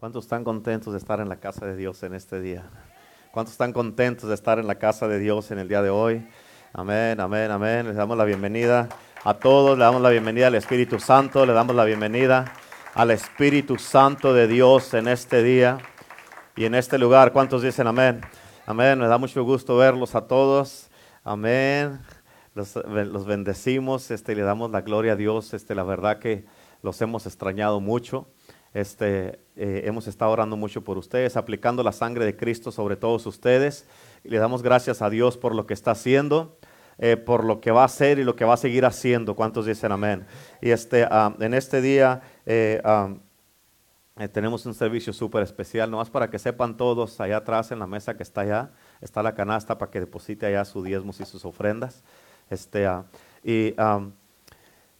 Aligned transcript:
¿Cuántos 0.00 0.24
están 0.24 0.44
contentos 0.44 0.94
de 0.94 0.98
estar 0.98 1.20
en 1.20 1.28
la 1.28 1.36
casa 1.36 1.66
de 1.66 1.76
Dios 1.76 2.02
en 2.04 2.14
este 2.14 2.40
día? 2.40 2.64
¿Cuántos 3.32 3.52
están 3.52 3.74
contentos 3.74 4.30
de 4.30 4.34
estar 4.34 4.58
en 4.58 4.66
la 4.66 4.76
casa 4.76 5.06
de 5.08 5.18
Dios 5.18 5.50
en 5.50 5.58
el 5.58 5.68
día 5.68 5.82
de 5.82 5.90
hoy? 5.90 6.26
Amén, 6.72 7.20
amén, 7.20 7.50
amén. 7.50 7.86
Les 7.86 7.96
damos 7.96 8.16
la 8.16 8.24
bienvenida 8.24 8.88
a 9.24 9.34
todos, 9.34 9.76
le 9.76 9.84
damos 9.84 10.00
la 10.00 10.08
bienvenida 10.08 10.46
al 10.46 10.54
Espíritu 10.54 10.98
Santo, 10.98 11.44
le 11.44 11.52
damos 11.52 11.76
la 11.76 11.84
bienvenida 11.84 12.50
al 12.94 13.10
Espíritu 13.10 13.76
Santo 13.76 14.32
de 14.32 14.48
Dios 14.48 14.94
en 14.94 15.06
este 15.06 15.42
día 15.42 15.76
y 16.56 16.64
en 16.64 16.74
este 16.74 16.96
lugar. 16.96 17.34
¿Cuántos 17.34 17.60
dicen 17.60 17.86
amén? 17.86 18.22
Amén, 18.64 18.98
me 18.98 19.06
da 19.06 19.18
mucho 19.18 19.44
gusto 19.44 19.76
verlos 19.76 20.14
a 20.14 20.26
todos. 20.26 20.88
Amén. 21.24 22.00
Los, 22.54 22.74
los 22.74 23.26
bendecimos, 23.26 24.10
este, 24.10 24.34
le 24.34 24.44
damos 24.44 24.70
la 24.70 24.80
gloria 24.80 25.12
a 25.12 25.16
Dios. 25.16 25.52
Este, 25.52 25.74
la 25.74 25.82
verdad 25.82 26.18
que 26.18 26.46
los 26.80 27.02
hemos 27.02 27.26
extrañado 27.26 27.80
mucho. 27.80 28.28
Este, 28.72 29.40
eh, 29.56 29.82
hemos 29.84 30.06
estado 30.06 30.30
orando 30.30 30.56
mucho 30.56 30.84
por 30.84 30.96
ustedes, 30.96 31.36
aplicando 31.36 31.82
la 31.82 31.92
sangre 31.92 32.24
de 32.24 32.36
Cristo 32.36 32.70
sobre 32.70 32.96
todos 32.96 33.26
ustedes. 33.26 33.86
Y 34.22 34.28
le 34.28 34.38
damos 34.38 34.62
gracias 34.62 35.02
a 35.02 35.10
Dios 35.10 35.36
por 35.36 35.54
lo 35.54 35.66
que 35.66 35.74
está 35.74 35.90
haciendo, 35.92 36.56
eh, 36.98 37.16
por 37.16 37.44
lo 37.44 37.60
que 37.60 37.72
va 37.72 37.82
a 37.82 37.86
hacer 37.86 38.18
y 38.18 38.24
lo 38.24 38.36
que 38.36 38.44
va 38.44 38.54
a 38.54 38.58
seguir 38.58 38.84
haciendo. 38.84 39.34
¿Cuántos 39.34 39.66
dicen 39.66 39.90
amén? 39.90 40.26
Y 40.60 40.70
este, 40.70 41.08
en 41.40 41.54
este 41.54 41.80
día 41.80 42.22
eh, 42.46 42.80
tenemos 44.32 44.66
un 44.66 44.74
servicio 44.74 45.12
súper 45.12 45.42
especial, 45.42 45.90
nomás 45.90 46.10
para 46.10 46.30
que 46.30 46.38
sepan 46.38 46.76
todos, 46.76 47.20
allá 47.20 47.38
atrás 47.38 47.72
en 47.72 47.78
la 47.80 47.86
mesa 47.86 48.16
que 48.16 48.22
está 48.22 48.42
allá, 48.42 48.70
está 49.00 49.22
la 49.22 49.34
canasta 49.34 49.78
para 49.78 49.90
que 49.90 49.98
deposite 49.98 50.46
allá 50.46 50.64
sus 50.64 50.84
diezmos 50.84 51.18
y 51.20 51.24
sus 51.24 51.44
ofrendas. 51.44 52.04
Este, 52.50 52.86
y 53.42 53.74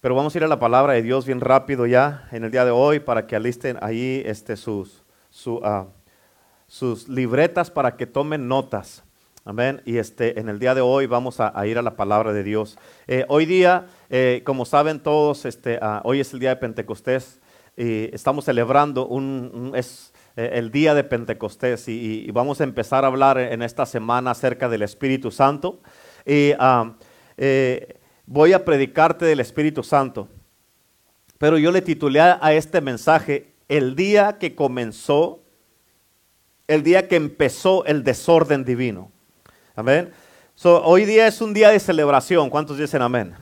pero 0.00 0.14
vamos 0.14 0.34
a 0.34 0.38
ir 0.38 0.44
a 0.44 0.48
la 0.48 0.58
palabra 0.58 0.94
de 0.94 1.02
Dios 1.02 1.26
bien 1.26 1.40
rápido 1.40 1.86
ya 1.86 2.26
en 2.32 2.44
el 2.44 2.50
día 2.50 2.64
de 2.64 2.70
hoy 2.70 3.00
para 3.00 3.26
que 3.26 3.36
alisten 3.36 3.76
ahí 3.82 4.22
este, 4.24 4.56
sus, 4.56 5.02
ah, 5.62 5.88
sus 6.66 7.08
libretas 7.08 7.70
para 7.70 7.96
que 7.96 8.06
tomen 8.06 8.48
notas. 8.48 9.04
Amén. 9.44 9.82
Y 9.84 9.98
este, 9.98 10.38
en 10.38 10.48
el 10.48 10.58
día 10.58 10.74
de 10.74 10.80
hoy 10.80 11.06
vamos 11.06 11.38
a, 11.40 11.66
ir 11.66 11.76
a 11.78 11.82
la 11.82 11.96
palabra 11.96 12.32
de 12.32 12.42
Dios. 12.42 12.78
Eh, 13.08 13.24
hoy 13.28 13.44
día, 13.44 13.86
eh, 14.08 14.42
como 14.44 14.64
saben 14.64 15.00
todos, 15.00 15.44
este, 15.44 15.78
ah, 15.82 16.00
hoy 16.04 16.20
es 16.20 16.32
el 16.32 16.40
día 16.40 16.50
de 16.50 16.56
Pentecostés 16.56 17.40
y 17.76 18.14
estamos 18.14 18.46
celebrando 18.46 19.06
un, 19.06 19.72
es, 19.74 20.14
eh, 20.36 20.50
el 20.54 20.70
día 20.70 20.94
de 20.94 21.04
Pentecostés 21.04 21.88
y, 21.88 22.30
vamos 22.32 22.60
a 22.60 22.64
empezar 22.64 23.04
a 23.04 23.08
hablar 23.08 23.38
en 23.38 23.62
esta 23.62 23.84
semana 23.84 24.30
acerca 24.30 24.68
del 24.68 24.82
Espíritu 24.82 25.30
Santo. 25.30 25.80
Y 26.24 26.52
ah, 26.58 26.94
voy 28.30 28.52
a 28.52 28.64
predicarte 28.64 29.24
del 29.24 29.40
Espíritu 29.40 29.82
Santo. 29.82 30.28
Pero 31.36 31.58
yo 31.58 31.72
le 31.72 31.82
titulé 31.82 32.20
a 32.20 32.52
este 32.52 32.80
mensaje 32.80 33.52
el 33.68 33.96
día 33.96 34.38
que 34.38 34.54
comenzó, 34.54 35.40
el 36.68 36.84
día 36.84 37.08
que 37.08 37.16
empezó 37.16 37.84
el 37.86 38.04
desorden 38.04 38.64
divino. 38.64 39.10
Amén. 39.74 40.12
hoy 40.62 41.06
día 41.06 41.26
es 41.26 41.40
un 41.40 41.52
día 41.52 41.70
de 41.70 41.80
celebración. 41.80 42.50
¿Cuántos 42.50 42.78
dicen 42.78 43.02
amén? 43.02 43.34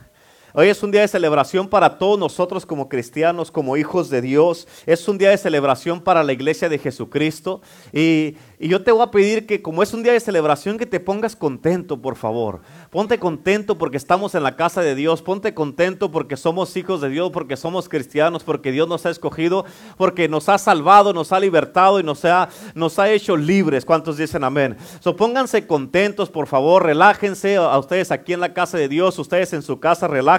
Hoy 0.51 0.67
es 0.69 0.81
un 0.81 0.89
día 0.89 1.01
de 1.01 1.07
celebración 1.07 1.67
para 1.67 1.99
todos 1.99 2.17
nosotros 2.17 2.65
como 2.65 2.89
cristianos, 2.89 3.51
como 3.51 3.77
hijos 3.77 4.09
de 4.09 4.19
Dios. 4.19 4.67
Es 4.87 5.07
un 5.07 5.19
día 5.19 5.29
de 5.29 5.37
celebración 5.37 6.01
para 6.01 6.23
la 6.23 6.33
iglesia 6.33 6.69
de 6.69 6.79
Jesucristo. 6.79 7.61
Y, 7.93 8.35
y 8.57 8.67
yo 8.67 8.83
te 8.83 8.91
voy 8.91 9.03
a 9.03 9.11
pedir 9.11 9.45
que 9.45 9.61
como 9.61 9.83
es 9.83 9.93
un 9.93 10.01
día 10.01 10.13
de 10.13 10.19
celebración, 10.19 10.79
que 10.79 10.87
te 10.87 10.99
pongas 10.99 11.35
contento, 11.35 12.01
por 12.01 12.15
favor. 12.15 12.61
Ponte 12.89 13.19
contento 13.19 13.77
porque 13.77 13.97
estamos 13.97 14.33
en 14.33 14.41
la 14.41 14.55
casa 14.55 14.81
de 14.81 14.95
Dios. 14.95 15.21
Ponte 15.21 15.53
contento 15.53 16.09
porque 16.09 16.35
somos 16.35 16.75
hijos 16.75 16.99
de 17.01 17.09
Dios, 17.09 17.29
porque 17.31 17.55
somos 17.55 17.87
cristianos, 17.87 18.43
porque 18.43 18.71
Dios 18.71 18.87
nos 18.87 19.05
ha 19.05 19.11
escogido, 19.11 19.65
porque 19.97 20.27
nos 20.27 20.49
ha 20.49 20.57
salvado, 20.57 21.13
nos 21.13 21.31
ha 21.31 21.39
libertado 21.39 21.99
y 21.99 22.03
nos 22.03 22.25
ha, 22.25 22.49
nos 22.73 22.97
ha 22.97 23.11
hecho 23.11 23.37
libres. 23.37 23.85
¿Cuántos 23.85 24.17
dicen 24.17 24.43
amén? 24.43 24.77
So, 24.99 25.15
pónganse 25.15 25.67
contentos, 25.67 26.27
por 26.31 26.47
favor. 26.47 26.87
Relájense 26.87 27.57
a 27.57 27.77
ustedes 27.77 28.09
aquí 28.09 28.33
en 28.33 28.39
la 28.39 28.51
casa 28.51 28.79
de 28.79 28.87
Dios, 28.87 29.19
ustedes 29.19 29.53
en 29.53 29.61
su 29.61 29.79
casa, 29.79 30.07
relájense 30.07 30.38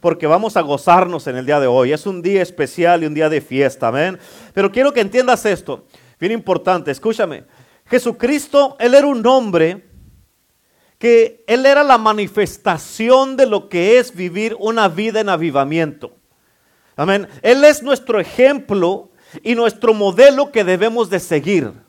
porque 0.00 0.26
vamos 0.26 0.56
a 0.56 0.60
gozarnos 0.60 1.26
en 1.26 1.36
el 1.36 1.46
día 1.46 1.60
de 1.60 1.66
hoy. 1.66 1.92
Es 1.92 2.06
un 2.06 2.22
día 2.22 2.42
especial 2.42 3.02
y 3.02 3.06
un 3.06 3.14
día 3.14 3.28
de 3.28 3.40
fiesta. 3.40 3.88
Amén. 3.88 4.18
Pero 4.52 4.70
quiero 4.70 4.92
que 4.92 5.00
entiendas 5.00 5.44
esto. 5.46 5.86
Bien 6.18 6.32
importante, 6.32 6.90
escúchame. 6.90 7.44
Jesucristo, 7.86 8.76
Él 8.78 8.94
era 8.94 9.06
un 9.06 9.26
hombre 9.26 9.84
que 10.98 11.44
Él 11.46 11.66
era 11.66 11.82
la 11.82 11.98
manifestación 11.98 13.36
de 13.36 13.46
lo 13.46 13.68
que 13.68 13.98
es 13.98 14.14
vivir 14.14 14.56
una 14.58 14.88
vida 14.88 15.20
en 15.20 15.28
avivamiento. 15.28 16.16
Amén. 16.96 17.28
Él 17.42 17.64
es 17.64 17.82
nuestro 17.82 18.20
ejemplo 18.20 19.10
y 19.42 19.54
nuestro 19.54 19.92
modelo 19.92 20.52
que 20.52 20.64
debemos 20.64 21.10
de 21.10 21.20
seguir. 21.20 21.83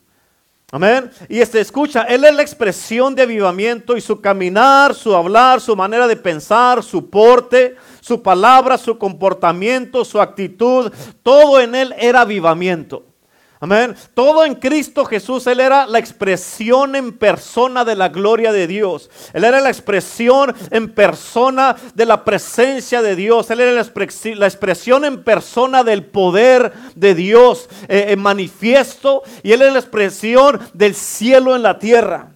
Amén. 0.72 1.12
Y 1.30 1.40
este 1.40 1.62
escucha, 1.62 2.04
Él 2.04 2.26
es 2.26 2.34
la 2.34 2.42
expresión 2.42 3.14
de 3.14 3.22
avivamiento 3.22 3.96
y 3.96 4.02
su 4.02 4.20
caminar, 4.20 4.96
su 4.96 5.16
hablar, 5.16 5.62
su 5.62 5.76
manera 5.76 6.08
de 6.08 6.16
pensar, 6.16 6.84
su 6.84 7.10
porte, 7.10 7.76
su 8.02 8.22
palabra, 8.22 8.78
su 8.78 8.98
comportamiento, 8.98 10.04
su 10.04 10.20
actitud, 10.20 10.92
todo 11.22 11.62
en 11.62 11.76
Él 11.76 11.94
era 11.98 12.22
avivamiento. 12.22 13.06
Amén. 13.60 13.96
Todo 14.14 14.44
en 14.44 14.56
Cristo 14.56 15.06
Jesús, 15.06 15.48
Él 15.48 15.62
era 15.62 15.88
la 15.88 16.00
expresión 16.00 16.96
en 16.96 17.14
persona 17.14 17.86
de 17.86 17.96
la 17.96 18.10
gloria 18.10 18.52
de 18.52 18.68
Dios. 18.68 19.10
Él 19.34 19.46
era 19.46 19.62
la 19.62 19.70
expresión 19.70 20.54
en 20.72 20.94
persona 20.94 21.76
de 21.94 22.06
la 22.06 22.26
presencia 22.26 23.02
de 23.02 23.16
Dios. 23.16 23.50
Él 23.50 23.62
era 23.62 23.72
la, 23.72 24.48
expresión 24.48 25.06
en 25.06 25.24
persona 25.24 25.84
del 25.84 26.06
poder 26.06 26.74
de 26.96 27.16
Dios 27.16 27.70
eh, 27.88 28.08
en 28.10 28.20
manifiesto. 28.20 29.24
Y 29.42 29.54
Él 29.54 29.62
era 29.62 29.72
la 29.72 29.80
expresión 29.80 30.60
del 30.74 30.94
cielo 30.94 31.56
en 31.56 31.64
la 31.64 31.80
tierra. 31.80 32.35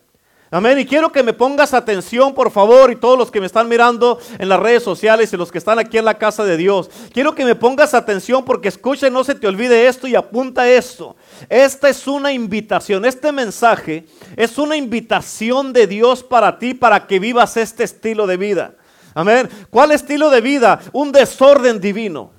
Amén. 0.51 0.79
Y 0.79 0.85
quiero 0.85 1.11
que 1.11 1.21
me 1.21 1.33
pongas 1.33 1.75
atención, 1.75 2.33
por 2.33 2.49
favor, 2.49 2.89
y 2.91 2.95
todos 2.95 3.19
los 3.19 3.29
que 3.29 3.39
me 3.39 3.45
están 3.45 3.67
mirando 3.67 4.19
en 4.39 4.49
las 4.49 4.59
redes 4.59 4.81
sociales 4.81 5.31
y 5.31 5.37
los 5.37 5.51
que 5.51 5.59
están 5.59 5.77
aquí 5.77 5.99
en 5.99 6.05
la 6.05 6.17
casa 6.17 6.43
de 6.43 6.57
Dios. 6.57 6.89
Quiero 7.13 7.35
que 7.35 7.45
me 7.45 7.53
pongas 7.53 7.93
atención 7.93 8.43
porque 8.43 8.67
escucha 8.67 9.11
no 9.11 9.23
se 9.23 9.35
te 9.35 9.47
olvide 9.47 9.87
esto 9.87 10.07
y 10.07 10.15
apunta 10.15 10.67
esto. 10.67 11.15
Esta 11.49 11.87
es 11.87 12.07
una 12.07 12.31
invitación, 12.33 13.05
este 13.05 13.31
mensaje 13.31 14.07
es 14.35 14.57
una 14.57 14.75
invitación 14.75 15.71
de 15.71 15.85
Dios 15.85 16.23
para 16.23 16.57
ti, 16.57 16.73
para 16.73 17.05
que 17.05 17.19
vivas 17.19 17.55
este 17.55 17.83
estilo 17.83 18.25
de 18.25 18.37
vida. 18.37 18.73
Amén. 19.13 19.47
¿Cuál 19.69 19.91
estilo 19.91 20.31
de 20.31 20.41
vida? 20.41 20.79
Un 20.93 21.11
desorden 21.11 21.79
divino. 21.79 22.31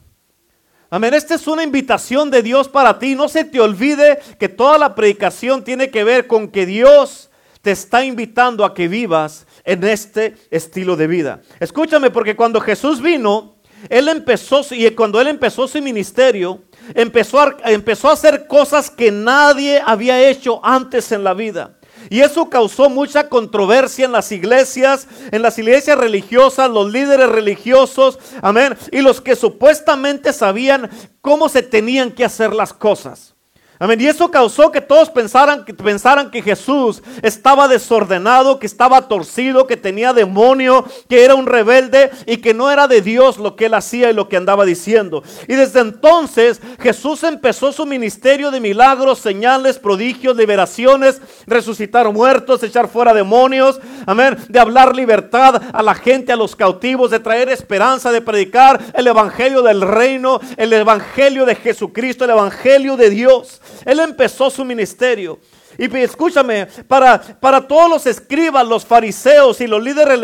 Amén. 0.91 1.15
Esta 1.15 1.37
es 1.37 1.47
una 1.47 1.63
invitación 1.63 2.29
de 2.29 2.43
Dios 2.43 2.69
para 2.69 2.99
ti. 2.99 3.15
No 3.15 3.29
se 3.29 3.45
te 3.45 3.61
olvide 3.61 4.19
que 4.41 4.49
toda 4.49 4.79
la 4.79 4.97
predicación 4.97 5.63
tiene 5.63 5.91
que 5.91 6.03
ver 6.03 6.27
con 6.27 6.49
que 6.49 6.67
Dios 6.67 7.30
te 7.63 7.73
está 7.73 8.05
invitando 8.05 8.65
a 8.65 8.75
que 8.75 8.89
vivas 8.89 9.47
en 9.65 9.85
este 9.85 10.37
estilo 10.51 10.97
de 10.97 11.07
vida. 11.07 11.41
Escúchame, 11.59 12.11
porque 12.11 12.37
cuando 12.37 12.61
Jesús 12.61 13.01
vino, 13.01 13.57
Él 13.89 14.09
empezó, 14.09 14.63
y 14.71 14.89
cuando 14.91 15.21
Él 15.21 15.29
empezó 15.29 15.69
su 15.69 15.81
ministerio, 15.83 16.63
empezó 16.95 17.41
a, 17.41 17.57
empezó 17.65 18.09
a 18.09 18.15
hacer 18.15 18.47
cosas 18.47 18.91
que 18.91 19.11
nadie 19.11 19.83
había 19.85 20.29
hecho 20.29 20.61
antes 20.65 21.13
en 21.13 21.25
la 21.25 21.35
vida. 21.35 21.77
Y 22.09 22.21
eso 22.21 22.49
causó 22.49 22.89
mucha 22.89 23.29
controversia 23.29 24.07
en 24.07 24.13
las 24.13 24.33
iglesias, 24.33 25.07
en 25.31 25.43
las 25.43 25.59
iglesias 25.59 25.99
religiosas, 25.99 26.71
los 26.71 26.91
líderes 26.91 27.29
religiosos, 27.29 28.19
amén, 28.41 28.77
y 28.91 29.03
los 29.03 29.21
que 29.21 29.37
supuestamente 29.37 30.33
sabían 30.33 30.89
cómo 31.21 31.51
se 31.51 31.63
tenían 31.63 32.11
que 32.11 32.25
hacer 32.25 32.55
las 32.55 32.73
cosas. 32.73 33.35
Amén. 33.83 33.99
Y 33.99 34.09
eso 34.09 34.31
causó 34.31 34.71
que 34.71 34.83
todos 34.83 35.09
pensaran 35.09 35.65
que, 35.65 35.73
pensaran 35.73 36.31
que 36.31 36.43
Jesús 36.43 37.03
estaba 37.23 37.67
desordenado, 37.67 38.59
que 38.59 38.67
estaba 38.67 39.09
torcido, 39.09 39.67
que 39.67 39.79
tenía 39.79 40.13
demonio, 40.13 40.85
que 41.09 41.25
era 41.25 41.35
un 41.35 41.47
rebelde 41.47 42.11
y 42.27 42.37
que 42.37 42.53
no 42.53 42.71
era 42.71 42.87
de 42.89 43.01
Dios 43.01 43.39
lo 43.39 43.57
que 43.57 43.67
él 43.67 43.73
hacía 43.73 44.11
y 44.11 44.13
lo 44.13 44.29
que 44.29 44.37
andaba 44.37 44.67
diciendo. 44.67 45.25
Y 45.49 45.55
desde 45.55 45.81
entonces 45.81 46.61
Jesús 46.79 47.25
empezó 47.25 47.73
su 47.73 47.87
ministerio 47.87 48.51
de 48.51 48.61
milagros, 48.61 49.19
señales, 49.19 49.79
prodigios, 49.79 50.37
liberaciones, 50.37 51.23
resucitar 51.47 52.13
muertos, 52.13 52.63
echar 52.63 52.87
fuera 52.87 53.15
demonios, 53.15 53.81
amén, 54.05 54.37
de 54.51 54.61
hablar 54.61 54.95
libertad 54.95 55.63
a 55.73 55.83
la 55.83 55.95
gente, 55.95 56.33
a 56.33 56.37
los 56.37 56.55
cautivos, 56.55 57.11
de 57.11 57.21
traer 57.21 57.49
esperanza, 57.49 58.13
de 58.13 58.21
predicar 58.21 58.79
el 58.93 59.07
evangelio 59.07 59.63
del 59.63 59.81
reino, 59.81 60.39
el 60.59 60.71
evangelio 60.75 61.47
de 61.47 61.55
Jesucristo, 61.55 62.27
el 62.27 62.33
evangelio 62.33 62.99
de 62.99 63.09
Dios. 63.09 63.63
Él 63.85 64.01
empezó 64.01 64.51
su 64.51 64.65
ministerio. 64.65 65.39
Y 65.79 65.97
escúchame, 65.99 66.67
para, 66.87 67.21
para 67.41 67.67
todos 67.67 67.89
los 67.89 68.07
escribas, 68.07 68.67
los 68.67 68.85
fariseos 68.85 69.61
y 69.61 69.67
los 69.67 69.83
líderes 69.83 70.21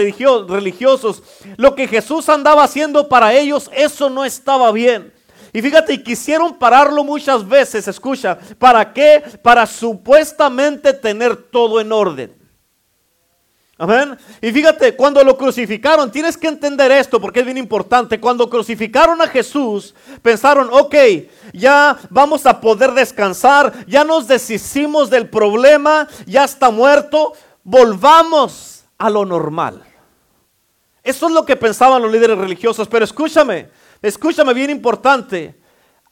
religiosos, 0.48 1.22
lo 1.56 1.74
que 1.74 1.88
Jesús 1.88 2.28
andaba 2.28 2.64
haciendo 2.64 3.08
para 3.08 3.32
ellos, 3.32 3.70
eso 3.74 4.10
no 4.10 4.24
estaba 4.24 4.70
bien. 4.72 5.12
Y 5.52 5.62
fíjate, 5.62 6.02
quisieron 6.02 6.58
pararlo 6.58 7.02
muchas 7.02 7.48
veces, 7.48 7.88
escucha, 7.88 8.38
¿para 8.58 8.92
qué? 8.92 9.22
Para 9.42 9.64
supuestamente 9.64 10.92
tener 10.92 11.34
todo 11.34 11.80
en 11.80 11.92
orden. 11.92 12.35
Amén. 13.78 14.16
Y 14.40 14.52
fíjate, 14.52 14.96
cuando 14.96 15.22
lo 15.22 15.36
crucificaron, 15.36 16.10
tienes 16.10 16.38
que 16.38 16.48
entender 16.48 16.90
esto 16.92 17.20
porque 17.20 17.40
es 17.40 17.46
bien 17.46 17.58
importante. 17.58 18.18
Cuando 18.18 18.48
crucificaron 18.48 19.20
a 19.20 19.28
Jesús, 19.28 19.94
pensaron, 20.22 20.70
ok, 20.72 20.94
ya 21.52 21.98
vamos 22.08 22.46
a 22.46 22.58
poder 22.58 22.92
descansar, 22.92 23.84
ya 23.86 24.02
nos 24.02 24.28
deshicimos 24.28 25.10
del 25.10 25.28
problema, 25.28 26.08
ya 26.24 26.44
está 26.44 26.70
muerto, 26.70 27.34
volvamos 27.64 28.84
a 28.96 29.10
lo 29.10 29.26
normal. 29.26 29.84
Eso 31.02 31.26
es 31.26 31.32
lo 31.32 31.44
que 31.44 31.54
pensaban 31.54 32.00
los 32.00 32.10
líderes 32.10 32.38
religiosos, 32.38 32.88
pero 32.88 33.04
escúchame, 33.04 33.68
escúchame 34.00 34.54
bien 34.54 34.70
importante. 34.70 35.54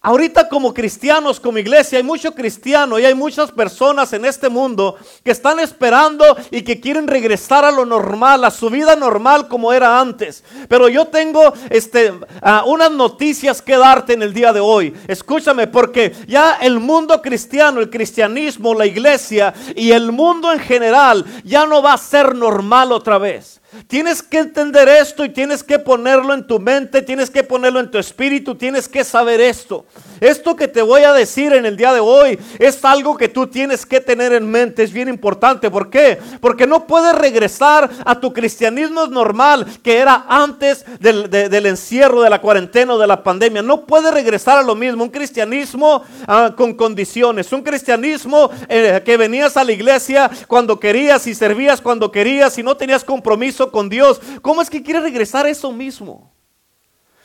Ahorita 0.06 0.50
como 0.50 0.74
cristianos, 0.74 1.40
como 1.40 1.56
iglesia, 1.56 1.96
hay 1.96 2.04
mucho 2.04 2.34
cristiano 2.34 2.98
y 2.98 3.06
hay 3.06 3.14
muchas 3.14 3.50
personas 3.50 4.12
en 4.12 4.26
este 4.26 4.50
mundo 4.50 4.98
que 5.24 5.30
están 5.30 5.58
esperando 5.60 6.36
y 6.50 6.60
que 6.60 6.78
quieren 6.78 7.06
regresar 7.06 7.64
a 7.64 7.72
lo 7.72 7.86
normal, 7.86 8.44
a 8.44 8.50
su 8.50 8.68
vida 8.68 8.96
normal 8.96 9.48
como 9.48 9.72
era 9.72 9.98
antes. 9.98 10.44
Pero 10.68 10.90
yo 10.90 11.06
tengo 11.06 11.54
este, 11.70 12.10
uh, 12.10 12.20
unas 12.66 12.90
noticias 12.90 13.62
que 13.62 13.78
darte 13.78 14.12
en 14.12 14.20
el 14.20 14.34
día 14.34 14.52
de 14.52 14.60
hoy. 14.60 14.94
Escúchame, 15.08 15.68
porque 15.68 16.12
ya 16.28 16.58
el 16.60 16.80
mundo 16.80 17.22
cristiano, 17.22 17.80
el 17.80 17.88
cristianismo, 17.88 18.74
la 18.74 18.84
iglesia 18.84 19.54
y 19.74 19.92
el 19.92 20.12
mundo 20.12 20.52
en 20.52 20.58
general 20.58 21.24
ya 21.44 21.64
no 21.64 21.80
va 21.80 21.94
a 21.94 21.96
ser 21.96 22.34
normal 22.34 22.92
otra 22.92 23.16
vez. 23.16 23.62
Tienes 23.86 24.22
que 24.22 24.38
entender 24.38 24.88
esto 24.88 25.24
y 25.24 25.28
tienes 25.28 25.62
que 25.62 25.78
ponerlo 25.78 26.34
en 26.34 26.46
tu 26.46 26.58
mente, 26.58 27.02
tienes 27.02 27.30
que 27.30 27.42
ponerlo 27.42 27.80
en 27.80 27.90
tu 27.90 27.98
espíritu, 27.98 28.54
tienes 28.54 28.88
que 28.88 29.04
saber 29.04 29.40
esto. 29.40 29.84
Esto 30.20 30.56
que 30.56 30.68
te 30.68 30.82
voy 30.82 31.02
a 31.02 31.12
decir 31.12 31.52
en 31.52 31.66
el 31.66 31.76
día 31.76 31.92
de 31.92 32.00
hoy 32.00 32.38
es 32.58 32.84
algo 32.84 33.16
que 33.16 33.28
tú 33.28 33.46
tienes 33.46 33.84
que 33.84 34.00
tener 34.00 34.32
en 34.32 34.50
mente, 34.50 34.82
es 34.82 34.92
bien 34.92 35.08
importante. 35.08 35.70
¿Por 35.70 35.90
qué? 35.90 36.18
Porque 36.40 36.66
no 36.66 36.86
puedes 36.86 37.14
regresar 37.14 37.90
a 38.04 38.20
tu 38.20 38.32
cristianismo 38.32 39.06
normal 39.06 39.66
que 39.82 39.98
era 39.98 40.24
antes 40.28 40.84
del, 41.00 41.66
encierro, 41.66 42.22
de 42.22 42.30
la 42.30 42.40
cuarentena 42.40 42.94
o 42.94 42.98
de 42.98 43.06
la 43.06 43.22
pandemia. 43.22 43.62
No 43.62 43.84
puedes 43.84 44.12
regresar 44.12 44.58
a 44.58 44.62
lo 44.62 44.74
mismo, 44.74 45.04
un 45.04 45.10
cristianismo 45.10 46.02
ah, 46.26 46.54
con 46.56 46.74
condiciones, 46.74 47.52
un 47.52 47.62
cristianismo 47.62 48.50
eh, 48.68 49.02
que 49.04 49.16
venías 49.16 49.56
a 49.56 49.64
la 49.64 49.72
iglesia 49.72 50.30
cuando 50.46 50.78
querías 50.78 51.26
y 51.26 51.34
servías 51.34 51.80
cuando 51.80 52.10
querías 52.10 52.56
y 52.58 52.62
no 52.62 52.76
tenías 52.76 53.04
compromiso 53.04 53.63
con 53.70 53.88
Dios. 53.88 54.20
¿Cómo 54.42 54.62
es 54.62 54.70
que 54.70 54.82
quieres 54.82 55.02
regresar 55.02 55.46
a 55.46 55.50
eso 55.50 55.72
mismo? 55.72 56.32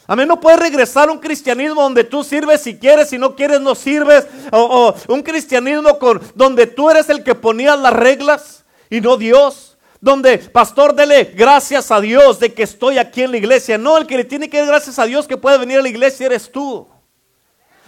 Amén, 0.07 0.27
no 0.27 0.39
puedes 0.39 0.59
regresar 0.59 1.07
a 1.07 1.12
un 1.12 1.19
cristianismo 1.19 1.83
donde 1.83 2.03
tú 2.03 2.24
sirves 2.24 2.62
si 2.62 2.80
quieres, 2.80 3.09
si 3.09 3.19
no 3.19 3.36
quieres 3.36 3.62
no 3.62 3.75
sirves. 3.75 4.25
O, 4.51 4.95
un 5.07 5.21
cristianismo 5.21 6.00
con, 6.00 6.19
donde 6.33 6.65
tú 6.65 6.89
eres 6.89 7.09
el 7.09 7.24
que 7.24 7.36
ponía 7.36 7.75
las 7.75 7.94
reglas 7.94 8.65
y 8.89 9.01
no 9.01 9.18
Dios. 9.18 9.77
Donde, 10.01 10.39
pastor, 10.39 10.95
dele 10.95 11.25
gracias 11.36 11.91
a 11.91 12.01
Dios 12.01 12.39
de 12.39 12.53
que 12.53 12.63
estoy 12.63 12.97
aquí 12.97 13.21
en 13.21 13.31
la 13.31 13.38
iglesia. 13.38 13.77
No, 13.77 13.97
el 13.97 14.07
que 14.07 14.18
le 14.18 14.24
tiene 14.24 14.50
que 14.50 14.57
dar 14.57 14.68
gracias 14.68 14.97
a 14.97 15.06
Dios 15.06 15.27
que 15.27 15.38
puede 15.38 15.59
venir 15.59 15.77
a 15.77 15.83
la 15.83 15.89
iglesia 15.89 16.25
eres 16.25 16.51
tú. 16.51 16.88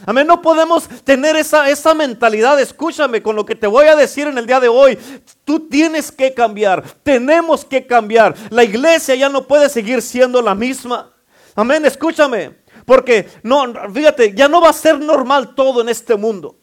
Amén, 0.06 0.26
no 0.26 0.42
podemos 0.42 0.88
tener 1.04 1.36
esa, 1.36 1.70
esa 1.70 1.94
mentalidad. 1.94 2.60
Escúchame 2.60 3.22
con 3.22 3.36
lo 3.36 3.46
que 3.46 3.56
te 3.56 3.68
voy 3.68 3.88
a 3.88 3.96
decir 3.96 4.28
en 4.28 4.38
el 4.38 4.46
día 4.48 4.60
de 4.60 4.68
hoy. 4.68 4.98
Tú 5.44 5.68
tienes 5.68 6.12
que 6.12 6.34
cambiar, 6.34 6.84
tenemos 7.04 7.66
que 7.66 7.86
cambiar. 7.86 8.36
La 8.50 8.64
iglesia 8.64 9.16
ya 9.16 9.30
no 9.30 9.48
puede 9.48 9.70
seguir 9.70 10.02
siendo 10.02 10.42
la 10.42 10.56
misma. 10.56 11.14
Amén, 11.56 11.86
escúchame. 11.86 12.62
Porque 12.86 13.30
no, 13.44 13.74
fíjate, 13.94 14.34
ya 14.34 14.48
no 14.48 14.62
va 14.62 14.70
a 14.70 14.74
ser 14.74 15.00
normal 15.00 15.54
todo 15.56 15.82
en 15.82 15.90
este 15.90 16.16
mundo. 16.16 16.58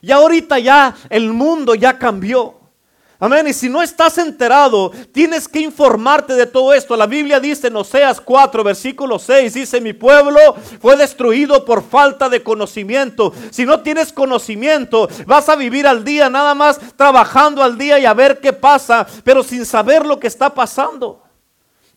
Ya 0.00 0.16
ahorita 0.16 0.58
ya 0.58 0.96
el 1.08 1.32
mundo 1.32 1.74
ya 1.74 1.98
cambió. 1.98 2.61
Amén. 3.22 3.46
Y 3.46 3.52
si 3.52 3.68
no 3.68 3.80
estás 3.82 4.18
enterado, 4.18 4.90
tienes 5.12 5.46
que 5.46 5.60
informarte 5.60 6.34
de 6.34 6.44
todo 6.44 6.74
esto. 6.74 6.96
La 6.96 7.06
Biblia 7.06 7.38
dice 7.38 7.68
en 7.68 7.76
Oseas 7.76 8.20
4, 8.20 8.64
versículo 8.64 9.16
6, 9.16 9.54
dice, 9.54 9.80
mi 9.80 9.92
pueblo 9.92 10.40
fue 10.80 10.96
destruido 10.96 11.64
por 11.64 11.84
falta 11.84 12.28
de 12.28 12.42
conocimiento. 12.42 13.32
Si 13.52 13.64
no 13.64 13.78
tienes 13.78 14.12
conocimiento, 14.12 15.08
vas 15.24 15.48
a 15.48 15.54
vivir 15.54 15.86
al 15.86 16.02
día, 16.02 16.28
nada 16.28 16.56
más 16.56 16.80
trabajando 16.96 17.62
al 17.62 17.78
día 17.78 17.96
y 18.00 18.06
a 18.06 18.12
ver 18.12 18.40
qué 18.40 18.52
pasa, 18.52 19.06
pero 19.22 19.44
sin 19.44 19.64
saber 19.66 20.04
lo 20.04 20.18
que 20.18 20.26
está 20.26 20.52
pasando. 20.52 21.22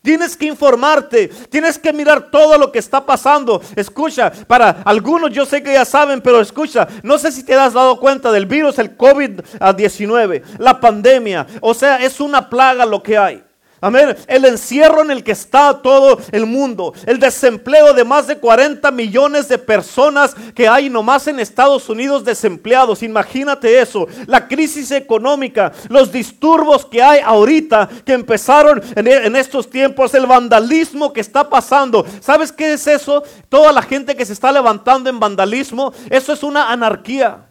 Tienes 0.05 0.37
que 0.37 0.45
informarte, 0.45 1.29
tienes 1.49 1.79
que 1.79 1.91
mirar 1.91 2.29
todo 2.29 2.59
lo 2.59 2.71
que 2.71 2.77
está 2.77 3.03
pasando. 3.03 3.59
Escucha, 3.75 4.31
para 4.45 4.83
algunos 4.85 5.31
yo 5.31 5.47
sé 5.47 5.63
que 5.63 5.73
ya 5.73 5.83
saben, 5.83 6.21
pero 6.21 6.39
escucha, 6.39 6.87
no 7.01 7.17
sé 7.17 7.31
si 7.31 7.41
te 7.41 7.55
has 7.55 7.73
dado 7.73 7.99
cuenta 7.99 8.31
del 8.31 8.45
virus, 8.45 8.77
el 8.77 8.95
COVID-19, 8.95 10.43
la 10.59 10.79
pandemia. 10.79 11.47
O 11.59 11.73
sea, 11.73 11.97
es 11.97 12.19
una 12.19 12.47
plaga 12.47 12.85
lo 12.85 13.01
que 13.01 13.17
hay. 13.17 13.44
Amén. 13.85 14.17
El 14.25 14.45
encierro 14.45 15.03
en 15.03 15.11
el 15.11 15.23
que 15.23 15.33
está 15.33 15.79
todo 15.79 16.17
el 16.31 16.47
mundo. 16.47 16.91
El 17.05 17.19
desempleo 17.19 17.93
de 17.93 18.03
más 18.03 18.25
de 18.25 18.39
40 18.39 18.89
millones 18.89 19.47
de 19.47 19.59
personas 19.59 20.35
que 20.55 20.67
hay 20.67 20.89
nomás 20.89 21.27
en 21.27 21.39
Estados 21.39 21.87
Unidos 21.87 22.25
desempleados. 22.25 23.03
Imagínate 23.03 23.79
eso. 23.79 24.07
La 24.25 24.47
crisis 24.47 24.89
económica. 24.89 25.71
Los 25.87 26.11
disturbios 26.11 26.83
que 26.83 27.03
hay 27.03 27.19
ahorita 27.19 27.87
que 28.03 28.13
empezaron 28.13 28.81
en, 28.95 29.07
en 29.07 29.35
estos 29.35 29.69
tiempos. 29.69 30.15
El 30.15 30.25
vandalismo 30.25 31.13
que 31.13 31.21
está 31.21 31.47
pasando. 31.47 32.07
¿Sabes 32.21 32.51
qué 32.51 32.73
es 32.73 32.87
eso? 32.87 33.21
Toda 33.49 33.71
la 33.71 33.83
gente 33.83 34.15
que 34.15 34.25
se 34.25 34.33
está 34.33 34.51
levantando 34.51 35.11
en 35.11 35.19
vandalismo. 35.19 35.93
Eso 36.09 36.33
es 36.33 36.41
una 36.41 36.71
anarquía. 36.71 37.45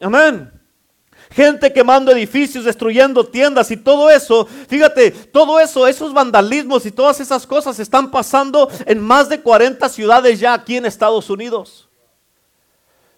Amén 0.00 0.63
gente 1.30 1.72
quemando 1.72 2.12
edificios, 2.12 2.64
destruyendo 2.64 3.24
tiendas 3.24 3.70
y 3.70 3.76
todo 3.76 4.10
eso. 4.10 4.46
Fíjate, 4.68 5.10
todo 5.10 5.60
eso, 5.60 5.86
esos 5.86 6.12
vandalismos 6.12 6.86
y 6.86 6.90
todas 6.90 7.20
esas 7.20 7.46
cosas 7.46 7.78
están 7.78 8.10
pasando 8.10 8.68
en 8.86 9.00
más 9.00 9.28
de 9.28 9.40
40 9.40 9.88
ciudades 9.88 10.40
ya 10.40 10.54
aquí 10.54 10.76
en 10.76 10.86
Estados 10.86 11.30
Unidos. 11.30 11.88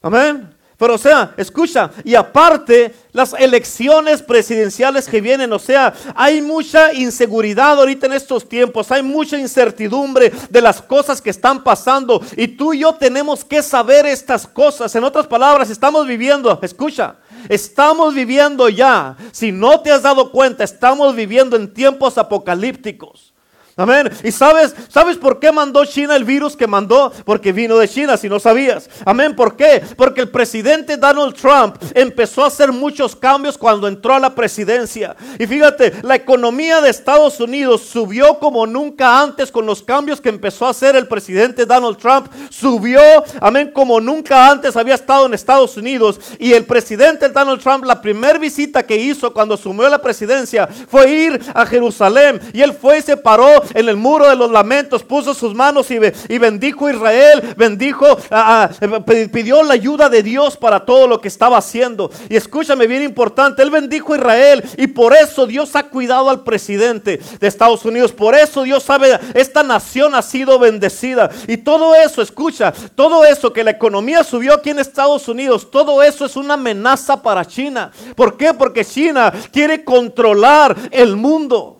Amén. 0.02 0.56
Pero 0.78 0.94
o 0.94 0.98
sea, 0.98 1.32
escucha, 1.38 1.90
y 2.04 2.14
aparte 2.14 2.94
las 3.12 3.32
elecciones 3.32 4.20
presidenciales 4.20 5.08
que 5.08 5.22
vienen, 5.22 5.50
o 5.54 5.58
sea, 5.58 5.94
hay 6.14 6.42
mucha 6.42 6.92
inseguridad 6.92 7.78
ahorita 7.78 8.04
en 8.06 8.12
estos 8.12 8.46
tiempos, 8.46 8.92
hay 8.92 9.02
mucha 9.02 9.38
incertidumbre 9.38 10.30
de 10.50 10.60
las 10.60 10.82
cosas 10.82 11.22
que 11.22 11.30
están 11.30 11.64
pasando 11.64 12.20
y 12.36 12.48
tú 12.48 12.74
y 12.74 12.80
yo 12.80 12.92
tenemos 12.92 13.42
que 13.42 13.62
saber 13.62 14.04
estas 14.04 14.46
cosas. 14.46 14.94
En 14.94 15.04
otras 15.04 15.26
palabras, 15.26 15.70
estamos 15.70 16.06
viviendo, 16.06 16.58
escucha, 16.60 17.16
Estamos 17.48 18.14
viviendo 18.14 18.68
ya, 18.68 19.16
si 19.32 19.52
no 19.52 19.80
te 19.80 19.92
has 19.92 20.02
dado 20.02 20.30
cuenta, 20.32 20.64
estamos 20.64 21.14
viviendo 21.14 21.56
en 21.56 21.72
tiempos 21.72 22.18
apocalípticos. 22.18 23.32
Amén. 23.78 24.10
¿Y 24.24 24.32
sabes, 24.32 24.74
sabes 24.88 25.18
por 25.18 25.38
qué 25.38 25.52
mandó 25.52 25.84
China 25.84 26.16
el 26.16 26.24
virus 26.24 26.56
que 26.56 26.66
mandó? 26.66 27.12
Porque 27.26 27.52
vino 27.52 27.76
de 27.76 27.86
China, 27.86 28.16
si 28.16 28.26
no 28.26 28.40
sabías. 28.40 28.88
Amén. 29.04 29.36
¿Por 29.36 29.54
qué? 29.54 29.82
Porque 29.98 30.22
el 30.22 30.30
presidente 30.30 30.96
Donald 30.96 31.34
Trump 31.34 31.76
empezó 31.92 32.42
a 32.42 32.46
hacer 32.46 32.72
muchos 32.72 33.14
cambios 33.14 33.58
cuando 33.58 33.86
entró 33.86 34.14
a 34.14 34.18
la 34.18 34.34
presidencia. 34.34 35.14
Y 35.38 35.46
fíjate, 35.46 35.92
la 36.00 36.14
economía 36.14 36.80
de 36.80 36.88
Estados 36.88 37.38
Unidos 37.38 37.82
subió 37.82 38.38
como 38.38 38.66
nunca 38.66 39.20
antes 39.20 39.52
con 39.52 39.66
los 39.66 39.82
cambios 39.82 40.22
que 40.22 40.30
empezó 40.30 40.66
a 40.66 40.70
hacer 40.70 40.96
el 40.96 41.06
presidente 41.06 41.66
Donald 41.66 41.98
Trump. 41.98 42.28
Subió, 42.48 42.98
amén, 43.42 43.72
como 43.74 44.00
nunca 44.00 44.50
antes 44.50 44.74
había 44.74 44.94
estado 44.94 45.26
en 45.26 45.34
Estados 45.34 45.76
Unidos. 45.76 46.18
Y 46.38 46.54
el 46.54 46.64
presidente 46.64 47.28
Donald 47.28 47.60
Trump, 47.60 47.84
la 47.84 48.00
primera 48.00 48.38
visita 48.38 48.82
que 48.82 48.96
hizo 48.96 49.34
cuando 49.34 49.52
asumió 49.52 49.86
la 49.90 50.00
presidencia 50.00 50.66
fue 50.66 51.10
ir 51.10 51.40
a 51.52 51.66
Jerusalén. 51.66 52.40
Y 52.54 52.62
él 52.62 52.72
fue 52.72 53.00
y 53.00 53.02
se 53.02 53.18
paró 53.18 53.65
en 53.74 53.88
el 53.88 53.96
muro 53.96 54.28
de 54.28 54.36
los 54.36 54.50
lamentos, 54.50 55.02
puso 55.02 55.34
sus 55.34 55.54
manos 55.54 55.90
y, 55.90 56.38
bendijo 56.38 56.86
a 56.86 56.92
Israel, 56.92 57.54
bendijo, 57.56 58.18
pidió 59.32 59.62
la 59.62 59.74
ayuda 59.74 60.08
de 60.08 60.22
Dios 60.22 60.56
para 60.56 60.84
todo 60.84 61.06
lo 61.06 61.20
que 61.20 61.28
estaba 61.28 61.58
haciendo. 61.58 62.10
Y 62.28 62.36
escúchame, 62.36 62.86
bien 62.86 63.02
importante, 63.02 63.62
él 63.62 63.70
bendijo 63.70 64.14
a 64.14 64.16
Israel 64.16 64.64
y 64.76 64.86
por 64.86 65.14
eso 65.14 65.46
Dios 65.46 65.74
ha 65.76 65.84
cuidado 65.84 66.30
al 66.30 66.42
presidente 66.42 67.20
de 67.40 67.46
Estados 67.46 67.84
Unidos. 67.84 68.12
Por 68.12 68.34
eso 68.34 68.62
Dios 68.62 68.82
sabe, 68.82 69.18
esta 69.34 69.62
nación 69.62 70.14
ha 70.14 70.22
sido 70.22 70.58
bendecida. 70.58 71.30
Y 71.46 71.58
todo 71.58 71.94
eso, 71.94 72.22
escucha, 72.22 72.72
todo 72.94 73.24
eso 73.24 73.52
que 73.52 73.64
la 73.64 73.72
economía 73.72 74.24
subió 74.24 74.54
aquí 74.54 74.70
en 74.70 74.78
Estados 74.78 75.28
Unidos, 75.28 75.70
todo 75.70 76.02
eso 76.02 76.24
es 76.24 76.36
una 76.36 76.54
amenaza 76.54 77.22
para 77.22 77.44
China. 77.44 77.90
¿Por 78.14 78.36
qué? 78.36 78.54
Porque 78.54 78.84
China 78.84 79.32
quiere 79.52 79.84
controlar 79.84 80.76
el 80.90 81.16
mundo. 81.16 81.75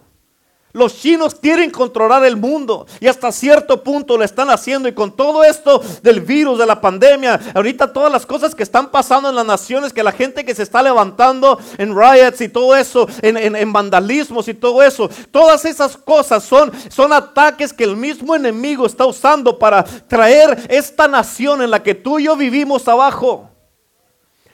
Los 0.77 0.95
chinos 0.99 1.35
quieren 1.35 1.71
controlar 1.71 2.23
el 2.27 2.37
mundo 2.37 2.87
y 3.01 3.07
hasta 3.07 3.33
cierto 3.33 3.83
punto 3.83 4.19
lo 4.19 4.25
están 4.25 4.51
haciendo. 4.51 4.91
Y 4.91 4.93
con 4.93 5.17
todo 5.17 5.43
esto 5.43 5.81
del 6.03 6.21
virus, 6.21 6.59
de 6.59 6.67
la 6.67 6.83
pandemia, 6.83 7.41
ahorita 7.55 7.95
todas 7.95 8.13
las 8.13 8.27
cosas 8.27 8.55
que 8.55 8.63
están 8.63 8.91
pasando 8.91 9.31
en 9.31 9.37
las 9.37 9.47
naciones, 9.47 9.95
que 9.95 10.03
la 10.03 10.13
gente 10.13 10.45
que 10.45 10.55
se 10.55 10.63
está 10.63 10.83
levantando 10.83 11.59
en 11.79 11.97
riots 11.97 12.43
y 12.43 12.51
todo 12.51 12.77
eso, 12.77 13.09
en, 13.23 13.73
vandalismos 13.73 14.49
y 14.49 14.55
todo 14.55 14.83
eso, 14.83 15.09
todas 15.31 15.65
esas 15.65 15.97
cosas 15.97 16.45
son, 16.45 16.71
son 16.91 17.11
ataques 17.11 17.73
que 17.73 17.85
el 17.85 17.97
mismo 17.97 18.35
enemigo 18.35 18.85
está 18.85 19.07
usando 19.07 19.59
para 19.59 19.83
traer 19.83 20.67
esta 20.69 21.09
nación 21.09 21.63
en 21.63 21.71
la 21.71 21.83
que 21.83 21.95
tú 21.95 22.19
y 22.19 22.25
yo 22.25 22.37
vivimos 22.37 22.87
abajo. 22.87 23.49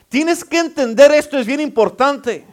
Tienes 0.07 0.45
que 0.45 0.59
entender 0.59 1.11
esto, 1.11 1.37
es 1.37 1.45
bien 1.45 1.59
importante. 1.59 2.52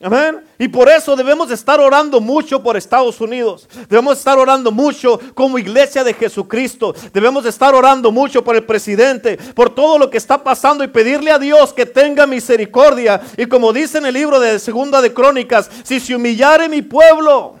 Amén. 0.00 0.44
Y 0.60 0.68
por 0.68 0.88
eso 0.88 1.16
debemos 1.16 1.50
estar 1.50 1.80
orando 1.80 2.20
mucho 2.20 2.62
por 2.62 2.76
Estados 2.76 3.20
Unidos. 3.20 3.68
Debemos 3.88 4.18
estar 4.18 4.38
orando 4.38 4.70
mucho 4.70 5.18
como 5.34 5.58
iglesia 5.58 6.04
de 6.04 6.14
Jesucristo. 6.14 6.94
Debemos 7.12 7.44
estar 7.46 7.74
orando 7.74 8.12
mucho 8.12 8.44
por 8.44 8.54
el 8.54 8.64
presidente, 8.64 9.36
por 9.56 9.74
todo 9.74 9.98
lo 9.98 10.08
que 10.08 10.18
está 10.18 10.44
pasando 10.44 10.84
y 10.84 10.88
pedirle 10.88 11.32
a 11.32 11.38
Dios 11.40 11.72
que 11.72 11.84
tenga 11.84 12.28
misericordia. 12.28 13.20
Y 13.36 13.46
como 13.46 13.72
dice 13.72 13.98
en 13.98 14.06
el 14.06 14.14
libro 14.14 14.38
de 14.38 14.60
Segunda 14.60 15.02
de 15.02 15.12
Crónicas, 15.12 15.68
si 15.82 15.98
se 15.98 16.14
humillare 16.14 16.68
mi 16.68 16.82
pueblo, 16.82 17.58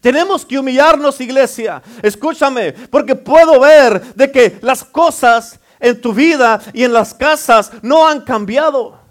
tenemos 0.00 0.44
que 0.44 0.58
humillarnos, 0.58 1.20
iglesia. 1.20 1.80
Escúchame, 2.02 2.72
porque 2.72 3.14
puedo 3.14 3.60
ver 3.60 4.14
de 4.16 4.32
que 4.32 4.58
las 4.62 4.82
cosas 4.82 5.60
en 5.78 6.00
tu 6.00 6.12
vida 6.12 6.60
y 6.72 6.82
en 6.82 6.92
las 6.92 7.14
casas 7.14 7.70
no 7.82 8.04
han 8.04 8.22
cambiado. 8.22 9.03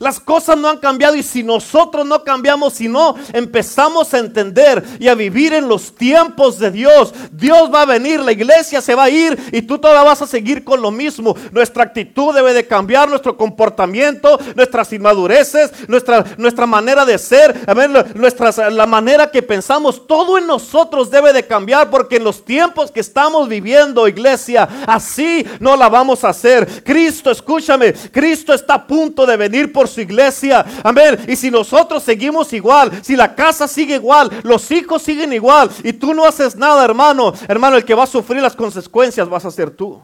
Las 0.00 0.18
cosas 0.18 0.56
no 0.56 0.70
han 0.70 0.78
cambiado 0.78 1.14
y 1.14 1.22
si 1.22 1.42
nosotros 1.42 2.06
no 2.06 2.24
cambiamos, 2.24 2.72
si 2.72 2.88
no 2.88 3.16
empezamos 3.34 4.14
a 4.14 4.18
entender 4.18 4.82
y 4.98 5.08
a 5.08 5.14
vivir 5.14 5.52
en 5.52 5.68
los 5.68 5.94
tiempos 5.94 6.58
de 6.58 6.70
Dios, 6.70 7.12
Dios 7.30 7.70
va 7.70 7.82
a 7.82 7.84
venir, 7.84 8.18
la 8.20 8.32
iglesia 8.32 8.80
se 8.80 8.94
va 8.94 9.04
a 9.04 9.10
ir 9.10 9.38
y 9.52 9.60
tú 9.60 9.76
todavía 9.76 10.04
vas 10.04 10.22
a 10.22 10.26
seguir 10.26 10.64
con 10.64 10.80
lo 10.80 10.90
mismo. 10.90 11.36
Nuestra 11.52 11.82
actitud 11.82 12.34
debe 12.34 12.54
de 12.54 12.66
cambiar, 12.66 13.10
nuestro 13.10 13.36
comportamiento, 13.36 14.40
nuestras 14.54 14.90
inmadureces, 14.94 15.70
nuestra, 15.86 16.24
nuestra 16.38 16.64
manera 16.64 17.04
de 17.04 17.18
ser, 17.18 17.54
nuestra, 18.14 18.70
la 18.70 18.86
manera 18.86 19.30
que 19.30 19.42
pensamos, 19.42 20.06
todo 20.06 20.38
en 20.38 20.46
nosotros 20.46 21.10
debe 21.10 21.34
de 21.34 21.46
cambiar 21.46 21.90
porque 21.90 22.16
en 22.16 22.24
los 22.24 22.42
tiempos 22.42 22.90
que 22.90 23.00
estamos 23.00 23.50
viviendo, 23.50 24.08
iglesia, 24.08 24.66
así 24.86 25.46
no 25.58 25.76
la 25.76 25.90
vamos 25.90 26.24
a 26.24 26.30
hacer. 26.30 26.82
Cristo, 26.84 27.30
escúchame, 27.30 27.92
Cristo 27.92 28.54
está 28.54 28.72
a 28.76 28.86
punto 28.86 29.26
de 29.26 29.36
venir 29.36 29.70
por 29.70 29.89
su 29.90 30.00
iglesia. 30.00 30.64
Amén. 30.82 31.18
Y 31.28 31.36
si 31.36 31.50
nosotros 31.50 32.02
seguimos 32.02 32.52
igual, 32.52 33.04
si 33.04 33.16
la 33.16 33.34
casa 33.34 33.68
sigue 33.68 33.96
igual, 33.96 34.30
los 34.42 34.70
hijos 34.70 35.02
siguen 35.02 35.32
igual 35.32 35.70
y 35.84 35.92
tú 35.92 36.14
no 36.14 36.24
haces 36.24 36.56
nada, 36.56 36.84
hermano, 36.84 37.34
hermano, 37.46 37.76
el 37.76 37.84
que 37.84 37.94
va 37.94 38.04
a 38.04 38.06
sufrir 38.06 38.40
las 38.40 38.56
consecuencias 38.56 39.28
vas 39.28 39.44
a 39.44 39.50
ser 39.50 39.70
tú. 39.70 40.00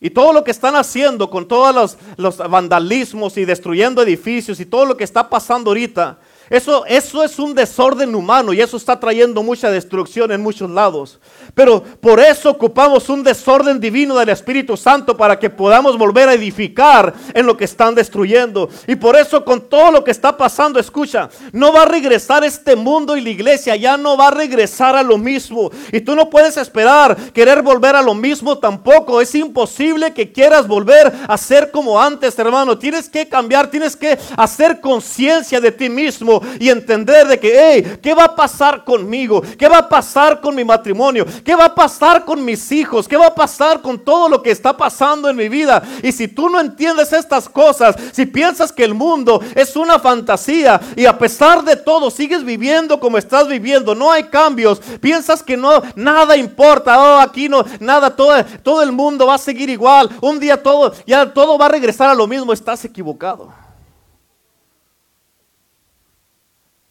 Y 0.00 0.08
todo 0.08 0.32
lo 0.32 0.42
que 0.42 0.50
están 0.50 0.76
haciendo 0.76 1.28
con 1.28 1.46
todos 1.46 1.74
los, 1.74 1.98
los, 2.16 2.38
vandalismos 2.38 3.36
y 3.36 3.44
destruyendo 3.44 4.02
edificios 4.02 4.58
y 4.58 4.64
todo 4.64 4.86
lo 4.86 4.96
que 4.96 5.04
está 5.04 5.28
pasando 5.28 5.70
ahorita, 5.70 6.18
eso, 6.50 6.84
eso 6.86 7.22
es 7.22 7.38
un 7.38 7.54
desorden 7.54 8.12
humano 8.12 8.52
y 8.52 8.60
eso 8.60 8.76
está 8.76 8.98
trayendo 8.98 9.40
mucha 9.40 9.70
destrucción 9.70 10.32
en 10.32 10.42
muchos 10.42 10.68
lados. 10.68 11.20
Pero 11.54 11.80
por 11.80 12.18
eso 12.18 12.50
ocupamos 12.50 13.08
un 13.08 13.22
desorden 13.22 13.78
divino 13.78 14.18
del 14.18 14.30
Espíritu 14.30 14.76
Santo 14.76 15.16
para 15.16 15.38
que 15.38 15.48
podamos 15.48 15.96
volver 15.96 16.28
a 16.28 16.34
edificar 16.34 17.14
en 17.34 17.46
lo 17.46 17.56
que 17.56 17.66
están 17.66 17.94
destruyendo. 17.94 18.68
Y 18.88 18.96
por 18.96 19.14
eso 19.14 19.44
con 19.44 19.68
todo 19.68 19.92
lo 19.92 20.02
que 20.02 20.10
está 20.10 20.36
pasando, 20.36 20.80
escucha, 20.80 21.30
no 21.52 21.72
va 21.72 21.82
a 21.82 21.84
regresar 21.84 22.42
este 22.42 22.74
mundo 22.74 23.16
y 23.16 23.20
la 23.20 23.30
iglesia 23.30 23.76
ya 23.76 23.96
no 23.96 24.16
va 24.16 24.26
a 24.26 24.32
regresar 24.32 24.96
a 24.96 25.04
lo 25.04 25.18
mismo. 25.18 25.70
Y 25.92 26.00
tú 26.00 26.16
no 26.16 26.30
puedes 26.30 26.56
esperar 26.56 27.16
querer 27.32 27.62
volver 27.62 27.94
a 27.94 28.02
lo 28.02 28.14
mismo 28.14 28.58
tampoco. 28.58 29.20
Es 29.20 29.36
imposible 29.36 30.12
que 30.12 30.32
quieras 30.32 30.66
volver 30.66 31.12
a 31.28 31.38
ser 31.38 31.70
como 31.70 32.00
antes, 32.00 32.36
hermano. 32.40 32.76
Tienes 32.76 33.08
que 33.08 33.28
cambiar, 33.28 33.70
tienes 33.70 33.94
que 33.94 34.18
hacer 34.36 34.80
conciencia 34.80 35.60
de 35.60 35.70
ti 35.70 35.88
mismo 35.88 36.39
y 36.58 36.68
entender 36.68 37.26
de 37.26 37.38
que, 37.38 37.52
hey, 37.58 37.98
¿qué 38.02 38.14
va 38.14 38.24
a 38.24 38.36
pasar 38.36 38.84
conmigo? 38.84 39.42
¿Qué 39.58 39.68
va 39.68 39.78
a 39.78 39.88
pasar 39.88 40.40
con 40.40 40.54
mi 40.54 40.64
matrimonio? 40.64 41.26
¿Qué 41.44 41.54
va 41.54 41.66
a 41.66 41.74
pasar 41.74 42.24
con 42.24 42.44
mis 42.44 42.70
hijos? 42.72 43.08
¿Qué 43.08 43.16
va 43.16 43.26
a 43.26 43.34
pasar 43.34 43.80
con 43.80 43.98
todo 43.98 44.28
lo 44.28 44.42
que 44.42 44.50
está 44.50 44.76
pasando 44.76 45.28
en 45.28 45.36
mi 45.36 45.48
vida? 45.48 45.82
Y 46.02 46.12
si 46.12 46.28
tú 46.28 46.48
no 46.48 46.60
entiendes 46.60 47.12
estas 47.12 47.48
cosas, 47.48 47.96
si 48.12 48.26
piensas 48.26 48.72
que 48.72 48.84
el 48.84 48.94
mundo 48.94 49.40
es 49.54 49.76
una 49.76 49.98
fantasía 49.98 50.80
y 50.96 51.06
a 51.06 51.18
pesar 51.18 51.64
de 51.64 51.76
todo 51.76 52.10
sigues 52.10 52.44
viviendo 52.44 53.00
como 53.00 53.18
estás 53.18 53.48
viviendo, 53.48 53.94
no 53.94 54.10
hay 54.10 54.24
cambios, 54.24 54.80
piensas 55.00 55.42
que 55.42 55.56
no, 55.56 55.82
nada 55.94 56.36
importa, 56.36 56.98
oh, 56.98 57.18
aquí 57.18 57.48
no, 57.48 57.64
nada, 57.78 58.14
todo, 58.14 58.44
todo 58.62 58.82
el 58.82 58.92
mundo 58.92 59.26
va 59.26 59.34
a 59.34 59.38
seguir 59.38 59.70
igual, 59.70 60.10
un 60.20 60.38
día 60.38 60.62
todo, 60.62 60.92
ya 61.06 61.32
todo 61.32 61.58
va 61.58 61.66
a 61.66 61.70
regresar 61.70 62.10
a 62.10 62.14
lo 62.14 62.26
mismo, 62.26 62.52
estás 62.52 62.84
equivocado. 62.84 63.69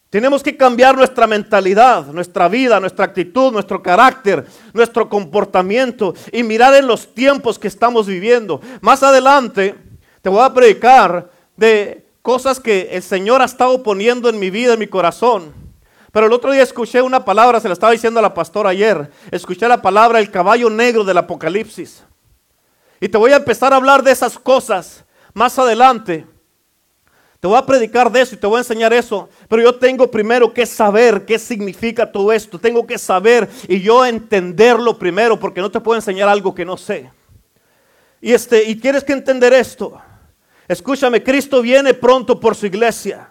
Tenemos 0.10 0.42
que 0.42 0.58
cambiar 0.58 0.98
nuestra 0.98 1.28
mentalidad, 1.28 2.08
nuestra 2.08 2.48
vida, 2.48 2.80
nuestra 2.80 3.06
actitud, 3.06 3.52
nuestro 3.52 3.84
carácter, 3.84 4.44
nuestro 4.74 5.08
comportamiento 5.08 6.16
y 6.32 6.42
mirar 6.42 6.74
en 6.74 6.88
los 6.88 7.14
tiempos 7.14 7.60
que 7.60 7.68
estamos 7.68 8.08
viviendo. 8.08 8.60
Más 8.82 9.04
adelante 9.04 9.76
te 10.24 10.30
voy 10.30 10.44
a 10.44 10.54
predicar 10.54 11.30
de 11.56 12.08
cosas 12.24 12.60
que 12.60 12.90
el 12.92 13.04
Señor 13.04 13.44
ha 13.44 13.46
estado 13.46 13.84
poniendo 13.84 14.30
en 14.30 14.40
mi 14.40 14.50
vida, 14.50 14.74
en 14.74 14.80
mi 14.80 14.88
corazón. 14.88 15.54
Pero 16.12 16.26
el 16.26 16.34
otro 16.34 16.52
día 16.52 16.64
escuché 16.64 17.04
una 17.04 17.24
palabra, 17.24 17.60
se 17.60 17.68
la 17.68 17.74
estaba 17.74 17.92
diciendo 17.92 18.20
a 18.20 18.24
la 18.24 18.34
pastora 18.34 18.72
ayer. 18.72 19.12
Escuché 19.30 19.68
la 19.68 19.80
palabra 19.80 20.20
el 20.20 20.32
caballo 20.32 20.72
negro 20.72 21.04
del 21.04 21.20
Apocalipsis. 21.20 22.04
Y 23.00 23.10
te 23.10 23.18
voy 23.18 23.32
a 23.32 23.38
empezar 23.38 23.74
a 23.74 23.76
hablar 23.76 24.02
de 24.02 24.12
esas 24.12 24.40
cosas 24.40 25.06
más 25.36 25.60
adelante. 25.60 26.26
Te 27.40 27.48
voy 27.48 27.58
a 27.58 27.66
predicar 27.66 28.12
de 28.12 28.22
eso 28.22 28.36
y 28.36 28.38
te 28.38 28.48
voy 28.48 28.58
a 28.58 28.60
enseñar 28.60 28.92
eso. 28.92 29.30
Pero 29.48 29.62
yo 29.62 29.76
tengo 29.76 30.12
primero 30.12 30.54
que 30.54 30.66
saber 30.66 31.26
qué 31.26 31.40
significa 31.40 32.12
todo 32.12 32.34
esto. 32.34 32.60
Tengo 32.60 32.86
que 32.86 32.98
saber 32.98 33.50
y 33.68 33.80
yo 33.80 34.06
entenderlo 34.06 35.00
primero 35.00 35.40
porque 35.40 35.62
no 35.62 35.72
te 35.72 35.80
puedo 35.80 35.98
enseñar 35.98 36.28
algo 36.28 36.54
que 36.54 36.66
no 36.66 36.76
sé. 36.76 37.10
Y, 38.20 38.34
este, 38.34 38.64
y 38.66 38.76
tienes 38.76 39.06
que 39.06 39.14
entender 39.14 39.54
esto. 39.54 40.02
Escúchame, 40.68 41.24
Cristo 41.24 41.62
viene 41.62 41.94
pronto 41.94 42.40
por 42.40 42.56
su 42.56 42.66
iglesia. 42.66 43.29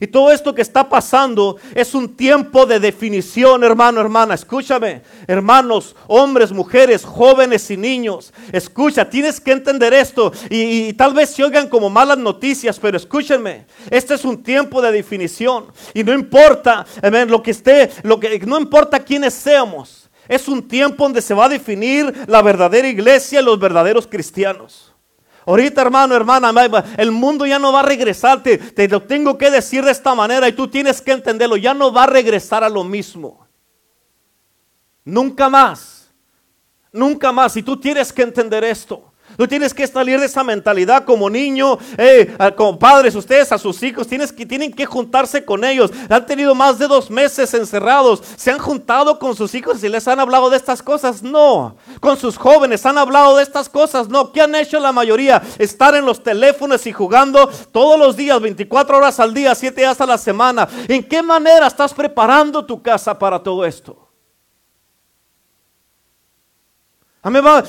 Y 0.00 0.06
todo 0.06 0.32
esto 0.32 0.54
que 0.54 0.62
está 0.62 0.88
pasando 0.88 1.58
es 1.74 1.94
un 1.94 2.16
tiempo 2.16 2.64
de 2.64 2.80
definición, 2.80 3.62
hermano, 3.62 4.00
hermana. 4.00 4.34
Escúchame, 4.34 5.02
hermanos, 5.26 5.94
hombres, 6.06 6.52
mujeres, 6.52 7.04
jóvenes 7.04 7.70
y 7.70 7.76
niños. 7.76 8.32
Escucha, 8.50 9.10
tienes 9.10 9.38
que 9.38 9.52
entender 9.52 9.92
esto. 9.92 10.32
Y, 10.48 10.94
tal 10.94 11.12
vez 11.12 11.30
se 11.30 11.44
oigan 11.44 11.68
como 11.68 11.90
malas 11.90 12.16
noticias, 12.16 12.78
pero 12.78 12.96
escúchenme. 12.96 13.66
Este 13.90 14.14
es 14.14 14.24
un 14.24 14.42
tiempo 14.42 14.80
de 14.80 14.90
definición. 14.90 15.66
Y 15.92 16.02
no 16.02 16.14
importa, 16.14 16.86
lo 17.28 17.42
que 17.42 17.50
esté, 17.50 17.90
lo 18.02 18.18
que, 18.18 18.38
no 18.46 18.58
importa 18.58 19.00
quiénes 19.00 19.34
seamos. 19.34 20.08
Es 20.28 20.48
un 20.48 20.66
tiempo 20.66 21.04
donde 21.04 21.20
se 21.20 21.34
va 21.34 21.44
a 21.44 21.48
definir 21.50 22.24
la 22.26 22.40
verdadera 22.40 22.88
iglesia 22.88 23.40
y 23.40 23.44
los 23.44 23.58
verdaderos 23.58 24.06
cristianos. 24.06 24.89
Ahorita, 25.50 25.82
hermano, 25.82 26.14
hermana, 26.14 26.52
el 26.96 27.10
mundo 27.10 27.44
ya 27.44 27.58
no 27.58 27.72
va 27.72 27.80
a 27.80 27.82
regresar. 27.82 28.40
Te, 28.40 28.86
lo 28.88 29.02
tengo 29.02 29.36
que 29.36 29.50
decir 29.50 29.84
de 29.84 29.90
esta 29.90 30.14
manera 30.14 30.46
y 30.46 30.52
tú 30.52 30.68
tienes 30.68 31.02
que 31.02 31.10
entenderlo. 31.10 31.56
Ya 31.56 31.74
no 31.74 31.92
va 31.92 32.04
a 32.04 32.06
regresar 32.06 32.62
a 32.62 32.68
lo 32.68 32.84
mismo. 32.84 33.48
Nunca 35.04 35.48
más. 35.48 36.08
Nunca 36.92 37.32
más. 37.32 37.56
Y 37.56 37.64
tú 37.64 37.76
tienes 37.80 38.12
que 38.12 38.22
entender 38.22 38.62
esto. 38.62 39.09
Tú 39.36 39.46
tienes 39.46 39.72
que 39.72 39.86
salir 39.86 40.20
de 40.20 40.26
esa 40.26 40.44
mentalidad 40.44 41.04
como 41.04 41.30
niño, 41.30 41.78
como 42.56 42.78
padres, 42.78 43.14
ustedes 43.14 43.52
a 43.52 43.58
sus 43.58 43.82
hijos, 43.82 44.06
tienes 44.06 44.32
que, 44.32 44.44
tienen 44.44 44.72
que 44.72 44.86
juntarse 44.86 45.44
con 45.44 45.64
ellos. 45.64 45.90
Han 46.08 46.26
tenido 46.26 46.54
más 46.54 46.78
de 46.78 46.86
dos 46.86 47.10
meses 47.10 47.52
encerrados, 47.54 48.22
se 48.36 48.50
han 48.50 48.58
juntado 48.58 49.18
con 49.18 49.34
sus 49.34 49.54
hijos 49.54 49.82
y 49.82 49.88
les 49.88 50.06
han 50.08 50.20
hablado 50.20 50.50
de 50.50 50.56
estas 50.56 50.82
cosas. 50.82 51.22
No, 51.22 51.76
con 52.00 52.16
sus 52.16 52.36
jóvenes 52.36 52.84
han 52.86 52.98
hablado 52.98 53.36
de 53.36 53.42
estas 53.42 53.68
cosas. 53.68 54.08
No, 54.08 54.32
¿qué 54.32 54.42
han 54.42 54.54
hecho 54.54 54.78
la 54.80 54.92
mayoría? 54.92 55.42
Estar 55.58 55.94
en 55.94 56.04
los 56.04 56.22
teléfonos 56.22 56.86
y 56.86 56.92
jugando 56.92 57.48
todos 57.72 57.98
los 57.98 58.16
días, 58.16 58.40
24 58.40 58.98
horas 58.98 59.20
al 59.20 59.32
día, 59.32 59.54
7 59.54 59.80
días 59.80 60.00
a 60.00 60.06
la 60.06 60.18
semana. 60.18 60.68
¿En 60.88 61.02
qué 61.02 61.22
manera 61.22 61.66
estás 61.66 61.94
preparando 61.94 62.64
tu 62.64 62.82
casa 62.82 63.18
para 63.18 63.42
todo 63.42 63.64
esto? 63.64 64.09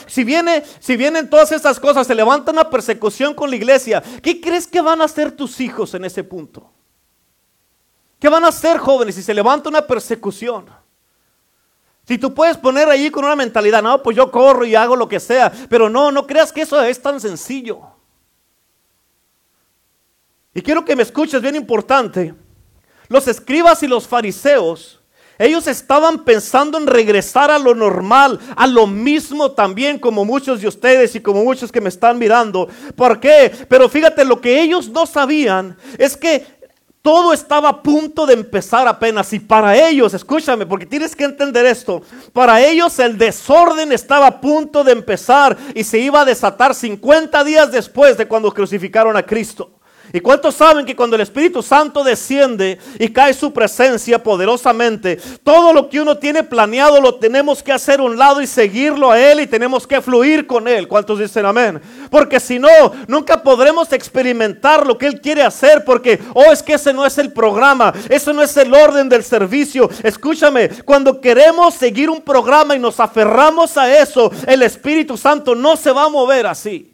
Si, 0.08 0.24
viene, 0.24 0.64
si 0.80 0.96
vienen 0.96 1.30
todas 1.30 1.52
estas 1.52 1.80
cosas, 1.80 2.08
se 2.08 2.16
levanta 2.16 2.52
una 2.52 2.70
persecución 2.70 3.34
con 3.34 3.50
la 3.50 3.58
iglesia, 3.58 4.02
¿qué 4.22 4.40
crees 4.40 4.66
que 4.66 4.80
van 4.80 5.02
a 5.02 5.06
hacer 5.06 5.32
tus 5.34 5.60
hijos 5.60 5.94
en 5.94 6.06
ese 6.06 6.24
punto? 6.24 6.72
¿Qué 8.18 8.30
van 8.30 8.46
a 8.46 8.48
hacer 8.48 8.78
jóvenes 8.78 9.16
si 9.16 9.24
se 9.24 9.34
levanta 9.34 9.68
una 9.68 9.86
persecución? 9.86 10.70
Si 12.08 12.18
tú 12.18 12.34
puedes 12.34 12.58
poner 12.58 12.88
ahí 12.88 13.12
con 13.12 13.26
una 13.26 13.36
mentalidad, 13.36 13.84
no, 13.84 14.02
pues 14.02 14.16
yo 14.16 14.32
corro 14.32 14.66
y 14.66 14.76
hago 14.76 14.96
lo 14.96 15.10
que 15.10 15.20
sea, 15.20 15.52
pero 15.70 15.90
no, 15.90 16.12
no 16.12 16.26
creas 16.26 16.54
que 16.54 16.62
eso 16.62 16.82
es 16.82 17.02
tan 17.02 17.20
sencillo. 17.20 17.82
Y 20.54 20.62
quiero 20.62 20.86
que 20.86 20.96
me 20.96 21.04
escuches 21.04 21.42
bien 21.42 21.56
importante. 21.56 22.34
Los 23.10 23.28
escribas 23.28 23.84
y 23.84 23.88
los 23.88 24.08
fariseos 24.08 25.01
ellos 25.44 25.68
estaban 25.68 26.24
pensando 26.24 26.78
en 26.78 26.88
regresar 26.88 27.52
a 27.52 27.60
lo 27.60 27.74
normal, 27.74 28.40
a 28.56 28.68
lo 28.68 28.88
mismo 28.88 29.52
también 29.52 30.00
como 30.00 30.24
muchos 30.26 30.62
de 30.62 30.68
ustedes 30.68 31.16
y 31.16 31.20
como 31.20 31.44
muchos 31.44 31.72
que 31.72 31.82
me 31.82 31.90
están 31.90 32.18
mirando. 32.18 32.68
¿Por 32.96 33.20
qué? 33.20 33.52
Pero 33.68 33.90
fíjate, 33.90 34.24
lo 34.24 34.40
que 34.40 34.62
ellos 34.62 34.90
no 34.90 35.06
sabían 35.06 35.78
es 35.98 36.16
que 36.16 36.46
Todo 37.02 37.34
estaba 37.34 37.70
a 37.70 37.82
punto 37.82 38.28
de 38.28 38.36
empezar 38.36 38.88
apenas 38.88 39.34
y 39.34 39.40
para 39.40 39.76
ellos, 39.76 40.14
escúchame, 40.14 40.68
porque 40.68 40.86
tienes 40.86 41.16
que 41.16 41.24
entender 41.24 41.66
esto, 41.66 42.04
para 42.32 42.62
ellos 42.62 43.00
el 43.00 43.18
desorden 43.18 43.92
estaba 43.92 44.28
a 44.28 44.40
punto 44.40 44.84
de 44.84 44.92
empezar 44.92 45.58
y 45.74 45.84
se 45.84 45.98
iba 45.98 46.22
a 46.22 46.26
desatar 46.26 46.76
50 46.76 47.44
días 47.44 47.72
después 47.72 48.18
de 48.18 48.28
cuando 48.28 48.54
crucificaron 48.54 49.18
a 49.18 49.24
Cristo. 49.24 49.81
¿Y 50.14 50.20
cuántos 50.20 50.56
saben 50.56 50.86
que 50.86 50.96
cuando 50.96 51.16
el 51.16 51.22
Espíritu 51.22 51.64
Santo 51.64 52.04
desciende 52.04 52.78
y 53.00 53.10
cae 53.10 53.34
su 53.34 53.54
presencia 53.54 54.22
poderosamente, 54.22 55.18
todo 55.44 55.74
lo 55.74 55.90
que 55.90 56.02
uno 56.02 56.18
tiene 56.18 56.44
planeado 56.44 57.00
lo 57.00 57.16
tenemos 57.16 57.64
que 57.64 57.72
hacer 57.72 58.00
a 58.00 58.04
un 58.04 58.18
lado 58.18 58.42
y 58.42 58.48
seguirlo 58.48 59.12
a 59.12 59.20
Él 59.20 59.40
y 59.40 59.48
tenemos 59.48 59.88
que 59.88 60.02
fluir 60.02 60.46
con 60.46 60.68
Él? 60.68 60.88
¿Cuántos 60.88 61.20
dicen 61.20 61.46
amén? 61.46 61.82
Porque 62.10 62.40
si 62.40 62.60
no, 62.60 62.70
nunca 63.08 63.42
podremos 63.42 63.92
experimentar 63.94 64.86
lo 64.86 64.98
que 64.98 65.08
Él 65.08 65.22
quiere 65.22 65.44
hacer 65.44 65.86
porque, 65.86 66.20
oh, 66.34 66.52
es 66.52 66.62
que 66.62 66.74
ese 66.74 66.94
no 66.94 67.06
es 67.06 67.18
el 67.18 67.32
programa, 67.32 67.94
eso 68.10 68.34
no 68.34 68.42
es 68.42 68.56
el 68.58 68.74
orden 68.74 69.08
del 69.08 69.24
servicio. 69.24 69.90
Escúchame, 70.04 70.70
cuando 70.84 71.22
queremos 71.22 71.74
seguir 71.74 72.10
un 72.10 72.22
programa 72.22 72.76
y 72.76 72.80
nos 72.80 73.00
aferramos 73.00 73.78
a 73.78 73.98
eso, 73.98 74.32
el 74.46 74.62
Espíritu 74.64 75.18
Santo 75.18 75.56
no 75.56 75.76
se 75.76 75.92
va 75.92 76.06
a 76.06 76.10
mover 76.10 76.48
así. 76.48 76.91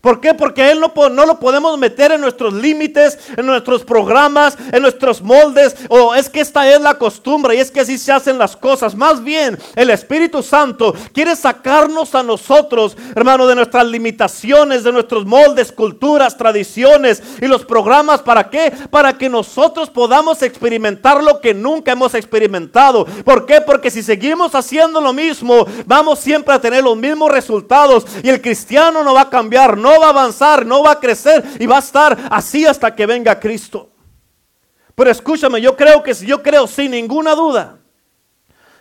¿Por 0.00 0.20
qué? 0.20 0.34
Porque 0.34 0.70
Él 0.70 0.80
no, 0.80 0.92
no, 1.10 1.26
lo 1.26 1.38
podemos 1.38 1.78
meter 1.78 2.12
en 2.12 2.20
nuestros 2.20 2.54
límites, 2.54 3.18
en 3.36 3.44
nuestros 3.46 3.84
programas, 3.84 4.56
en 4.72 4.82
nuestros 4.82 5.20
moldes. 5.20 5.76
O 5.88 6.14
es 6.14 6.28
que 6.28 6.40
esta 6.40 6.68
es 6.70 6.80
la 6.80 6.94
costumbre 6.94 7.54
y 7.54 7.58
es 7.58 7.70
que 7.70 7.80
así 7.80 7.98
se 7.98 8.12
hacen 8.12 8.38
las 8.38 8.56
cosas. 8.56 8.94
Más 8.94 9.22
bien, 9.22 9.58
el 9.76 9.90
Espíritu 9.90 10.42
Santo 10.42 10.94
quiere 11.12 11.36
sacarnos 11.36 12.14
a 12.14 12.22
nosotros, 12.22 12.96
hermano, 13.14 13.46
de 13.46 13.54
nuestras 13.54 13.86
limitaciones, 13.86 14.84
de 14.84 14.92
nuestros 14.92 15.26
moldes, 15.26 15.70
culturas, 15.70 16.36
tradiciones 16.36 17.22
y 17.40 17.46
los 17.46 17.64
programas. 17.64 18.22
¿Para 18.22 18.48
qué? 18.48 18.72
Para 18.90 19.18
que 19.18 19.28
nosotros 19.28 19.90
podamos 19.90 20.42
experimentar 20.42 21.22
lo 21.22 21.40
que 21.40 21.52
nunca 21.52 21.92
hemos 21.92 22.14
experimentado. 22.14 23.04
¿Por 23.04 23.44
qué? 23.44 23.60
Porque 23.60 23.90
si 23.90 24.02
seguimos 24.02 24.54
haciendo 24.54 25.00
lo 25.00 25.12
mismo, 25.12 25.66
vamos 25.84 26.20
siempre 26.20 26.54
a 26.54 26.60
tener 26.60 26.82
los 26.82 26.96
mismos 26.96 27.30
resultados 27.30 28.06
y 28.22 28.28
el 28.30 28.40
cristiano 28.40 29.04
no 29.04 29.14
va 29.14 29.22
a 29.22 29.30
cambiar. 29.30 29.76
No 29.76 29.89
no 29.90 30.00
va 30.00 30.06
a 30.06 30.10
avanzar, 30.10 30.64
no 30.64 30.82
va 30.82 30.92
a 30.92 31.00
crecer 31.00 31.44
y 31.58 31.66
va 31.66 31.76
a 31.76 31.80
estar 31.80 32.16
así 32.30 32.64
hasta 32.66 32.94
que 32.94 33.06
venga 33.06 33.38
Cristo. 33.40 33.90
Pero 34.94 35.10
escúchame, 35.10 35.60
yo 35.60 35.76
creo 35.76 36.02
que 36.02 36.14
yo 36.14 36.42
creo 36.42 36.66
sin 36.66 36.92
ninguna 36.92 37.34
duda 37.34 37.79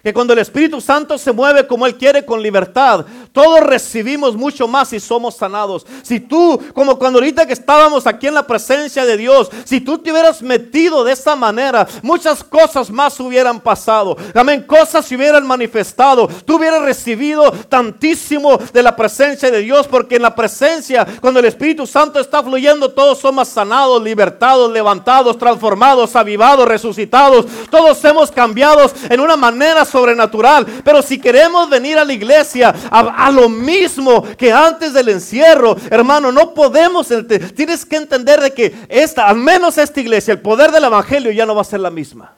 que 0.04 0.14
cuando 0.14 0.34
el 0.34 0.40
Espíritu 0.40 0.80
Santo 0.80 1.18
se 1.18 1.32
mueve 1.32 1.68
como 1.68 1.86
Él 1.86 1.96
quiere 1.96 2.26
con 2.26 2.42
libertad, 2.42 3.06
todos 3.32 3.60
recibimos 3.62 4.36
mucho 4.36 4.68
más 4.68 4.94
y 4.94 5.00
somos 5.00 5.36
sanados. 5.36 5.86
Si 6.04 6.20
tú, 6.20 6.60
como 6.74 6.98
cuando 6.98 7.20
ahorita 7.20 7.46
que 7.46 7.54
estábamos 7.54 8.08
aquí 8.08 8.28
en 8.28 8.34
la 8.34 8.48
presencia 8.48 9.06
de 9.06 9.18
Dios, 9.18 9.50
si 9.66 9.82
tú 9.82 9.98
te 9.98 10.12
hubieras 10.12 10.42
metido 10.42 11.04
de 11.04 11.14
esa 11.14 11.36
manera, 11.36 11.88
muchas 12.02 12.44
cosas 12.44 12.90
más 12.90 13.20
hubieran 13.20 13.60
pasado. 13.60 14.16
Amén, 14.34 14.64
cosas 14.64 15.06
se 15.06 15.16
hubieran 15.16 15.46
manifestado. 15.46 16.28
Tú 16.46 16.56
hubieras 16.56 16.82
recibido 16.82 17.52
tantísimo 17.52 18.58
de 18.72 18.84
la 18.84 18.96
presencia 18.96 19.52
de 19.52 19.60
Dios, 19.60 19.88
porque 19.88 20.16
en 20.16 20.22
la 20.22 20.36
presencia, 20.36 21.06
cuando 21.20 21.40
el 21.40 21.46
Espíritu 21.46 21.86
Santo 21.86 22.20
está 22.20 22.42
fluyendo, 22.42 22.92
todos 22.92 23.20
somos 23.20 23.48
sanados, 23.50 24.02
libertados, 24.02 24.72
levantados, 24.72 25.38
transformados, 25.38 26.16
avivados, 26.16 26.68
resucitados. 26.68 27.46
Todos 27.70 28.04
hemos 28.06 28.32
cambiado 28.32 28.90
en 29.10 29.20
una 29.20 29.36
manera 29.36 29.86
sobrenatural. 29.90 30.66
Pero 30.84 31.02
si 31.02 31.20
queremos 31.20 31.70
venir 31.70 31.98
a 31.98 32.06
la 32.06 32.14
iglesia 32.14 32.74
a, 32.90 33.32
lo 33.32 33.50
mismo 33.50 34.24
que 34.38 34.52
antes 34.52 34.94
del 34.94 35.10
encierro, 35.10 35.76
hermano, 35.90 36.32
no 36.32 36.54
podemos. 36.54 37.08
Tienes 37.56 37.86
que 37.86 37.98
entender 37.98 38.40
de 38.40 38.52
que 38.52 38.74
esta, 38.88 39.28
al 39.28 39.38
menos 39.38 39.78
esta 39.78 40.00
iglesia, 40.00 40.32
el 40.32 40.42
poder 40.42 40.72
del 40.72 40.84
evangelio 40.86 41.32
ya 41.32 41.46
no 41.46 41.56
va 41.56 41.62
a 41.62 41.66
ser 41.66 41.80
la 41.80 41.90
misma. 41.90 42.36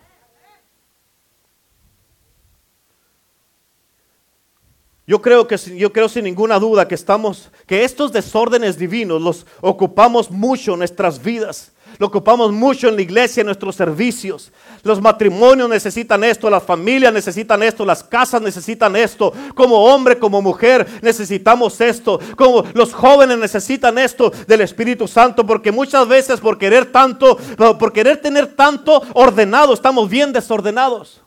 Yo 5.11 5.21
creo 5.21 5.45
que 5.45 5.57
yo 5.57 5.91
creo 5.91 6.07
sin 6.07 6.23
ninguna 6.23 6.57
duda 6.57 6.87
que 6.87 6.95
estamos 6.95 7.49
que 7.65 7.83
estos 7.83 8.13
desórdenes 8.13 8.77
divinos 8.77 9.21
los 9.21 9.45
ocupamos 9.59 10.31
mucho 10.31 10.73
en 10.73 10.79
nuestras 10.79 11.21
vidas. 11.21 11.73
Lo 11.97 12.07
ocupamos 12.07 12.51
mucho 12.51 12.87
en 12.87 12.95
la 12.95 13.01
iglesia, 13.01 13.41
en 13.41 13.47
nuestros 13.47 13.75
servicios. 13.75 14.51
Los 14.83 15.01
matrimonios 15.01 15.69
necesitan 15.69 16.23
esto, 16.23 16.49
las 16.49 16.63
familias 16.63 17.13
necesitan 17.13 17.61
esto, 17.63 17.85
las 17.85 18.03
casas 18.03 18.41
necesitan 18.41 18.95
esto. 18.95 19.33
Como 19.53 19.83
hombre, 19.85 20.17
como 20.17 20.41
mujer, 20.41 20.87
necesitamos 21.01 21.79
esto. 21.81 22.19
Como 22.35 22.63
los 22.73 22.93
jóvenes 22.93 23.37
necesitan 23.37 23.97
esto 23.97 24.31
del 24.47 24.61
Espíritu 24.61 25.07
Santo, 25.07 25.45
porque 25.45 25.71
muchas 25.71 26.07
veces 26.07 26.39
por 26.39 26.57
querer 26.57 26.91
tanto, 26.91 27.37
por 27.57 27.93
querer 27.93 28.17
tener 28.17 28.47
tanto 28.47 29.01
ordenado, 29.13 29.73
estamos 29.73 30.09
bien 30.09 30.33
desordenados. 30.33 31.21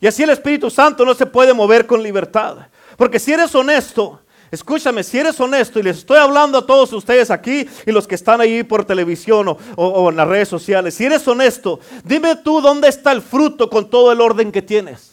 Y 0.00 0.06
así 0.06 0.22
el 0.22 0.30
Espíritu 0.30 0.70
Santo 0.70 1.04
no 1.04 1.14
se 1.14 1.26
puede 1.26 1.52
mover 1.52 1.86
con 1.86 2.02
libertad. 2.02 2.56
Porque 2.96 3.18
si 3.18 3.32
eres 3.32 3.54
honesto, 3.54 4.19
Escúchame, 4.50 5.04
si 5.04 5.18
eres 5.18 5.38
honesto 5.38 5.78
y 5.78 5.82
les 5.84 5.98
estoy 5.98 6.18
hablando 6.18 6.58
a 6.58 6.66
todos 6.66 6.92
ustedes 6.92 7.30
aquí 7.30 7.68
y 7.86 7.92
los 7.92 8.08
que 8.08 8.16
están 8.16 8.40
ahí 8.40 8.64
por 8.64 8.84
televisión 8.84 9.56
o, 9.76 10.10
en 10.10 10.16
las 10.16 10.26
redes 10.26 10.48
sociales, 10.48 10.94
si 10.94 11.04
eres 11.04 11.26
honesto, 11.28 11.78
dime 12.02 12.34
tú 12.34 12.60
dónde 12.60 12.88
está 12.88 13.12
el 13.12 13.22
fruto 13.22 13.70
con 13.70 13.88
todo 13.88 14.10
el 14.10 14.20
orden 14.20 14.50
que 14.50 14.62
tienes. 14.62 15.10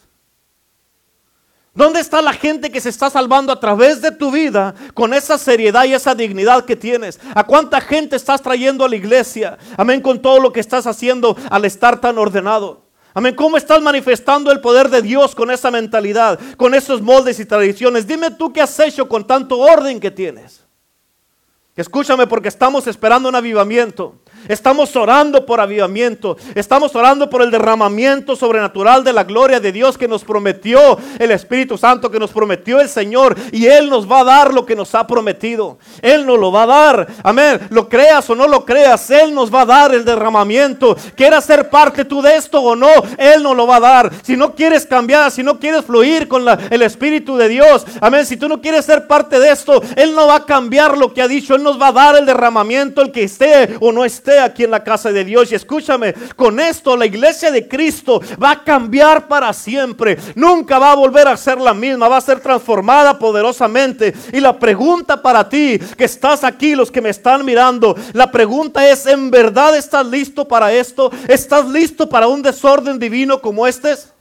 ¿Dónde 1.76 2.00
está 2.00 2.24
la 2.24 2.34
gente 2.34 2.72
que 2.72 2.82
se 2.82 2.90
está 2.90 3.12
salvando 3.12 3.54
a 3.54 3.60
través 3.60 4.02
de 4.02 4.12
tu 4.12 4.32
vida 4.32 4.74
con 4.96 5.14
esa 5.14 5.38
seriedad 5.38 5.86
y 5.86 5.94
esa 5.94 6.16
dignidad 6.16 6.66
que 6.66 6.76
tienes? 6.76 7.20
¿A 7.36 7.44
cuánta 7.44 7.80
gente 7.80 8.16
estás 8.16 8.42
trayendo 8.42 8.84
a 8.84 8.90
la 8.90 8.96
iglesia? 8.96 9.60
Amén, 9.78 10.02
con 10.02 10.20
todo 10.20 10.40
lo 10.40 10.52
que 10.52 10.60
estás 10.60 10.88
haciendo 10.88 11.38
al 11.52 11.66
estar 11.66 12.02
tan 12.02 12.18
ordenado. 12.18 12.87
Amén. 13.18 13.34
¿Cómo 13.34 13.58
estás 13.58 13.82
manifestando 13.82 14.52
el 14.52 14.62
poder 14.62 14.90
de 14.90 15.02
Dios 15.02 15.34
con 15.34 15.50
esa 15.50 15.72
mentalidad, 15.72 16.40
con 16.56 16.76
esos 16.76 17.02
moldes 17.02 17.40
y 17.40 17.46
tradiciones? 17.46 18.06
Dime 18.06 18.30
tú 18.30 18.54
qué 18.54 18.62
has 18.62 18.80
hecho 18.80 19.10
con 19.10 19.26
tanto 19.26 19.58
orden 19.58 20.00
que 20.00 20.12
tienes. 20.12 20.64
Escúchame 21.76 22.28
porque 22.28 22.50
estamos 22.50 22.86
esperando 22.86 23.28
un 23.28 23.34
avivamiento. 23.34 24.20
Estamos 24.48 24.96
orando 24.96 25.46
por 25.46 25.60
avivamiento. 25.60 26.38
Estamos 26.56 26.96
orando 26.96 27.30
por 27.30 27.42
el 27.42 27.52
derramamiento 27.52 28.36
sobrenatural 28.36 29.04
de 29.04 29.14
la 29.14 29.24
gloria 29.24 29.60
de 29.60 29.72
Dios 29.72 29.98
que 29.98 30.08
nos 30.08 30.24
prometió 30.24 30.98
el 31.20 31.32
Espíritu 31.32 31.78
Santo, 31.78 32.12
que 32.12 32.20
nos 32.20 32.32
prometió 32.32 32.80
el 32.80 32.90
Señor. 32.90 33.36
Y 33.52 33.68
Él 33.68 33.90
nos 33.90 34.10
va 34.10 34.22
a 34.22 34.24
dar 34.24 34.54
lo 34.54 34.66
que 34.66 34.76
nos 34.76 34.94
ha 34.96 35.06
prometido. 35.08 35.78
Él 36.02 36.26
nos 36.26 36.40
lo 36.40 36.52
va 36.52 36.64
a 36.64 36.68
dar. 36.68 37.08
Amén. 37.24 37.68
Lo 37.70 37.90
creas 37.90 38.30
o 38.30 38.36
no 38.36 38.48
lo 38.48 38.66
creas, 38.66 39.10
Él 39.10 39.34
nos 39.34 39.54
va 39.54 39.62
a 39.62 39.66
dar 39.66 39.94
el 39.94 40.06
derramamiento. 40.06 40.96
¿Quieres 41.16 41.44
ser 41.44 41.70
parte 41.70 42.06
tú 42.06 42.22
de 42.22 42.36
esto 42.36 42.62
o 42.62 42.76
no? 42.76 42.90
Él 43.18 43.44
nos 43.44 43.56
lo 43.56 43.68
va 43.68 43.78
a 43.78 43.82
dar. 43.82 44.12
Si 44.24 44.38
no 44.38 44.54
quieres 44.54 44.86
cambiar, 44.86 45.32
si 45.32 45.44
no 45.44 45.60
quieres 45.60 45.86
fluir 45.86 46.28
con 46.28 46.46
el 46.48 46.82
Espíritu 46.82 47.38
de 47.38 47.50
Dios. 47.50 47.86
Amén. 48.02 48.26
Si 48.26 48.38
tú 48.38 48.48
no 48.48 48.62
quieres 48.62 48.86
ser 48.86 49.08
parte 49.08 49.40
de 49.40 49.52
esto, 49.52 49.82
Él 49.96 50.16
no 50.16 50.28
va 50.28 50.36
a 50.36 50.46
cambiar 50.46 50.98
lo 50.98 51.14
que 51.14 51.22
ha 51.22 51.28
dicho. 51.28 51.56
Él 51.56 51.64
nos 51.64 51.82
va 51.82 51.88
a 51.88 51.92
dar 51.92 52.16
el 52.16 52.26
derramamiento, 52.26 53.02
el 53.02 53.12
que 53.12 53.24
esté 53.24 53.76
o 53.80 53.92
no 53.92 54.06
esté 54.06 54.37
aquí 54.40 54.64
en 54.64 54.72
la 54.72 54.84
casa 54.84 55.12
de 55.12 55.24
Dios. 55.24 55.52
Y 55.52 55.56
escúchame, 55.56 56.14
con 56.36 56.60
esto 56.60 56.96
la 56.96 57.06
iglesia 57.06 57.52
de 57.52 57.68
Cristo 57.68 58.22
va 58.42 58.52
a 58.52 58.64
cambiar 58.64 59.28
para 59.28 59.54
siempre. 59.54 60.18
Nunca 60.36 60.80
va 60.80 60.92
a 60.92 60.96
volver 60.96 61.28
a 61.28 61.38
ser 61.38 61.60
la 61.60 61.74
misma, 61.74 62.08
va 62.08 62.18
a 62.18 62.22
ser 62.22 62.40
transformada 62.40 63.18
poderosamente. 63.18 64.14
Y 64.34 64.40
la 64.40 64.58
pregunta 64.58 65.22
para 65.22 65.48
ti 65.48 65.80
que 65.98 66.06
estás 66.06 66.44
aquí, 66.44 66.76
los 66.76 66.92
que 66.92 67.02
me 67.02 67.10
están 67.10 67.46
mirando, 67.46 67.96
la 68.14 68.32
pregunta 68.32 68.88
es, 68.90 69.06
¿en 69.06 69.32
verdad 69.32 69.76
estás 69.76 70.06
listo 70.06 70.48
para 70.48 70.72
esto? 70.74 71.12
¿Estás 71.28 71.68
listo 71.68 72.10
para 72.10 72.28
un 72.28 72.42
desorden 72.42 73.00
divino 73.00 73.42
como 73.42 73.66
este? 73.66 74.17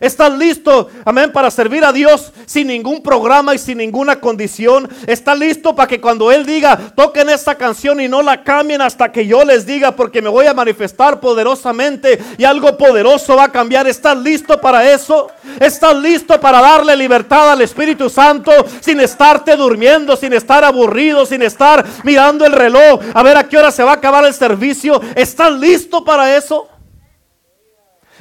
¿Estás 0.00 0.32
listo, 0.36 0.90
amén, 1.04 1.32
para 1.32 1.50
servir 1.50 1.84
a 1.84 1.92
Dios 1.92 2.32
sin 2.44 2.66
ningún 2.66 3.02
programa 3.02 3.54
y 3.54 3.58
sin 3.58 3.78
ninguna 3.78 4.20
condición? 4.20 4.88
¿Estás 5.06 5.38
listo 5.38 5.74
para 5.74 5.88
que 5.88 6.00
cuando 6.00 6.30
Él 6.30 6.44
diga, 6.44 6.92
toquen 6.94 7.30
esta 7.30 7.54
canción 7.54 8.00
y 8.00 8.08
no 8.08 8.20
la 8.20 8.44
cambien 8.44 8.82
hasta 8.82 9.10
que 9.10 9.26
yo 9.26 9.44
les 9.44 9.64
diga, 9.64 9.96
porque 9.96 10.20
me 10.20 10.28
voy 10.28 10.46
a 10.46 10.54
manifestar 10.54 11.18
poderosamente 11.18 12.18
y 12.36 12.44
algo 12.44 12.76
poderoso 12.76 13.36
va 13.36 13.44
a 13.44 13.52
cambiar? 13.52 13.86
¿Estás 13.86 14.18
listo 14.18 14.60
para 14.60 14.90
eso? 14.92 15.28
¿Estás 15.60 15.96
listo 15.96 16.38
para 16.38 16.60
darle 16.60 16.94
libertad 16.94 17.52
al 17.52 17.62
Espíritu 17.62 18.10
Santo 18.10 18.52
sin 18.80 19.00
estarte 19.00 19.56
durmiendo, 19.56 20.14
sin 20.16 20.34
estar 20.34 20.62
aburrido, 20.62 21.24
sin 21.24 21.42
estar 21.42 21.84
mirando 22.04 22.44
el 22.44 22.52
reloj 22.52 23.00
a 23.14 23.22
ver 23.22 23.38
a 23.38 23.48
qué 23.48 23.56
hora 23.56 23.70
se 23.70 23.82
va 23.82 23.92
a 23.92 23.94
acabar 23.94 24.24
el 24.26 24.34
servicio? 24.34 25.00
¿Estás 25.14 25.52
listo 25.52 26.04
para 26.04 26.36
eso? 26.36 26.68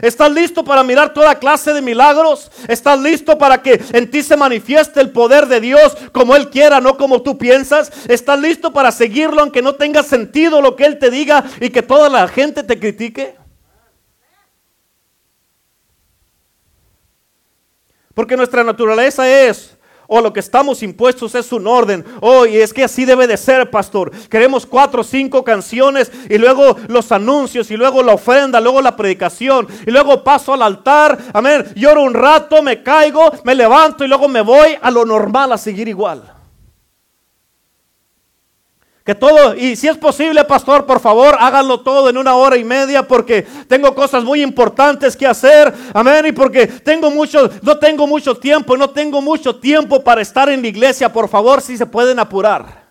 ¿Estás 0.02 0.32
listo 0.32 0.64
para 0.64 0.84
mirar 0.84 1.14
toda 1.14 1.40
clase 1.40 1.74
de 1.74 1.82
milagros? 1.82 2.52
¿Estás 2.68 3.00
listo 3.00 3.38
para 3.38 3.62
que 3.62 3.82
en 3.94 4.12
ti 4.12 4.24
se 4.24 4.36
manifieste 4.36 5.00
el 5.00 5.12
poder 5.12 5.48
de 5.48 5.62
Dios 5.62 5.96
como 6.12 6.36
Él 6.36 6.50
quiera, 6.50 6.82
no 6.82 6.98
como 6.98 7.22
tú 7.22 7.38
piensas? 7.38 7.92
¿Estás 8.08 8.40
listo 8.40 8.74
para 8.74 8.92
seguirlo 8.92 9.42
aunque 9.42 9.62
no 9.62 9.76
tenga 9.76 10.04
sentido 10.04 10.62
lo 10.62 10.76
que 10.76 10.86
Él 10.86 11.00
te 11.00 11.10
diga 11.10 11.46
y 11.62 11.70
que 11.70 11.82
toda 11.82 12.10
la 12.10 12.28
gente 12.28 12.64
te 12.64 12.80
critique? 12.80 13.36
Porque 18.14 18.38
nuestra 18.38 18.64
naturaleza 18.64 19.30
es 19.30 19.75
o 20.08 20.22
lo 20.22 20.34
que 20.34 20.40
estamos 20.40 20.84
impuestos 20.84 21.36
es 21.36 21.52
un 21.52 21.68
orden. 21.68 22.06
Oh, 22.22 22.46
y 22.46 22.58
es 22.58 22.74
que 22.74 22.84
así 22.84 23.06
debe 23.06 23.28
de 23.28 23.38
ser, 23.38 23.70
pastor. 23.70 24.12
Queremos 24.30 24.66
cuatro 24.66 25.02
o 25.02 25.04
cinco 25.04 25.44
canciones 25.44 26.12
y 26.30 26.38
luego 26.38 26.76
los 26.88 27.12
anuncios 27.12 27.72
y 27.72 27.78
luego 27.78 28.04
la 28.04 28.14
ofrenda, 28.14 28.60
luego 28.60 28.82
la 28.82 28.96
predicación 28.96 29.68
y 29.86 29.92
luego 29.92 30.24
paso 30.24 30.54
al 30.54 30.62
altar. 30.62 31.18
Amén. 31.34 31.66
Lloro 31.76 32.04
un 32.04 32.14
rato, 32.14 32.62
me 32.62 32.84
caigo, 32.84 33.32
me 33.44 33.56
levanto 33.56 34.04
y 34.04 34.08
luego 34.08 34.28
me 34.28 34.42
voy 34.42 34.76
a 34.82 34.92
lo 34.92 35.06
normal 35.06 35.52
a 35.52 35.58
seguir 35.58 35.88
igual. 35.88 36.35
Que 39.06 39.14
todo, 39.14 39.54
y 39.56 39.76
si 39.76 39.88
es 39.88 39.98
posible, 39.98 40.44
pastor, 40.46 40.88
por 40.88 41.00
favor, 41.00 41.38
háganlo 41.40 41.82
todo 41.82 42.10
en 42.10 42.18
una 42.18 42.34
hora 42.34 42.58
y 42.58 42.64
media 42.64 43.08
porque 43.08 43.44
tengo 43.68 43.94
cosas 43.94 44.24
muy 44.24 44.42
importantes 44.42 45.16
que 45.16 45.28
hacer. 45.28 45.72
Amén. 45.94 46.26
Y 46.26 46.32
porque 46.32 46.66
tengo 46.66 47.12
mucho, 47.12 47.48
no 47.62 47.78
tengo 47.78 48.08
mucho 48.08 48.36
tiempo, 48.36 48.76
no 48.76 48.90
tengo 48.90 49.22
mucho 49.22 49.58
tiempo 49.58 50.04
para 50.04 50.22
estar 50.22 50.50
en 50.50 50.64
la 50.64 50.70
iglesia. 50.70 51.14
Por 51.14 51.30
favor, 51.30 51.62
si 51.62 51.78
se 51.78 51.86
pueden 51.86 52.18
apurar. 52.18 52.85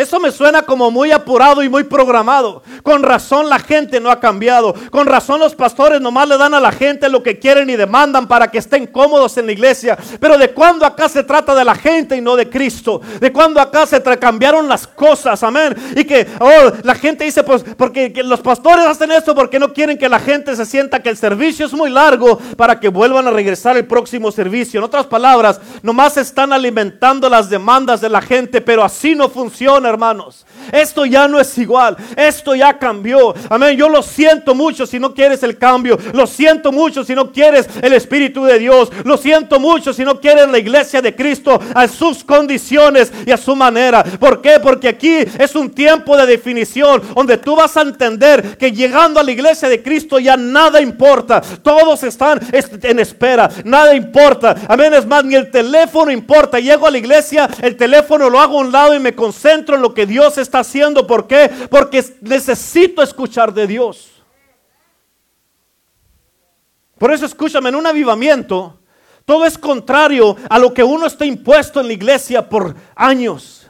Eso 0.00 0.18
me 0.18 0.32
suena 0.32 0.62
como 0.62 0.90
muy 0.90 1.12
apurado 1.12 1.62
y 1.62 1.68
muy 1.68 1.84
programado. 1.84 2.62
Con 2.82 3.04
razón 3.04 3.48
la 3.48 3.60
gente 3.60 4.00
no 4.00 4.10
ha 4.10 4.18
cambiado. 4.18 4.74
Con 4.90 5.06
razón 5.06 5.38
los 5.38 5.54
pastores 5.54 6.00
nomás 6.00 6.28
le 6.28 6.36
dan 6.36 6.52
a 6.52 6.60
la 6.60 6.72
gente 6.72 7.08
lo 7.08 7.22
que 7.22 7.38
quieren 7.38 7.70
y 7.70 7.76
demandan 7.76 8.26
para 8.26 8.48
que 8.48 8.58
estén 8.58 8.88
cómodos 8.88 9.36
en 9.38 9.46
la 9.46 9.52
iglesia. 9.52 9.96
Pero 10.18 10.36
de 10.36 10.50
cuando 10.50 10.84
acá 10.84 11.08
se 11.08 11.22
trata 11.22 11.54
de 11.54 11.64
la 11.64 11.76
gente 11.76 12.16
y 12.16 12.20
no 12.20 12.34
de 12.34 12.50
Cristo. 12.50 13.00
De 13.20 13.32
cuando 13.32 13.60
acá 13.60 13.86
se 13.86 14.02
cambiaron 14.02 14.68
las 14.68 14.86
cosas. 14.86 15.42
Amén. 15.44 15.74
Y 15.94 16.04
que 16.04 16.26
oh, 16.40 16.72
la 16.82 16.96
gente 16.96 17.24
dice, 17.24 17.44
pues, 17.44 17.64
porque 17.76 18.12
los 18.24 18.40
pastores 18.40 18.86
hacen 18.86 19.12
esto 19.12 19.34
porque 19.34 19.60
no 19.60 19.72
quieren 19.72 19.96
que 19.96 20.08
la 20.08 20.18
gente 20.18 20.56
se 20.56 20.66
sienta 20.66 21.00
que 21.02 21.08
el 21.10 21.16
servicio 21.16 21.66
es 21.66 21.72
muy 21.72 21.90
largo 21.90 22.38
para 22.56 22.80
que 22.80 22.88
vuelvan 22.88 23.28
a 23.28 23.30
regresar 23.30 23.76
el 23.76 23.86
próximo 23.86 24.32
servicio. 24.32 24.78
En 24.78 24.84
otras 24.84 25.06
palabras, 25.06 25.60
nomás 25.82 26.16
están 26.16 26.52
alimentando 26.52 27.28
las 27.28 27.48
demandas 27.48 28.00
de 28.00 28.08
la 28.08 28.20
gente, 28.20 28.60
pero 28.60 28.82
así 28.82 29.14
no 29.14 29.28
funciona 29.28 29.83
hermanos. 29.86 30.46
Esto 30.72 31.04
ya 31.06 31.28
no 31.28 31.40
es 31.40 31.56
igual. 31.58 31.96
Esto 32.16 32.54
ya 32.54 32.78
cambió. 32.78 33.34
Amén. 33.48 33.76
Yo 33.76 33.88
lo 33.88 34.02
siento 34.02 34.54
mucho 34.54 34.86
si 34.86 34.98
no 34.98 35.14
quieres 35.14 35.42
el 35.42 35.58
cambio. 35.58 35.98
Lo 36.12 36.26
siento 36.26 36.72
mucho 36.72 37.04
si 37.04 37.14
no 37.14 37.32
quieres 37.32 37.68
el 37.82 37.92
Espíritu 37.92 38.44
de 38.44 38.58
Dios. 38.58 38.90
Lo 39.04 39.16
siento 39.16 39.60
mucho 39.60 39.92
si 39.92 40.04
no 40.04 40.20
quieres 40.20 40.48
la 40.48 40.58
iglesia 40.58 41.00
de 41.00 41.14
Cristo 41.14 41.60
a 41.74 41.88
sus 41.88 42.24
condiciones 42.24 43.12
y 43.26 43.30
a 43.30 43.36
su 43.36 43.54
manera. 43.56 44.02
¿Por 44.04 44.40
qué? 44.40 44.58
Porque 44.60 44.88
aquí 44.88 45.18
es 45.38 45.54
un 45.54 45.70
tiempo 45.70 46.16
de 46.16 46.26
definición 46.26 47.02
donde 47.14 47.38
tú 47.38 47.56
vas 47.56 47.76
a 47.76 47.82
entender 47.82 48.56
que 48.56 48.72
llegando 48.72 49.20
a 49.20 49.22
la 49.22 49.32
iglesia 49.32 49.68
de 49.68 49.82
Cristo 49.82 50.18
ya 50.18 50.36
nada 50.36 50.80
importa. 50.80 51.40
Todos 51.62 52.02
están 52.02 52.40
en 52.52 52.98
espera. 52.98 53.50
Nada 53.64 53.94
importa. 53.94 54.54
Amén. 54.68 54.94
Es 54.94 55.06
más, 55.06 55.24
ni 55.24 55.34
el 55.34 55.50
teléfono 55.50 56.10
importa. 56.10 56.58
Llego 56.58 56.86
a 56.86 56.90
la 56.90 56.98
iglesia, 56.98 57.48
el 57.62 57.76
teléfono 57.76 58.30
lo 58.30 58.40
hago 58.40 58.58
a 58.58 58.62
un 58.62 58.72
lado 58.72 58.94
y 58.94 58.98
me 58.98 59.14
concentro 59.14 59.73
lo 59.80 59.94
que 59.94 60.06
Dios 60.06 60.38
está 60.38 60.60
haciendo. 60.60 61.06
¿Por 61.06 61.26
qué? 61.26 61.50
Porque 61.70 62.04
necesito 62.20 63.02
escuchar 63.02 63.52
de 63.52 63.66
Dios. 63.66 64.10
Por 66.98 67.12
eso 67.12 67.26
escúchame, 67.26 67.68
en 67.68 67.74
un 67.74 67.86
avivamiento, 67.86 68.78
todo 69.24 69.44
es 69.44 69.58
contrario 69.58 70.36
a 70.48 70.58
lo 70.58 70.72
que 70.72 70.84
uno 70.84 71.06
está 71.06 71.24
impuesto 71.24 71.80
en 71.80 71.88
la 71.88 71.92
iglesia 71.92 72.48
por 72.48 72.74
años. 72.94 73.63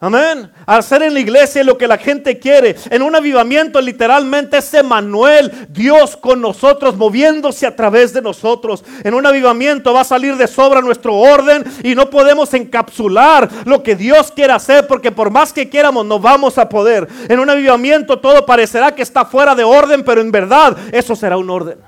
Amén. 0.00 0.52
Hacer 0.64 1.02
en 1.02 1.12
la 1.12 1.18
iglesia 1.18 1.64
lo 1.64 1.76
que 1.76 1.88
la 1.88 1.98
gente 1.98 2.38
quiere. 2.38 2.76
En 2.88 3.02
un 3.02 3.16
avivamiento 3.16 3.80
literalmente 3.80 4.58
es 4.58 4.72
Emanuel, 4.72 5.66
Dios 5.70 6.16
con 6.16 6.40
nosotros, 6.40 6.96
moviéndose 6.96 7.66
a 7.66 7.74
través 7.74 8.12
de 8.12 8.22
nosotros. 8.22 8.84
En 9.02 9.14
un 9.14 9.26
avivamiento 9.26 9.92
va 9.92 10.02
a 10.02 10.04
salir 10.04 10.36
de 10.36 10.46
sobra 10.46 10.80
nuestro 10.82 11.16
orden 11.16 11.64
y 11.82 11.96
no 11.96 12.10
podemos 12.10 12.54
encapsular 12.54 13.48
lo 13.64 13.82
que 13.82 13.96
Dios 13.96 14.30
quiere 14.30 14.52
hacer 14.52 14.86
porque 14.86 15.10
por 15.10 15.30
más 15.30 15.52
que 15.52 15.68
quieramos 15.68 16.06
no 16.06 16.20
vamos 16.20 16.58
a 16.58 16.68
poder. 16.68 17.08
En 17.28 17.40
un 17.40 17.50
avivamiento 17.50 18.20
todo 18.20 18.46
parecerá 18.46 18.94
que 18.94 19.02
está 19.02 19.24
fuera 19.24 19.56
de 19.56 19.64
orden, 19.64 20.04
pero 20.04 20.20
en 20.20 20.30
verdad 20.30 20.76
eso 20.92 21.16
será 21.16 21.36
un 21.36 21.50
orden. 21.50 21.80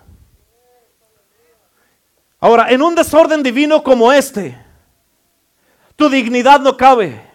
Ahora, 2.41 2.71
en 2.71 2.83
un 2.83 2.97
desorden 2.97 3.45
divino 3.45 3.85
como 3.85 4.13
este, 4.13 4.59
tu 5.95 6.09
dignidad 6.09 6.59
no 6.59 6.77
cabe. 6.77 7.30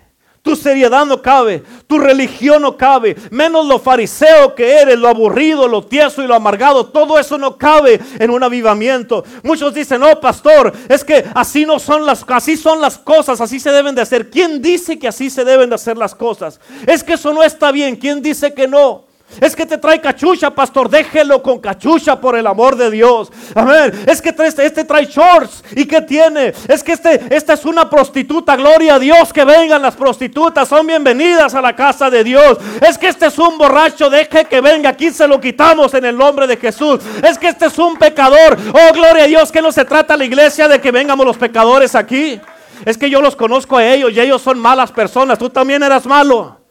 Tu 0.46 0.56
seriedad 0.56 1.08
no 1.08 1.24
cabe, 1.24 1.64
tu 1.88 1.98
religión 1.98 2.62
no 2.62 2.78
cabe, 2.78 3.16
menos 3.32 3.66
lo 3.66 3.80
fariseo 3.80 4.54
que 4.54 4.78
eres, 4.80 4.96
lo 4.96 5.08
aburrido, 5.08 5.68
lo 5.68 5.82
tieso 5.82 6.22
y 6.22 6.28
lo 6.28 6.36
amargado, 6.36 6.86
todo 6.86 7.18
eso 7.18 7.40
no 7.40 7.58
cabe 7.58 8.00
en 8.20 8.30
un 8.30 8.44
avivamiento. 8.44 9.24
Muchos 9.42 9.74
dicen, 9.74 10.02
"No, 10.02 10.20
pastor, 10.20 10.72
es 10.88 11.04
que 11.04 11.26
así 11.34 11.66
no 11.66 11.80
son 11.80 12.06
las 12.06 12.24
así 12.28 12.58
son 12.58 12.80
las 12.80 13.00
cosas, 13.00 13.42
así 13.42 13.60
se 13.60 13.72
deben 13.72 13.96
de 13.96 14.04
hacer." 14.04 14.30
¿Quién 14.30 14.62
dice 14.62 15.00
que 15.00 15.08
así 15.08 15.32
se 15.32 15.44
deben 15.44 15.70
de 15.70 15.76
hacer 15.78 15.98
las 15.98 16.14
cosas? 16.14 16.60
Es 16.86 17.04
que 17.04 17.14
eso 17.14 17.34
no 17.34 17.42
está 17.42 17.72
bien, 17.72 17.96
¿quién 17.96 18.22
dice 18.22 18.54
que 18.54 18.68
no? 18.68 19.05
Es 19.42 19.56
que 19.56 19.66
te 19.66 19.78
trae 19.78 20.00
cachucha, 20.00 20.50
pastor. 20.52 20.90
Déjelo 20.90 21.42
con 21.42 21.60
cachucha 21.60 22.20
por 22.20 22.38
el 22.38 22.48
amor 22.48 22.76
de 22.76 22.90
Dios. 22.90 23.32
Amén. 23.54 23.92
Es 24.06 24.22
que 24.22 24.30
este, 24.30 24.66
este 24.66 24.84
trae 24.86 25.06
shorts. 25.06 25.64
¿Y 25.76 25.86
qué 25.86 26.02
tiene? 26.02 26.54
Es 26.68 26.84
que 26.84 26.94
este, 26.94 27.36
esta 27.36 27.54
es 27.54 27.66
una 27.66 27.90
prostituta. 27.90 28.56
Gloria 28.56 28.96
a 28.96 29.00
Dios 29.00 29.34
que 29.34 29.44
vengan 29.44 29.82
las 29.82 29.96
prostitutas. 29.96 30.70
Son 30.70 30.88
bienvenidas 30.88 31.54
a 31.54 31.62
la 31.62 31.76
casa 31.76 32.10
de 32.10 32.24
Dios. 32.24 32.58
Es 32.82 32.98
que 32.98 33.08
este 33.08 33.26
es 33.26 33.38
un 33.38 33.58
borracho. 33.58 34.10
Deje 34.10 34.46
que 34.46 34.62
venga. 34.62 34.90
Aquí 34.90 35.12
se 35.12 35.28
lo 35.28 35.42
quitamos 35.42 35.94
en 35.94 36.06
el 36.06 36.18
nombre 36.18 36.48
de 36.48 36.56
Jesús. 36.56 37.02
Es 37.22 37.38
que 37.38 37.50
este 37.50 37.66
es 37.66 37.78
un 37.78 37.98
pecador. 37.98 38.58
Oh, 38.74 38.94
gloria 38.94 39.24
a 39.26 39.28
Dios 39.28 39.52
que 39.52 39.62
no 39.62 39.72
se 39.72 39.84
trata 39.84 40.16
la 40.16 40.26
iglesia 40.26 40.68
de 40.68 40.80
que 40.80 40.92
vengamos 40.92 41.26
los 41.26 41.38
pecadores 41.38 41.94
aquí. 41.96 42.40
Es 42.86 42.98
que 42.98 43.10
yo 43.10 43.22
los 43.22 43.36
conozco 43.36 43.78
a 43.78 43.86
ellos 43.86 44.12
y 44.14 44.20
ellos 44.20 44.42
son 44.42 44.60
malas 44.60 44.92
personas. 44.92 45.38
Tú 45.38 45.50
también 45.50 45.84
eras 45.84 46.06
malo. 46.06 46.65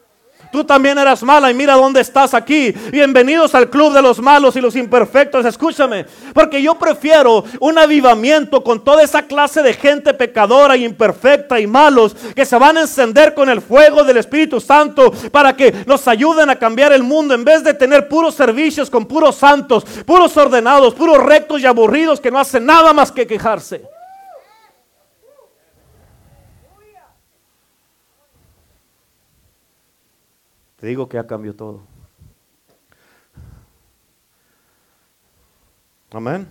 Tú 0.51 0.63
también 0.63 0.97
eras 0.97 1.23
mala 1.23 1.51
y 1.51 1.53
mira 1.53 1.73
dónde 1.73 2.01
estás 2.01 2.33
aquí. 2.33 2.71
Bienvenidos 2.91 3.53
al 3.55 3.69
club 3.69 3.93
de 3.93 4.01
los 4.01 4.19
malos 4.19 4.55
y 4.55 4.61
los 4.61 4.75
imperfectos. 4.75 5.45
Escúchame, 5.45 6.05
porque 6.33 6.61
yo 6.61 6.75
prefiero 6.75 7.43
un 7.59 7.77
avivamiento 7.77 8.63
con 8.63 8.83
toda 8.83 9.03
esa 9.03 9.23
clase 9.23 9.61
de 9.61 9.73
gente 9.73 10.13
pecadora 10.13 10.77
y 10.77 10.85
imperfecta 10.85 11.59
y 11.59 11.67
malos 11.67 12.15
que 12.35 12.45
se 12.45 12.57
van 12.57 12.77
a 12.77 12.81
encender 12.81 13.33
con 13.33 13.49
el 13.49 13.61
fuego 13.61 14.03
del 14.03 14.17
Espíritu 14.17 14.59
Santo 14.61 15.11
para 15.31 15.55
que 15.55 15.73
nos 15.85 16.07
ayuden 16.07 16.49
a 16.49 16.55
cambiar 16.55 16.93
el 16.93 17.03
mundo 17.03 17.33
en 17.33 17.43
vez 17.43 17.63
de 17.63 17.73
tener 17.73 18.07
puros 18.07 18.35
servicios 18.35 18.89
con 18.89 19.05
puros 19.05 19.35
santos, 19.35 19.83
puros 20.05 20.35
ordenados, 20.37 20.93
puros 20.93 21.21
rectos 21.23 21.61
y 21.61 21.65
aburridos 21.65 22.19
que 22.19 22.31
no 22.31 22.39
hacen 22.39 22.65
nada 22.65 22.93
más 22.93 23.11
que 23.11 23.27
quejarse. 23.27 23.94
Digo 30.81 31.07
que 31.09 31.17
ha 31.17 31.27
cambiado 31.27 31.55
todo. 31.55 31.81
Amén. 36.11 36.47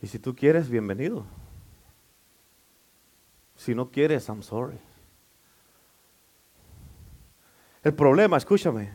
Y 0.00 0.06
si 0.06 0.18
tú 0.18 0.34
quieres, 0.34 0.68
bienvenido. 0.68 1.26
Si 3.56 3.74
no 3.74 3.90
quieres, 3.90 4.28
I'm 4.28 4.42
sorry. 4.42 4.78
El 7.82 7.94
problema, 7.94 8.36
escúchame, 8.36 8.92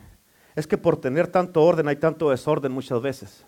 es 0.54 0.66
que 0.66 0.78
por 0.78 0.98
tener 0.98 1.26
tanto 1.26 1.62
orden 1.62 1.88
hay 1.88 1.96
tanto 1.96 2.30
desorden 2.30 2.72
muchas 2.72 3.02
veces. 3.02 3.44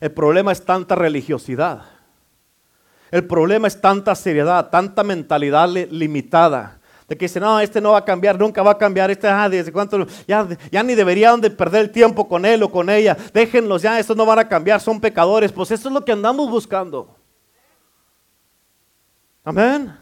El 0.00 0.12
problema 0.12 0.52
es 0.52 0.64
tanta 0.64 0.94
religiosidad. 0.94 1.84
El 3.10 3.26
problema 3.26 3.68
es 3.68 3.80
tanta 3.80 4.14
seriedad, 4.14 4.70
tanta 4.70 5.04
mentalidad 5.04 5.68
limitada 5.68 6.80
de 7.08 7.16
que 7.16 7.26
dice, 7.26 7.38
no, 7.38 7.60
este 7.60 7.80
no 7.80 7.92
va 7.92 7.98
a 7.98 8.04
cambiar, 8.04 8.38
nunca 8.38 8.62
va 8.62 8.72
a 8.72 8.78
cambiar, 8.78 9.10
este, 9.10 9.28
ah, 9.28 9.48
desde 9.48 9.70
cuánto, 9.70 10.06
ya, 10.26 10.46
ya 10.72 10.82
ni 10.82 10.94
deberían 10.94 11.40
de 11.40 11.50
perder 11.50 11.82
el 11.82 11.90
tiempo 11.90 12.28
con 12.28 12.44
él 12.44 12.62
o 12.62 12.70
con 12.70 12.90
ella, 12.90 13.16
déjenlos 13.32 13.82
ya, 13.82 13.98
estos 13.98 14.16
no 14.16 14.26
van 14.26 14.40
a 14.40 14.48
cambiar, 14.48 14.80
son 14.80 15.00
pecadores, 15.00 15.52
pues 15.52 15.70
eso 15.70 15.88
es 15.88 15.94
lo 15.94 16.04
que 16.04 16.12
andamos 16.12 16.50
buscando. 16.50 17.16
Amén. 19.44 19.96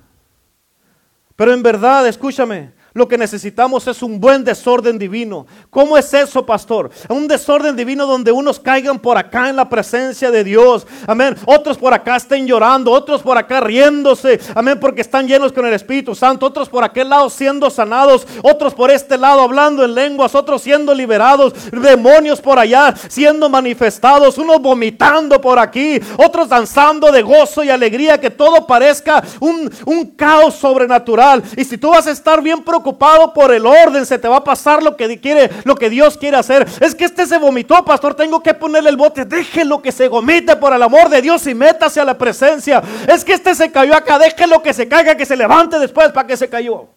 Pero 1.36 1.52
en 1.52 1.62
verdad, 1.62 2.06
escúchame, 2.08 2.72
lo 2.94 3.08
que 3.08 3.18
necesitamos 3.18 3.88
es 3.88 4.04
un 4.04 4.20
buen 4.20 4.44
desorden 4.44 5.00
divino. 5.00 5.48
¿Cómo 5.68 5.98
es 5.98 6.14
eso, 6.14 6.46
pastor? 6.46 6.90
Un 7.08 7.26
desorden 7.26 7.74
divino 7.74 8.06
donde 8.06 8.30
unos 8.30 8.60
caigan 8.60 9.00
por 9.00 9.18
acá 9.18 9.48
en 9.48 9.56
la 9.56 9.68
presencia 9.68 10.30
de 10.30 10.44
Dios. 10.44 10.86
Amén. 11.08 11.34
Otros 11.44 11.76
por 11.76 11.92
acá 11.92 12.14
estén 12.14 12.46
llorando, 12.46 12.92
otros 12.92 13.20
por 13.20 13.36
acá 13.36 13.60
riéndose. 13.60 14.38
Amén, 14.54 14.78
porque 14.78 15.00
están 15.00 15.26
llenos 15.26 15.52
con 15.52 15.66
el 15.66 15.74
Espíritu 15.74 16.14
Santo. 16.14 16.46
Otros 16.46 16.68
por 16.68 16.84
aquel 16.84 17.08
lado 17.08 17.28
siendo 17.30 17.68
sanados. 17.68 18.28
Otros 18.42 18.74
por 18.74 18.92
este 18.92 19.18
lado 19.18 19.40
hablando 19.40 19.84
en 19.84 19.92
lenguas. 19.92 20.36
Otros 20.36 20.62
siendo 20.62 20.94
liberados. 20.94 21.52
Demonios 21.72 22.40
por 22.40 22.60
allá 22.60 22.94
siendo 23.08 23.48
manifestados. 23.48 24.38
Unos 24.38 24.62
vomitando 24.62 25.40
por 25.40 25.58
aquí. 25.58 26.00
Otros 26.16 26.48
danzando 26.48 27.10
de 27.10 27.22
gozo 27.22 27.64
y 27.64 27.70
alegría. 27.70 28.20
Que 28.20 28.30
todo 28.30 28.68
parezca 28.68 29.20
un, 29.40 29.68
un 29.84 30.06
caos 30.12 30.54
sobrenatural. 30.54 31.42
Y 31.56 31.64
si 31.64 31.76
tú 31.76 31.90
vas 31.90 32.06
a 32.06 32.12
estar 32.12 32.40
bien 32.40 32.62
preocupado 32.62 32.83
ocupado 32.84 33.32
por 33.32 33.54
el 33.54 33.64
orden, 33.64 34.04
se 34.04 34.18
te 34.18 34.28
va 34.28 34.36
a 34.36 34.44
pasar 34.44 34.82
lo 34.82 34.94
que 34.94 35.18
quiere, 35.18 35.50
lo 35.64 35.74
que 35.74 35.88
Dios 35.88 36.18
quiere 36.18 36.36
hacer. 36.36 36.68
Es 36.80 36.94
que 36.94 37.06
este 37.06 37.24
se 37.24 37.38
vomitó, 37.38 37.82
pastor, 37.82 38.14
tengo 38.14 38.42
que 38.42 38.52
ponerle 38.52 38.90
el 38.90 38.96
bote. 38.96 39.24
Déjelo 39.24 39.80
que 39.80 39.90
se 39.90 40.06
vomite 40.06 40.54
por 40.56 40.74
el 40.74 40.82
amor 40.82 41.08
de 41.08 41.22
Dios 41.22 41.46
y 41.46 41.54
métase 41.54 41.98
a 42.00 42.04
la 42.04 42.18
presencia. 42.18 42.82
Es 43.08 43.24
que 43.24 43.32
este 43.32 43.54
se 43.54 43.72
cayó 43.72 43.96
acá, 43.96 44.18
déjelo 44.18 44.62
que 44.62 44.74
se 44.74 44.86
caiga, 44.86 45.16
que 45.16 45.24
se 45.24 45.34
levante 45.34 45.78
después 45.78 46.12
para 46.12 46.26
que 46.26 46.36
se 46.36 46.48
cayó. 46.48 46.88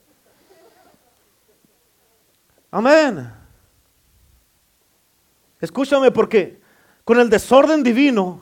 Amén. 2.69 3.32
Escúchame 5.62 6.12
porque 6.12 6.60
con 7.06 7.17
el 7.17 7.30
desorden 7.30 7.82
divino 7.82 8.41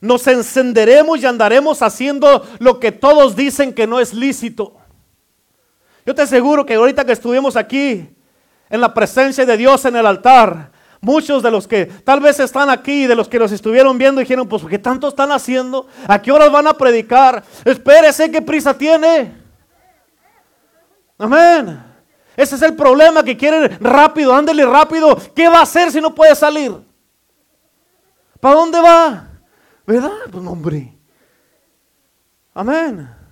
nos 0.00 0.26
encenderemos 0.26 1.20
y 1.20 1.26
andaremos 1.26 1.82
haciendo 1.82 2.44
lo 2.58 2.80
que 2.80 2.90
todos 2.90 3.36
dicen 3.36 3.72
que 3.72 3.86
no 3.86 4.00
es 4.00 4.12
lícito. 4.12 4.76
Yo 6.06 6.14
te 6.14 6.22
aseguro 6.22 6.66
que 6.66 6.74
ahorita 6.74 7.04
que 7.04 7.12
estuvimos 7.12 7.56
aquí 7.56 8.08
en 8.68 8.80
la 8.80 8.92
presencia 8.92 9.46
de 9.46 9.56
Dios 9.56 9.84
en 9.84 9.96
el 9.96 10.06
altar, 10.06 10.70
muchos 11.00 11.42
de 11.42 11.50
los 11.50 11.66
que 11.66 11.86
tal 11.86 12.20
vez 12.20 12.40
están 12.40 12.70
aquí, 12.70 13.06
de 13.06 13.14
los 13.14 13.28
que 13.28 13.38
nos 13.38 13.52
estuvieron 13.52 13.96
viendo, 13.96 14.20
dijeron, 14.20 14.48
pues 14.48 14.64
¿qué 14.64 14.78
tanto 14.78 15.08
están 15.08 15.32
haciendo? 15.32 15.86
¿A 16.06 16.20
qué 16.20 16.32
horas 16.32 16.50
van 16.50 16.66
a 16.66 16.74
predicar? 16.74 17.42
Espérese, 17.64 18.30
¿qué 18.30 18.42
prisa 18.42 18.76
tiene? 18.76 19.32
Amén. 21.18 21.82
Ese 22.36 22.56
es 22.56 22.62
el 22.62 22.74
problema 22.74 23.22
que 23.22 23.36
quieren 23.36 23.78
rápido, 23.80 24.34
ándele 24.34 24.66
rápido. 24.66 25.16
¿Qué 25.34 25.48
va 25.48 25.60
a 25.60 25.62
hacer 25.62 25.92
si 25.92 26.00
no 26.00 26.14
puede 26.14 26.34
salir? 26.34 26.72
¿Para 28.40 28.56
dónde 28.56 28.80
va? 28.80 29.28
¿Verdad? 29.86 30.10
Pues 30.30 30.46
hombre. 30.46 30.92
Amén. 32.52 33.23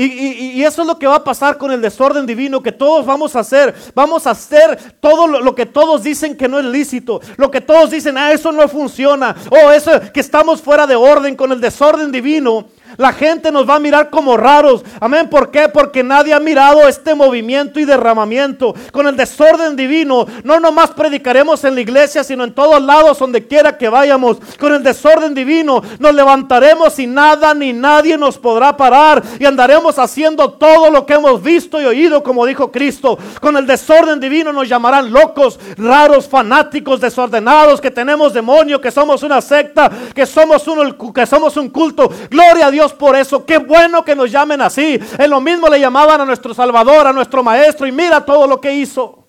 Y, 0.00 0.62
eso 0.62 0.82
es 0.82 0.86
lo 0.86 0.96
que 0.96 1.08
va 1.08 1.16
a 1.16 1.24
pasar 1.24 1.58
con 1.58 1.72
el 1.72 1.80
desorden 1.80 2.24
divino, 2.24 2.62
que 2.62 2.70
todos 2.70 3.04
vamos 3.04 3.34
a 3.34 3.40
hacer. 3.40 3.74
Vamos 3.96 4.28
a 4.28 4.30
hacer 4.30 4.78
todo 5.00 5.26
lo, 5.26 5.54
que 5.56 5.66
todos 5.66 6.04
dicen 6.04 6.36
que 6.36 6.46
no 6.46 6.60
es 6.60 6.66
lícito. 6.66 7.20
Lo 7.36 7.50
que 7.50 7.60
todos 7.60 7.90
dicen, 7.90 8.16
ah, 8.16 8.32
eso 8.32 8.52
no 8.52 8.68
funciona. 8.68 9.34
O 9.50 9.72
eso 9.72 9.90
que 10.12 10.20
estamos 10.20 10.62
fuera 10.62 10.86
de 10.86 10.94
orden 10.94 11.34
con 11.34 11.50
el 11.50 11.60
desorden 11.60 12.12
divino. 12.12 12.68
La 12.96 13.12
gente 13.12 13.52
nos 13.52 13.68
va 13.68 13.76
a 13.76 13.80
mirar 13.80 14.10
como 14.10 14.36
raros. 14.36 14.84
Amén. 15.00 15.28
¿Por 15.28 15.50
qué? 15.50 15.68
Porque 15.68 16.02
nadie 16.02 16.32
ha 16.32 16.40
mirado 16.40 16.88
este 16.88 17.14
movimiento 17.14 17.78
y 17.78 17.84
derramamiento. 17.84 18.74
Con 18.92 19.06
el 19.06 19.16
desorden 19.16 19.76
divino, 19.76 20.26
no 20.42 20.58
nomás 20.58 20.90
predicaremos 20.90 21.62
en 21.64 21.74
la 21.74 21.80
iglesia, 21.80 22.24
sino 22.24 22.44
en 22.44 22.54
todos 22.54 22.82
lados, 22.82 23.18
donde 23.18 23.46
quiera 23.46 23.76
que 23.76 23.88
vayamos. 23.88 24.38
Con 24.58 24.74
el 24.74 24.82
desorden 24.82 25.34
divino, 25.34 25.82
nos 25.98 26.14
levantaremos 26.14 26.98
y 26.98 27.06
nada 27.06 27.52
ni 27.54 27.72
nadie 27.72 28.16
nos 28.16 28.38
podrá 28.38 28.76
parar. 28.76 29.22
Y 29.38 29.44
andaremos 29.44 29.98
haciendo 29.98 30.52
todo 30.52 30.90
lo 30.90 31.04
que 31.04 31.14
hemos 31.14 31.42
visto 31.42 31.80
y 31.80 31.84
oído, 31.84 32.22
como 32.22 32.46
dijo 32.46 32.72
Cristo. 32.72 33.18
Con 33.40 33.56
el 33.56 33.66
desorden 33.66 34.20
divino 34.20 34.52
nos 34.52 34.68
llamarán 34.68 35.12
locos, 35.12 35.58
raros, 35.76 36.28
fanáticos, 36.28 37.00
desordenados, 37.00 37.80
que 37.80 37.90
tenemos 37.90 38.32
demonio, 38.32 38.80
que 38.80 38.90
somos 38.90 39.22
una 39.22 39.40
secta, 39.40 39.90
que 40.14 40.26
somos, 40.26 40.66
uno, 40.68 40.96
que 41.12 41.26
somos 41.26 41.56
un 41.56 41.68
culto. 41.68 42.10
Gloria 42.30 42.66
a 42.66 42.70
Dios 42.70 42.77
Dios 42.78 42.92
por 42.92 43.16
eso. 43.16 43.44
Qué 43.44 43.58
bueno 43.58 44.04
que 44.04 44.14
nos 44.14 44.30
llamen 44.30 44.60
así. 44.62 45.00
En 45.18 45.30
lo 45.30 45.40
mismo 45.40 45.68
le 45.68 45.80
llamaban 45.80 46.20
a 46.20 46.24
nuestro 46.24 46.54
Salvador, 46.54 47.08
a 47.08 47.12
nuestro 47.12 47.42
Maestro. 47.42 47.88
Y 47.88 47.92
mira 47.92 48.24
todo 48.24 48.46
lo 48.46 48.60
que 48.60 48.72
hizo. 48.72 49.26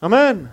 Amén. 0.00 0.50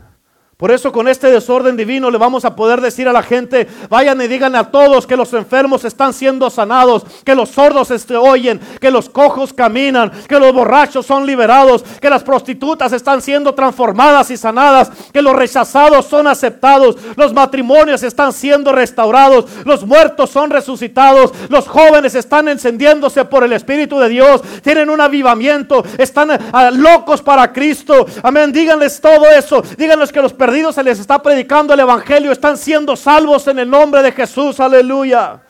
Por 0.62 0.70
eso 0.72 0.92
con 0.92 1.08
este 1.08 1.32
desorden 1.32 1.76
divino 1.76 2.12
le 2.12 2.20
vamos 2.20 2.46
a 2.46 2.56
poder 2.56 2.82
decir 2.82 3.08
a 3.08 3.14
la 3.14 3.24
gente, 3.24 3.68
vayan 3.90 4.22
y 4.22 4.28
digan 4.28 4.56
a 4.56 4.70
todos 4.70 5.08
que 5.08 5.18
los 5.18 5.34
enfermos 5.34 5.86
están 5.86 6.14
siendo 6.14 6.52
sanados, 6.52 7.04
que 7.26 7.34
los 7.34 7.50
sordos 7.50 7.88
se 7.88 7.96
este, 7.96 8.16
oyen, 8.16 8.60
que 8.80 8.92
los 8.92 9.10
cojos 9.10 9.54
caminan, 9.54 10.12
que 10.30 10.40
los 10.40 10.54
borrachos 10.54 11.08
son 11.08 11.26
liberados, 11.26 11.84
que 12.00 12.12
las 12.12 12.22
prostitutas 12.22 12.94
están 12.94 13.24
siendo 13.24 13.56
transformadas 13.56 14.30
y 14.30 14.38
sanadas, 14.38 14.92
que 15.12 15.24
los 15.24 15.36
rechazados 15.36 16.06
son 16.06 16.28
aceptados, 16.28 16.96
los 17.16 17.34
matrimonios 17.34 18.04
están 18.04 18.32
siendo 18.32 18.72
restaurados, 18.72 19.46
los 19.66 19.84
muertos 19.84 20.30
son 20.30 20.52
resucitados, 20.52 21.32
los 21.50 21.68
jóvenes 21.68 22.14
están 22.14 22.48
encendiéndose 22.48 23.26
por 23.26 23.44
el 23.44 23.54
Espíritu 23.54 23.98
de 23.98 24.10
Dios, 24.10 24.44
tienen 24.62 24.92
un 24.92 25.02
avivamiento, 25.02 25.84
están 25.98 26.30
ah, 26.54 26.70
locos 26.70 27.24
para 27.24 27.52
Cristo. 27.52 28.06
Amén, 28.22 28.52
díganles 28.52 29.02
todo 29.02 29.26
eso, 29.28 29.64
díganles 29.76 30.12
que 30.12 30.22
los 30.22 30.34
se 30.72 30.84
les 30.84 31.00
está 31.00 31.22
predicando 31.22 31.74
el 31.74 31.80
Evangelio, 31.80 32.32
están 32.32 32.58
siendo 32.58 32.96
salvos 32.96 33.48
en 33.48 33.60
el 33.60 33.70
nombre 33.70 34.02
de 34.02 34.12
Jesús, 34.12 34.60
aleluya. 34.60 35.42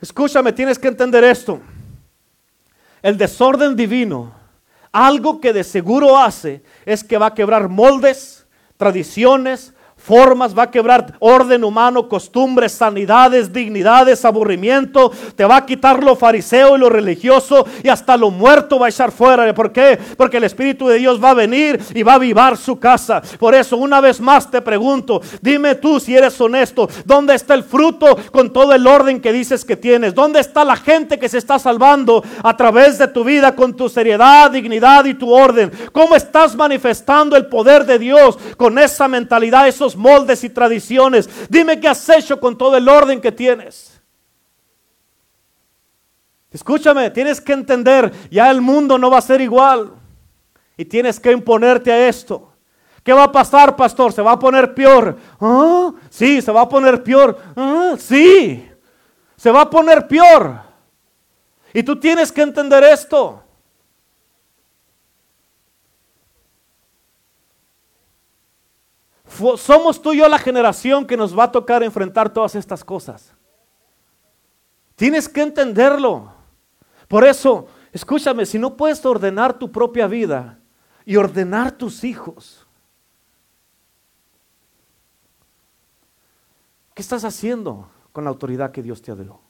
Escúchame, 0.00 0.52
tienes 0.52 0.78
que 0.78 0.88
entender 0.88 1.22
esto. 1.24 1.60
El 3.02 3.16
desorden 3.16 3.76
divino, 3.76 4.32
algo 4.90 5.40
que 5.40 5.52
de 5.52 5.64
seguro 5.64 6.18
hace, 6.18 6.62
es 6.84 7.04
que 7.04 7.18
va 7.18 7.26
a 7.26 7.34
quebrar 7.34 7.68
moldes, 7.68 8.46
tradiciones, 8.76 9.74
formas, 10.06 10.56
va 10.56 10.64
a 10.64 10.70
quebrar 10.70 11.14
orden 11.18 11.64
humano, 11.64 12.08
costumbres, 12.08 12.70
sanidades, 12.70 13.52
dignidades, 13.52 14.24
aburrimiento, 14.24 15.10
te 15.34 15.44
va 15.44 15.56
a 15.56 15.66
quitar 15.66 16.02
lo 16.02 16.14
fariseo 16.14 16.76
y 16.76 16.78
lo 16.78 16.88
religioso 16.88 17.66
y 17.82 17.88
hasta 17.88 18.16
lo 18.16 18.30
muerto 18.30 18.78
va 18.78 18.86
a 18.86 18.90
echar 18.90 19.10
fuera. 19.10 19.52
¿Por 19.52 19.72
qué? 19.72 19.98
Porque 20.16 20.36
el 20.36 20.44
Espíritu 20.44 20.86
de 20.86 20.98
Dios 20.98 21.22
va 21.22 21.30
a 21.30 21.34
venir 21.34 21.80
y 21.92 22.04
va 22.04 22.12
a 22.12 22.16
avivar 22.16 22.56
su 22.56 22.78
casa. 22.78 23.20
Por 23.38 23.54
eso 23.54 23.76
una 23.76 24.00
vez 24.00 24.20
más 24.20 24.48
te 24.48 24.62
pregunto, 24.62 25.20
dime 25.42 25.74
tú 25.74 25.98
si 25.98 26.16
eres 26.16 26.40
honesto, 26.40 26.88
¿dónde 27.04 27.34
está 27.34 27.54
el 27.54 27.64
fruto 27.64 28.16
con 28.30 28.52
todo 28.52 28.72
el 28.74 28.86
orden 28.86 29.20
que 29.20 29.32
dices 29.32 29.64
que 29.64 29.76
tienes? 29.76 30.14
¿Dónde 30.14 30.38
está 30.38 30.64
la 30.64 30.76
gente 30.76 31.18
que 31.18 31.28
se 31.28 31.38
está 31.38 31.58
salvando 31.58 32.22
a 32.44 32.56
través 32.56 32.98
de 32.98 33.08
tu 33.08 33.24
vida 33.24 33.56
con 33.56 33.74
tu 33.74 33.88
seriedad, 33.88 34.52
dignidad 34.52 35.04
y 35.06 35.14
tu 35.14 35.32
orden? 35.32 35.72
¿Cómo 35.90 36.14
estás 36.14 36.54
manifestando 36.54 37.36
el 37.36 37.46
poder 37.46 37.84
de 37.84 37.98
Dios 37.98 38.38
con 38.56 38.78
esa 38.78 39.08
mentalidad, 39.08 39.66
esos 39.66 39.95
moldes 39.96 40.44
y 40.44 40.50
tradiciones. 40.50 41.28
Dime 41.48 41.80
qué 41.80 41.88
has 41.88 42.08
hecho 42.08 42.38
con 42.38 42.56
todo 42.56 42.76
el 42.76 42.88
orden 42.88 43.20
que 43.20 43.32
tienes. 43.32 44.00
Escúchame, 46.50 47.10
tienes 47.10 47.40
que 47.40 47.52
entender, 47.52 48.12
ya 48.30 48.50
el 48.50 48.60
mundo 48.60 48.96
no 48.96 49.10
va 49.10 49.18
a 49.18 49.22
ser 49.22 49.40
igual. 49.40 49.92
Y 50.76 50.84
tienes 50.84 51.18
que 51.18 51.32
imponerte 51.32 51.92
a 51.92 52.08
esto. 52.08 52.52
¿Qué 53.02 53.12
va 53.12 53.24
a 53.24 53.32
pasar, 53.32 53.76
pastor? 53.76 54.12
¿Se 54.12 54.20
va 54.20 54.32
a 54.32 54.38
poner 54.38 54.74
peor? 54.74 55.16
¿Ah? 55.40 55.92
Sí, 56.10 56.42
se 56.42 56.50
va 56.50 56.62
a 56.62 56.68
poner 56.68 57.02
peor. 57.02 57.38
¿Ah? 57.54 57.94
Sí, 57.98 58.68
se 59.36 59.50
va 59.50 59.62
a 59.62 59.70
poner 59.70 60.08
peor. 60.08 60.60
Y 61.72 61.82
tú 61.82 62.00
tienes 62.00 62.32
que 62.32 62.42
entender 62.42 62.82
esto. 62.84 63.42
Somos 69.56 70.00
tú 70.00 70.12
y 70.12 70.18
yo 70.18 70.28
la 70.28 70.38
generación 70.38 71.06
que 71.06 71.16
nos 71.16 71.36
va 71.36 71.44
a 71.44 71.52
tocar 71.52 71.82
enfrentar 71.82 72.32
todas 72.32 72.54
estas 72.54 72.84
cosas. 72.84 73.32
Tienes 74.94 75.28
que 75.28 75.42
entenderlo. 75.42 76.32
Por 77.08 77.24
eso, 77.24 77.68
escúchame, 77.92 78.46
si 78.46 78.58
no 78.58 78.76
puedes 78.76 79.04
ordenar 79.04 79.58
tu 79.58 79.70
propia 79.70 80.06
vida 80.06 80.58
y 81.04 81.16
ordenar 81.16 81.72
tus 81.72 82.02
hijos, 82.02 82.66
¿qué 86.94 87.02
estás 87.02 87.24
haciendo 87.24 87.88
con 88.12 88.24
la 88.24 88.30
autoridad 88.30 88.72
que 88.72 88.82
Dios 88.82 89.02
te 89.02 89.14
dio? 89.14 89.40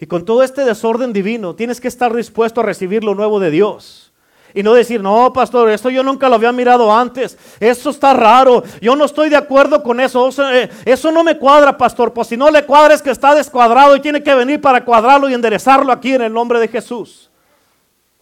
Y 0.00 0.06
con 0.06 0.24
todo 0.24 0.42
este 0.42 0.64
desorden 0.64 1.12
divino, 1.12 1.56
tienes 1.56 1.80
que 1.80 1.88
estar 1.88 2.14
dispuesto 2.14 2.60
a 2.60 2.64
recibir 2.64 3.02
lo 3.02 3.14
nuevo 3.14 3.40
de 3.40 3.50
Dios. 3.50 4.07
Y 4.54 4.62
no 4.62 4.74
decir, 4.74 5.00
no, 5.02 5.32
pastor, 5.32 5.70
esto 5.70 5.90
yo 5.90 6.02
nunca 6.02 6.28
lo 6.28 6.36
había 6.36 6.52
mirado 6.52 6.92
antes. 6.94 7.36
Eso 7.60 7.90
está 7.90 8.14
raro. 8.14 8.62
Yo 8.80 8.96
no 8.96 9.04
estoy 9.04 9.28
de 9.28 9.36
acuerdo 9.36 9.82
con 9.82 10.00
eso. 10.00 10.30
Eh, 10.52 10.70
eso 10.84 11.12
no 11.12 11.22
me 11.22 11.38
cuadra, 11.38 11.76
pastor. 11.76 12.12
Pues 12.12 12.28
si 12.28 12.36
no 12.36 12.50
le 12.50 12.64
cuadra 12.64 12.94
es 12.94 13.02
que 13.02 13.10
está 13.10 13.34
descuadrado 13.34 13.94
y 13.96 14.00
tiene 14.00 14.22
que 14.22 14.34
venir 14.34 14.60
para 14.60 14.84
cuadrarlo 14.84 15.28
y 15.28 15.34
enderezarlo 15.34 15.92
aquí 15.92 16.14
en 16.14 16.22
el 16.22 16.32
nombre 16.32 16.58
de 16.58 16.68
Jesús. 16.68 17.30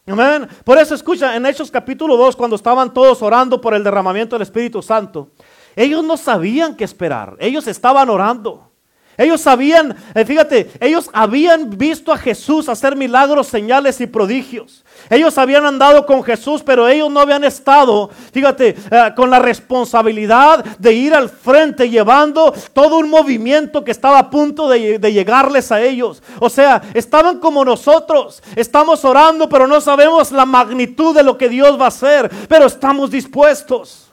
Amén. 0.07 0.49
Por 0.65 0.79
eso 0.79 0.95
escucha, 0.95 1.35
en 1.35 1.47
Hechos 1.47 1.71
capítulo 1.71 2.17
2, 2.17 2.37
cuando 2.37 2.55
estaban 2.55 2.95
todos 2.95 3.23
orando 3.23 3.61
por 3.61 3.75
el 3.75 3.83
derramamiento 3.83 4.37
del 4.37 4.43
Espíritu 4.43 4.81
Santo, 4.81 5.31
ellos 5.75 6.05
no 6.05 6.17
sabían 6.17 6.77
qué 6.77 6.85
esperar. 6.85 7.37
Ellos 7.41 7.67
estaban 7.67 8.09
orando. 8.09 8.66
Ellos 9.17 9.41
sabían, 9.41 9.97
eh, 10.15 10.25
fíjate, 10.25 10.71
ellos 10.81 11.09
habían 11.13 11.71
visto 11.71 12.13
a 12.13 12.19
Jesús 12.19 12.69
hacer 12.69 12.97
milagros, 12.97 13.47
señales 13.47 14.01
y 14.01 14.07
prodigios. 14.07 14.85
Ellos 15.09 15.39
habían 15.39 15.65
andado 15.65 16.05
con 16.05 16.23
Jesús, 16.23 16.63
pero 16.65 16.89
ellos 16.89 17.11
no 17.11 17.21
habían 17.21 17.45
estado, 17.45 18.11
fíjate, 18.33 18.77
eh, 18.91 19.13
con 19.15 19.31
la 19.31 19.39
responsabilidad 19.39 20.65
de 20.79 20.93
ir 20.93 21.15
al 21.15 21.29
frente 21.29 21.89
llevando 21.89 22.53
todo 22.73 22.99
un 22.99 23.09
movimiento 23.09 23.85
que 23.85 23.91
estaba 23.91 24.19
a 24.19 24.31
punto 24.31 24.69
de, 24.69 24.99
de 24.99 25.13
llegarles 25.13 25.73
a 25.73 25.81
ellos. 25.81 26.23
O 26.41 26.51
sea, 26.51 26.83
estaban 26.95 27.39
como 27.39 27.65
nosotros. 27.65 28.43
Estamos 28.55 29.05
orando, 29.05 29.49
pero 29.49 29.67
no 29.67 29.81
sabemos 29.81 30.33
la 30.33 30.45
magnitud 30.45 31.15
de 31.15 31.23
lo 31.23 31.39
que 31.39 31.49
Dios 31.49 31.81
va 31.81 31.87
a 31.87 31.89
hacer, 31.89 32.31
pero 32.49 32.67
estamos 32.67 33.11
dispuestos. 33.11 34.06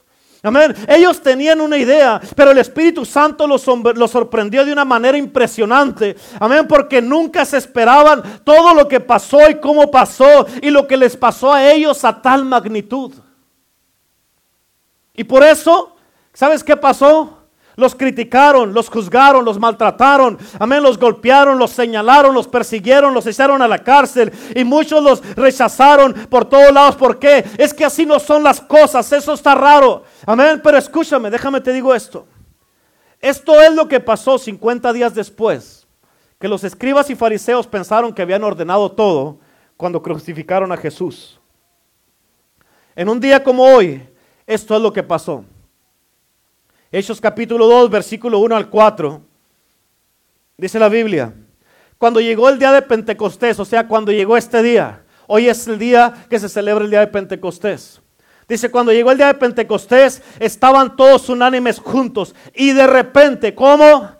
Amén. 0.45 0.75
Ellos 0.89 1.21
tenían 1.21 1.61
una 1.61 1.77
idea, 1.77 2.19
pero 2.35 2.51
el 2.51 2.57
Espíritu 2.57 3.05
Santo 3.05 3.47
los, 3.47 3.65
los, 3.95 4.11
sorprendió 4.11 4.65
de 4.65 4.73
una 4.73 4.83
manera 4.83 5.17
impresionante. 5.17 6.17
Amén. 6.37 6.67
Porque 6.67 7.01
nunca 7.01 7.45
se 7.45 7.57
esperaban 7.57 8.41
todo 8.43 8.73
lo 8.73 8.85
que 8.85 8.99
pasó 8.99 9.49
y 9.49 9.55
cómo 9.55 9.89
pasó 9.89 10.45
y 10.61 10.69
lo 10.69 10.85
que 10.85 10.97
les 10.97 11.15
pasó 11.15 11.53
a 11.53 11.71
ellos 11.71 12.03
a 12.03 12.21
tal 12.21 12.43
magnitud. 12.43 13.13
Y 15.13 15.23
por 15.23 15.43
eso, 15.43 15.95
¿sabes 16.33 16.61
qué 16.61 16.75
pasó? 16.75 17.42
Los 17.75 17.95
criticaron, 17.95 18.73
los 18.73 18.87
juzgaron, 18.87 19.43
los 19.43 19.59
maltrataron, 19.59 20.37
amén, 20.59 20.83
los 20.83 20.99
golpearon, 20.99 21.57
los 21.57 21.71
señalaron, 21.71 22.33
los 22.35 22.47
persiguieron, 22.47 23.13
los 23.13 23.25
echaron 23.25 23.61
a 23.63 23.67
la 23.67 23.79
cárcel 23.79 24.31
y 24.55 24.63
muchos 24.63 25.03
los 25.03 25.35
rechazaron 25.35 26.13
por 26.29 26.45
todos 26.45 26.71
lados. 26.71 26.95
¿Por 26.95 27.17
qué? 27.17 27.43
Es 27.57 27.73
que 27.73 27.83
así 27.83 28.05
no 28.05 28.19
son 28.19 28.43
las 28.43 28.61
cosas, 28.61 29.11
eso 29.11 29.33
está 29.33 29.55
raro. 29.55 30.03
Amén, 30.25 30.61
pero 30.63 30.77
escúchame, 30.77 31.31
déjame 31.31 31.61
te 31.61 31.73
digo 31.73 31.95
esto. 31.95 32.27
Esto 33.19 33.59
es 33.61 33.73
lo 33.73 33.87
que 33.87 33.99
pasó 33.99 34.37
50 34.37 34.93
días 34.93 35.15
después, 35.15 35.87
que 36.39 36.47
los 36.47 36.63
escribas 36.63 37.09
y 37.09 37.15
fariseos 37.15 37.65
pensaron 37.65 38.13
que 38.13 38.21
habían 38.21 38.43
ordenado 38.43 38.91
todo 38.91 39.39
cuando 39.77 40.03
crucificaron 40.03 40.71
a 40.71 40.77
Jesús. 40.77 41.39
En 42.95 43.09
un 43.09 43.19
día 43.19 43.43
como 43.43 43.63
hoy, 43.63 44.07
esto 44.45 44.75
es 44.75 44.81
lo 44.81 44.93
que 44.93 45.01
pasó. 45.01 45.43
Hechos 46.95 47.19
capítulo 47.19 47.65
2, 47.65 47.89
versículo 47.89 48.37
1 48.37 48.55
al 48.55 48.69
4. 48.69 49.19
Dice 50.55 50.77
la 50.77 50.89
Biblia, 50.89 51.33
cuando 51.97 52.21
llegó 52.21 52.47
el 52.49 52.59
día 52.59 52.71
de 52.71 52.83
Pentecostés, 52.83 53.59
o 53.59 53.65
sea, 53.65 53.87
cuando 53.87 54.11
llegó 54.11 54.37
este 54.37 54.61
día, 54.61 55.01
hoy 55.25 55.49
es 55.49 55.67
el 55.67 55.79
día 55.79 56.13
que 56.29 56.37
se 56.37 56.47
celebra 56.47 56.85
el 56.85 56.91
día 56.91 56.99
de 56.99 57.07
Pentecostés. 57.07 57.99
Dice, 58.47 58.69
cuando 58.69 58.91
llegó 58.91 59.09
el 59.09 59.17
día 59.17 59.25
de 59.25 59.33
Pentecostés, 59.33 60.21
estaban 60.37 60.95
todos 60.95 61.29
unánimes 61.29 61.79
juntos 61.79 62.35
y 62.53 62.73
de 62.73 62.85
repente, 62.85 63.55
¿cómo? 63.55 64.11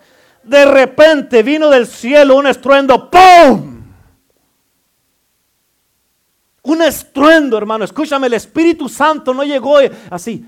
De 0.41 0.65
repente 0.65 1.43
vino 1.43 1.69
del 1.69 1.85
cielo 1.85 2.37
un 2.37 2.47
estruendo, 2.47 3.07
¡pum! 3.11 3.83
Un 6.63 6.81
estruendo, 6.81 7.55
hermano. 7.55 7.85
Escúchame, 7.85 8.25
el 8.25 8.33
Espíritu 8.33 8.89
Santo 8.89 9.31
no 9.31 9.43
llegó 9.43 9.77
así. 10.09 10.43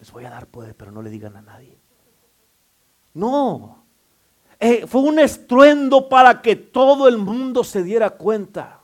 Les 0.00 0.10
voy 0.10 0.24
a 0.24 0.30
dar 0.30 0.46
poder, 0.46 0.74
pero 0.74 0.90
no 0.90 1.02
le 1.02 1.10
digan 1.10 1.36
a 1.36 1.42
nadie. 1.42 1.78
No. 3.14 3.84
Eh, 4.58 4.86
fue 4.86 5.02
un 5.02 5.18
estruendo 5.18 6.08
para 6.08 6.42
que 6.42 6.56
todo 6.56 7.06
el 7.06 7.18
mundo 7.18 7.62
se 7.64 7.82
diera 7.82 8.10
cuenta. 8.10 8.80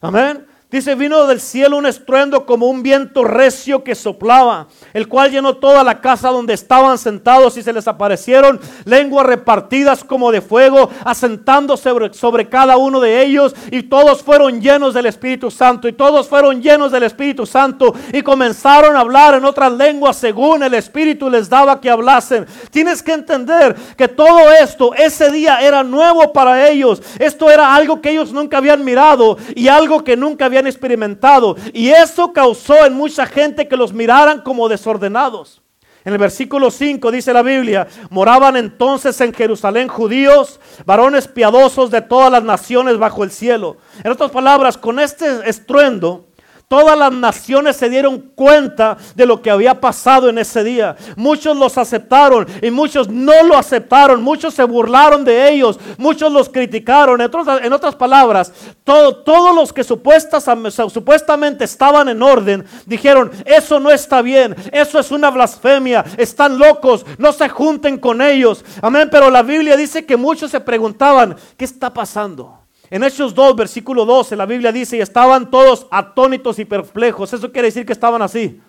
Amén. 0.00 0.46
Dice, 0.70 0.94
vino 0.96 1.26
del 1.26 1.40
cielo 1.40 1.78
un 1.78 1.86
estruendo 1.86 2.44
como 2.44 2.66
un 2.66 2.82
viento 2.82 3.24
recio 3.24 3.82
que 3.82 3.94
soplaba, 3.94 4.66
el 4.92 5.08
cual 5.08 5.30
llenó 5.30 5.56
toda 5.56 5.82
la 5.82 6.02
casa 6.02 6.28
donde 6.28 6.52
estaban 6.52 6.98
sentados 6.98 7.56
y 7.56 7.62
se 7.62 7.72
les 7.72 7.88
aparecieron 7.88 8.60
lenguas 8.84 9.24
repartidas 9.24 10.04
como 10.04 10.30
de 10.30 10.42
fuego, 10.42 10.90
asentándose 11.06 11.90
sobre, 12.12 12.50
cada 12.50 12.76
uno 12.76 13.00
de 13.00 13.22
ellos 13.22 13.54
y 13.70 13.84
todos 13.84 14.22
fueron 14.22 14.60
llenos 14.60 14.92
del 14.92 15.06
Espíritu 15.06 15.50
Santo 15.50 15.88
y 15.88 15.94
todos 15.94 16.28
fueron 16.28 16.60
llenos 16.60 16.92
del 16.92 17.04
Espíritu 17.04 17.46
Santo 17.46 17.94
y 18.12 18.20
comenzaron 18.20 18.94
a 18.94 19.00
hablar 19.00 19.36
en 19.36 19.46
otras 19.46 19.72
lenguas 19.72 20.18
según 20.18 20.62
el 20.62 20.74
Espíritu 20.74 21.30
les 21.30 21.48
daba 21.48 21.80
que 21.80 21.88
hablasen. 21.88 22.44
Tienes 22.70 23.02
que 23.02 23.12
entender 23.12 23.74
que 23.96 24.06
todo 24.06 24.52
esto 24.52 24.92
ese 24.92 25.30
día 25.30 25.62
era 25.62 25.82
nuevo 25.82 26.30
para 26.30 26.68
ellos. 26.68 27.00
Esto 27.18 27.50
era 27.50 27.74
algo 27.74 28.02
que 28.02 28.10
ellos 28.10 28.34
nunca 28.34 28.58
habían 28.58 28.84
mirado 28.84 29.38
y 29.54 29.68
algo 29.68 30.04
que 30.04 30.14
nunca 30.14 30.44
habían 30.44 30.57
experimentado. 30.66 31.56
Y 31.72 31.90
eso 31.90 32.32
causó 32.32 32.84
en 32.84 32.94
mucha 32.94 33.26
gente 33.26 33.68
que 33.68 33.76
los 33.76 33.92
miraran 33.92 34.42
como 34.42 34.68
desordenados. 34.68 35.62
En 36.04 36.12
el 36.12 36.18
versículo 36.18 36.70
5 36.70 37.10
dice 37.10 37.32
la 37.32 37.42
Biblia, 37.42 37.86
moraban 38.08 38.56
entonces 38.56 39.20
en 39.20 39.34
Jerusalén 39.34 39.88
judíos, 39.88 40.58
varones 40.86 41.28
piadosos 41.28 41.90
de 41.90 42.00
todas 42.00 42.32
las 42.32 42.42
naciones 42.42 42.96
bajo 42.96 43.24
el 43.24 43.30
cielo. 43.30 43.76
En 44.02 44.12
otras 44.12 44.30
palabras, 44.30 44.78
con 44.78 45.00
este 45.00 45.26
estruendo, 45.44 46.27
Todas 46.68 46.98
las 46.98 47.10
naciones 47.10 47.76
se 47.76 47.88
dieron 47.88 48.20
cuenta 48.34 48.98
de 49.14 49.24
lo 49.24 49.40
que 49.40 49.50
había 49.50 49.80
pasado 49.80 50.28
en 50.28 50.36
ese 50.36 50.62
día. 50.62 50.96
Muchos 51.16 51.56
los 51.56 51.78
aceptaron 51.78 52.46
y 52.60 52.70
muchos 52.70 53.08
no 53.08 53.42
lo 53.42 53.56
aceptaron. 53.56 54.22
Muchos 54.22 54.52
se 54.52 54.64
burlaron 54.64 55.24
de 55.24 55.50
ellos. 55.50 55.80
Muchos 55.96 56.30
los 56.30 56.50
criticaron. 56.50 57.22
En 57.22 57.72
otras, 57.72 57.96
palabras, 57.96 58.52
todos 58.84 59.54
los 59.54 59.72
que 59.72 59.82
supuestamente 59.82 61.64
estaban 61.64 62.10
en 62.10 62.22
orden 62.22 62.66
dijeron, 62.84 63.30
eso 63.46 63.80
no 63.80 63.90
está 63.90 64.20
bien. 64.20 64.54
Eso 64.70 64.98
es 64.98 65.10
una 65.10 65.30
blasfemia. 65.30 66.04
Están 66.18 66.58
locos. 66.58 67.06
No 67.16 67.32
se 67.32 67.48
junten 67.48 67.96
con 67.96 68.20
ellos. 68.20 68.62
Amén. 68.82 69.08
Pero 69.10 69.30
la 69.30 69.42
Biblia 69.42 69.74
dice 69.74 70.04
que 70.04 70.18
muchos 70.18 70.50
se 70.50 70.60
preguntaban, 70.60 71.34
¿qué 71.56 71.64
está 71.64 71.94
pasando? 71.94 72.57
En 72.90 73.04
Hechos 73.04 73.34
2, 73.34 73.54
versículo 73.54 74.04
12, 74.04 74.36
la 74.36 74.46
Biblia 74.46 74.72
dice, 74.72 74.96
y 74.96 75.00
estaban 75.00 75.50
todos 75.50 75.86
atónitos 75.90 76.58
y 76.58 76.64
perplejos. 76.64 77.32
Eso 77.32 77.52
quiere 77.52 77.68
decir 77.68 77.84
que 77.84 77.92
estaban 77.92 78.22
así. 78.22 78.60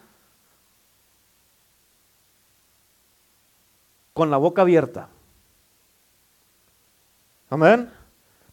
Con 4.13 4.29
la 4.29 4.37
boca 4.37 4.63
abierta. 4.63 5.07
Amén. 7.49 7.89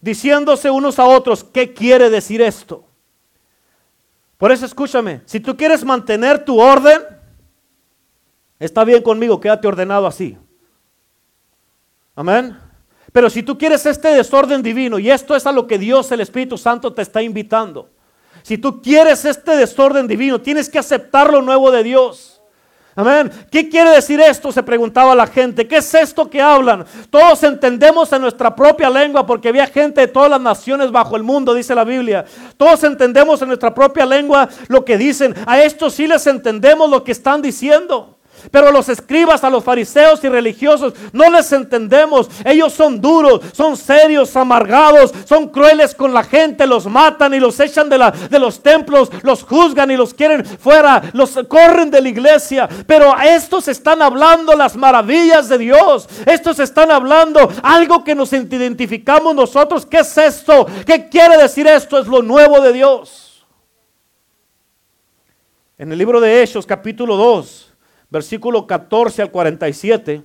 Diciéndose 0.00 0.70
unos 0.70 0.98
a 0.98 1.04
otros, 1.04 1.42
¿qué 1.42 1.74
quiere 1.74 2.10
decir 2.10 2.40
esto? 2.40 2.84
Por 4.38 4.52
eso 4.52 4.66
escúchame, 4.66 5.22
si 5.24 5.40
tú 5.40 5.56
quieres 5.56 5.84
mantener 5.84 6.44
tu 6.44 6.60
orden, 6.60 7.02
está 8.58 8.84
bien 8.84 9.02
conmigo, 9.02 9.40
quédate 9.40 9.66
ordenado 9.66 10.06
así. 10.06 10.38
Amén. 12.14 12.65
Pero 13.16 13.30
si 13.30 13.42
tú 13.42 13.56
quieres 13.56 13.86
este 13.86 14.08
desorden 14.08 14.62
divino, 14.62 14.98
y 14.98 15.10
esto 15.10 15.34
es 15.34 15.46
a 15.46 15.50
lo 15.50 15.66
que 15.66 15.78
Dios, 15.78 16.12
el 16.12 16.20
Espíritu 16.20 16.58
Santo, 16.58 16.92
te 16.92 17.00
está 17.00 17.22
invitando. 17.22 17.88
Si 18.42 18.58
tú 18.58 18.82
quieres 18.82 19.24
este 19.24 19.56
desorden 19.56 20.06
divino, 20.06 20.38
tienes 20.38 20.68
que 20.68 20.78
aceptar 20.78 21.30
lo 21.32 21.40
nuevo 21.40 21.70
de 21.70 21.82
Dios. 21.82 22.42
Amén. 22.94 23.32
¿Qué 23.50 23.70
quiere 23.70 23.88
decir 23.88 24.20
esto? 24.20 24.52
Se 24.52 24.62
preguntaba 24.62 25.14
la 25.14 25.26
gente. 25.26 25.66
¿Qué 25.66 25.78
es 25.78 25.94
esto 25.94 26.28
que 26.28 26.42
hablan? 26.42 26.84
Todos 27.08 27.42
entendemos 27.42 28.12
en 28.12 28.20
nuestra 28.20 28.54
propia 28.54 28.90
lengua 28.90 29.24
porque 29.24 29.48
había 29.48 29.66
gente 29.66 30.02
de 30.02 30.08
todas 30.08 30.28
las 30.28 30.40
naciones 30.42 30.90
bajo 30.90 31.16
el 31.16 31.22
mundo, 31.22 31.54
dice 31.54 31.74
la 31.74 31.84
Biblia. 31.84 32.26
Todos 32.58 32.84
entendemos 32.84 33.40
en 33.40 33.48
nuestra 33.48 33.74
propia 33.74 34.04
lengua 34.04 34.46
lo 34.68 34.84
que 34.84 34.98
dicen. 34.98 35.34
A 35.46 35.62
estos 35.62 35.94
sí 35.94 36.06
les 36.06 36.26
entendemos 36.26 36.90
lo 36.90 37.02
que 37.02 37.12
están 37.12 37.40
diciendo. 37.40 38.15
Pero 38.50 38.68
a 38.68 38.72
los 38.72 38.88
escribas, 38.88 39.44
a 39.44 39.50
los 39.50 39.64
fariseos 39.64 40.22
y 40.24 40.28
religiosos, 40.28 40.94
no 41.12 41.30
les 41.30 41.50
entendemos. 41.52 42.28
Ellos 42.44 42.72
son 42.72 43.00
duros, 43.00 43.40
son 43.52 43.76
serios, 43.76 44.36
amargados, 44.36 45.12
son 45.24 45.48
crueles 45.48 45.94
con 45.94 46.12
la 46.12 46.22
gente, 46.22 46.66
los 46.66 46.86
matan 46.86 47.34
y 47.34 47.40
los 47.40 47.58
echan 47.60 47.88
de, 47.88 47.98
la, 47.98 48.10
de 48.10 48.38
los 48.38 48.62
templos, 48.62 49.10
los 49.22 49.42
juzgan 49.42 49.90
y 49.90 49.96
los 49.96 50.14
quieren 50.14 50.44
fuera, 50.44 51.02
los 51.12 51.38
corren 51.48 51.90
de 51.90 52.00
la 52.00 52.08
iglesia. 52.08 52.68
Pero 52.86 53.14
a 53.14 53.26
estos 53.26 53.68
están 53.68 54.02
hablando 54.02 54.54
las 54.54 54.76
maravillas 54.76 55.48
de 55.48 55.58
Dios. 55.58 56.08
Estos 56.24 56.58
están 56.58 56.90
hablando 56.90 57.50
algo 57.62 58.04
que 58.04 58.14
nos 58.14 58.32
identificamos 58.32 59.34
nosotros. 59.34 59.84
¿Qué 59.86 59.98
es 59.98 60.18
esto? 60.18 60.66
¿Qué 60.84 61.08
quiere 61.08 61.36
decir 61.36 61.66
esto? 61.66 61.98
Es 61.98 62.06
lo 62.06 62.22
nuevo 62.22 62.60
de 62.60 62.72
Dios. 62.72 63.44
En 65.78 65.92
el 65.92 65.98
libro 65.98 66.20
de 66.20 66.42
Hechos, 66.42 66.64
capítulo 66.64 67.16
2 67.16 67.66
versículo 68.10 68.66
14 68.66 69.22
al 69.22 69.30
47. 69.30 70.22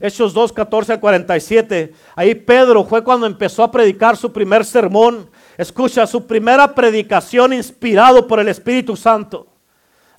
Hechos 0.00 0.32
2, 0.32 0.52
14 0.52 0.92
al 0.92 1.00
47. 1.00 1.92
Ahí 2.14 2.34
Pedro 2.34 2.84
fue 2.84 3.02
cuando 3.02 3.26
empezó 3.26 3.64
a 3.64 3.70
predicar 3.70 4.16
su 4.16 4.32
primer 4.32 4.64
sermón. 4.64 5.28
Escucha, 5.56 6.06
su 6.06 6.24
primera 6.26 6.72
predicación 6.74 7.52
inspirado 7.52 8.26
por 8.26 8.38
el 8.38 8.48
Espíritu 8.48 8.94
Santo. 8.94 9.47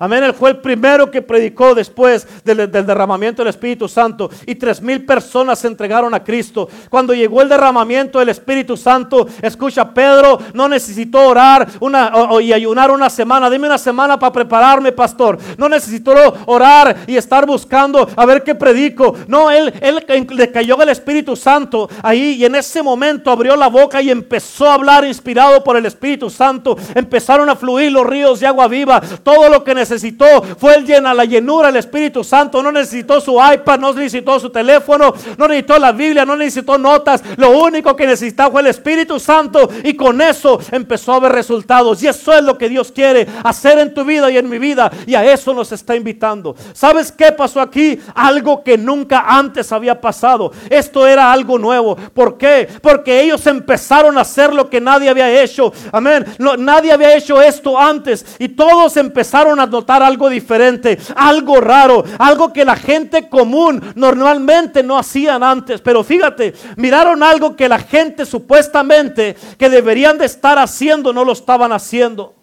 Amén. 0.01 0.23
Él 0.23 0.33
fue 0.33 0.51
el 0.51 0.57
primero 0.59 1.11
que 1.11 1.21
predicó 1.21 1.75
después 1.75 2.25
del, 2.45 2.71
derramamiento 2.71 3.41
del 3.41 3.49
Espíritu 3.49 3.89
Santo. 3.89 4.29
Y 4.45 4.55
tres 4.55 4.81
mil 4.81 5.05
personas 5.05 5.59
se 5.59 5.67
entregaron 5.67 6.13
a 6.13 6.23
Cristo. 6.23 6.69
Cuando 6.89 7.13
llegó 7.13 7.41
el 7.41 7.49
derramamiento 7.49 8.19
del 8.19 8.29
Espíritu 8.29 8.77
Santo, 8.77 9.27
escucha, 9.41 9.93
Pedro 9.93 10.39
no 10.53 10.69
necesitó 10.69 11.27
orar 11.27 11.67
una, 11.81 12.13
y 12.41 12.53
ayunar 12.53 12.91
una 12.91 13.09
semana. 13.09 13.49
Dime 13.49 13.67
una 13.67 13.77
semana 13.77 14.17
para 14.17 14.31
prepararme, 14.31 14.93
pastor. 14.93 15.37
No 15.57 15.67
necesitó 15.67 16.13
orar 16.45 16.99
y 17.05 17.17
estar 17.17 17.45
buscando 17.45 18.07
a 18.15 18.25
ver 18.25 18.41
qué 18.45 18.55
predico. 18.55 19.17
No, 19.27 19.51
él, 19.51 19.73
él 19.81 19.99
le 20.29 20.49
cayó 20.49 20.81
el 20.81 20.89
Espíritu 20.89 21.35
Santo 21.35 21.89
ahí 22.01 22.37
y 22.39 22.45
en 22.45 22.55
ese 22.55 22.81
momento 22.81 23.31
abrió 23.31 23.57
la 23.57 23.67
boca 23.67 24.01
y 24.01 24.09
empezó 24.09 24.69
a 24.69 24.75
hablar 24.75 25.03
inspirado 25.03 25.61
por 25.61 25.75
el 25.75 25.85
Espíritu 25.85 26.29
Santo. 26.29 26.77
Empezaron 26.95 27.49
a 27.49 27.57
fluir 27.57 27.91
los 27.91 28.07
ríos 28.07 28.39
de 28.39 28.47
agua 28.47 28.69
viva. 28.69 29.01
Todo 29.23 29.49
lo 29.49 29.61
que 29.61 29.75
necesitaba 29.75 29.88
necesitó 29.89 30.43
fue 30.57 30.75
el 30.75 30.85
llena, 30.85 31.13
la 31.13 31.25
llenura 31.25 31.67
del 31.67 31.77
Espíritu 31.77 32.23
Santo. 32.23 32.61
No 32.61 32.71
necesitó 32.71 33.19
su 33.19 33.33
iPad, 33.33 33.79
no 33.79 33.93
necesitó 33.93 34.39
su 34.39 34.49
teléfono, 34.49 35.13
no 35.37 35.47
necesitó 35.47 35.79
la 35.79 35.91
Biblia, 35.91 36.25
no 36.25 36.35
necesitó 36.35 36.77
notas. 36.77 37.23
Lo 37.37 37.57
único 37.59 37.95
que 37.95 38.05
necesitaba 38.05 38.51
fue 38.51 38.61
el 38.61 38.67
Espíritu 38.67 39.19
Santo 39.19 39.69
y 39.83 39.95
con 39.95 40.21
eso 40.21 40.59
empezó 40.71 41.13
a 41.13 41.19
ver 41.19 41.31
resultados. 41.31 42.01
Y 42.03 42.07
eso 42.07 42.33
es 42.33 42.43
lo 42.43 42.57
que 42.57 42.69
Dios 42.69 42.91
quiere 42.91 43.27
hacer 43.43 43.79
en 43.79 43.93
tu 43.93 44.05
vida 44.05 44.29
y 44.29 44.37
en 44.37 44.49
mi 44.49 44.59
vida. 44.59 44.91
Y 45.05 45.15
a 45.15 45.31
eso 45.31 45.53
nos 45.53 45.71
está 45.71 45.95
invitando. 45.95 46.55
¿Sabes 46.73 47.11
qué 47.11 47.31
pasó 47.31 47.61
aquí? 47.61 47.99
Algo 48.13 48.63
que 48.63 48.77
nunca 48.77 49.25
antes 49.27 49.71
había 49.71 49.99
pasado. 49.99 50.51
Esto 50.69 51.07
era 51.07 51.31
algo 51.31 51.57
nuevo. 51.57 51.95
¿Por 51.95 52.37
qué? 52.37 52.67
Porque 52.81 53.21
ellos 53.21 53.45
empezaron 53.47 54.17
a 54.17 54.21
hacer 54.21 54.53
lo 54.53 54.69
que 54.69 54.81
nadie 54.81 55.09
había 55.09 55.41
hecho. 55.41 55.71
Amén. 55.91 56.25
nadie 56.57 56.91
había 56.91 57.15
hecho 57.15 57.41
esto 57.41 57.77
antes. 57.79 58.25
Y 58.39 58.49
todos 58.49 58.97
empezaron 58.97 59.59
a 59.59 59.67
algo 59.87 60.29
diferente, 60.29 60.97
algo 61.15 61.59
raro, 61.61 62.03
algo 62.17 62.53
que 62.53 62.65
la 62.65 62.75
gente 62.75 63.29
común 63.29 63.93
normalmente 63.95 64.83
no 64.83 64.97
hacían 64.97 65.43
antes. 65.43 65.81
Pero 65.81 66.03
fíjate, 66.03 66.53
miraron 66.75 67.23
algo 67.23 67.55
que 67.55 67.69
la 67.69 67.79
gente 67.79 68.25
supuestamente 68.25 69.35
que 69.57 69.69
deberían 69.69 70.17
de 70.17 70.25
estar 70.25 70.57
haciendo 70.57 71.13
no 71.13 71.23
lo 71.23 71.33
estaban 71.33 71.71
haciendo. 71.71 72.35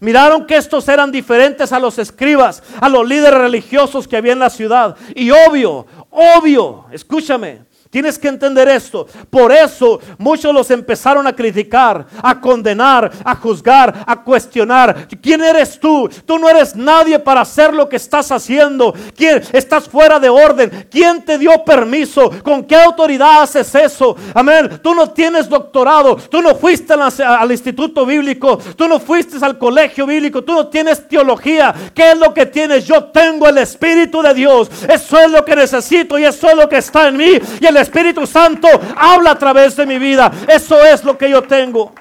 Miraron 0.00 0.46
que 0.46 0.56
estos 0.56 0.88
eran 0.88 1.12
diferentes 1.12 1.72
a 1.72 1.80
los 1.80 1.98
escribas, 1.98 2.62
a 2.80 2.88
los 2.88 3.08
líderes 3.08 3.38
religiosos 3.38 4.06
que 4.06 4.16
había 4.16 4.32
en 4.32 4.38
la 4.38 4.50
ciudad. 4.50 4.96
Y 5.14 5.30
obvio, 5.30 5.86
obvio, 6.10 6.86
escúchame, 6.92 7.62
Tienes 7.94 8.18
que 8.18 8.26
entender 8.26 8.66
esto. 8.66 9.06
Por 9.30 9.52
eso 9.52 10.00
muchos 10.18 10.52
los 10.52 10.68
empezaron 10.72 11.28
a 11.28 11.32
criticar, 11.32 12.04
a 12.20 12.40
condenar, 12.40 13.08
a 13.24 13.36
juzgar, 13.36 14.02
a 14.04 14.20
cuestionar. 14.20 15.06
¿Quién 15.22 15.44
eres 15.44 15.78
tú? 15.78 16.10
Tú 16.26 16.36
no 16.36 16.48
eres 16.48 16.74
nadie 16.74 17.20
para 17.20 17.42
hacer 17.42 17.72
lo 17.72 17.88
que 17.88 17.94
estás 17.94 18.32
haciendo. 18.32 18.92
¿Quién? 19.16 19.44
Estás 19.52 19.88
fuera 19.88 20.18
de 20.18 20.28
orden. 20.28 20.88
¿Quién 20.90 21.24
te 21.24 21.38
dio 21.38 21.64
permiso? 21.64 22.32
¿Con 22.42 22.64
qué 22.64 22.74
autoridad 22.74 23.42
haces 23.42 23.72
eso? 23.76 24.16
Amén. 24.34 24.80
Tú 24.82 24.92
no 24.92 25.10
tienes 25.10 25.48
doctorado. 25.48 26.16
Tú 26.16 26.42
no 26.42 26.56
fuiste 26.56 26.94
al, 26.94 27.52
instituto 27.52 28.04
bíblico. 28.04 28.58
Tú 28.74 28.88
no 28.88 28.98
fuiste 28.98 29.36
al 29.40 29.56
colegio 29.56 30.04
bíblico. 30.04 30.42
Tú 30.42 30.52
no 30.52 30.66
tienes 30.66 31.06
teología. 31.06 31.72
¿Qué 31.94 32.10
es 32.10 32.18
lo 32.18 32.34
que 32.34 32.46
tienes? 32.46 32.86
Yo 32.86 33.04
tengo 33.04 33.48
el 33.48 33.58
Espíritu 33.58 34.20
de 34.20 34.34
Dios. 34.34 34.68
Eso 34.88 35.20
es 35.20 35.30
lo 35.30 35.44
que 35.44 35.54
necesito 35.54 36.18
y 36.18 36.24
eso 36.24 36.50
es 36.50 36.56
lo 36.56 36.68
que 36.68 36.78
está 36.78 37.06
en 37.06 37.18
mí. 37.18 37.38
Y 37.60 37.66
el 37.66 37.83
Espíritu 37.84 38.26
Santo 38.26 38.68
habla 38.96 39.30
a 39.30 39.38
través 39.38 39.76
de 39.76 39.86
mi 39.86 39.98
vida. 39.98 40.30
Eso 40.48 40.84
es 40.84 41.04
lo 41.04 41.16
que 41.16 41.30
yo 41.30 41.42
tengo. 41.42 41.92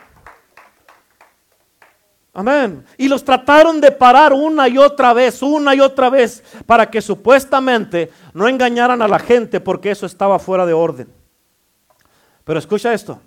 Amén. 2.34 2.84
Y 2.98 3.08
los 3.08 3.24
trataron 3.24 3.80
de 3.80 3.92
parar 3.92 4.34
una 4.34 4.68
y 4.68 4.80
otra 4.80 5.14
vez, 5.14 5.44
una 5.44 5.76
y 5.76 5.80
otra 5.80 6.10
vez, 6.10 6.44
para 6.66 6.90
que 6.90 7.00
supuestamente 7.00 8.12
no 8.34 8.48
engañaran 8.48 9.04
a 9.04 9.08
la 9.08 9.20
gente 9.20 9.60
porque 9.60 9.92
eso 9.92 10.08
estaba 10.08 10.40
fuera 10.40 10.66
de 10.66 10.74
orden. 10.74 11.08
Pero 12.44 12.58
escucha 12.58 12.92
esto. 12.92 13.22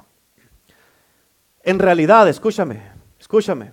En 1.63 1.79
realidad, 1.79 2.29
escúchame, 2.29 2.83
escúchame. 3.19 3.73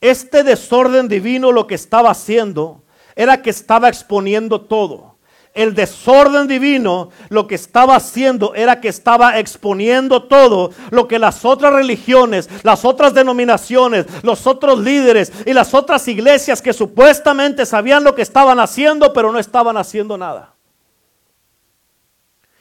Este 0.00 0.42
desorden 0.42 1.08
divino 1.08 1.52
lo 1.52 1.66
que 1.66 1.74
estaba 1.74 2.10
haciendo 2.10 2.84
era 3.14 3.42
que 3.42 3.50
estaba 3.50 3.88
exponiendo 3.88 4.62
todo 4.62 5.15
el 5.56 5.74
desorden 5.74 6.46
divino 6.46 7.08
lo 7.30 7.46
que 7.46 7.56
estaba 7.56 7.96
haciendo 7.96 8.54
era 8.54 8.80
que 8.80 8.88
estaba 8.88 9.38
exponiendo 9.38 10.22
todo 10.24 10.70
lo 10.90 11.08
que 11.08 11.18
las 11.18 11.44
otras 11.44 11.72
religiones, 11.72 12.48
las 12.62 12.84
otras 12.84 13.14
denominaciones, 13.14 14.06
los 14.22 14.46
otros 14.46 14.78
líderes 14.78 15.32
y 15.44 15.52
las 15.52 15.74
otras 15.74 16.06
iglesias 16.06 16.60
que 16.60 16.74
supuestamente 16.74 17.66
sabían 17.66 18.04
lo 18.04 18.14
que 18.14 18.22
estaban 18.22 18.60
haciendo, 18.60 19.12
pero 19.12 19.32
no 19.32 19.38
estaban 19.38 19.78
haciendo 19.78 20.18
nada. 20.18 20.52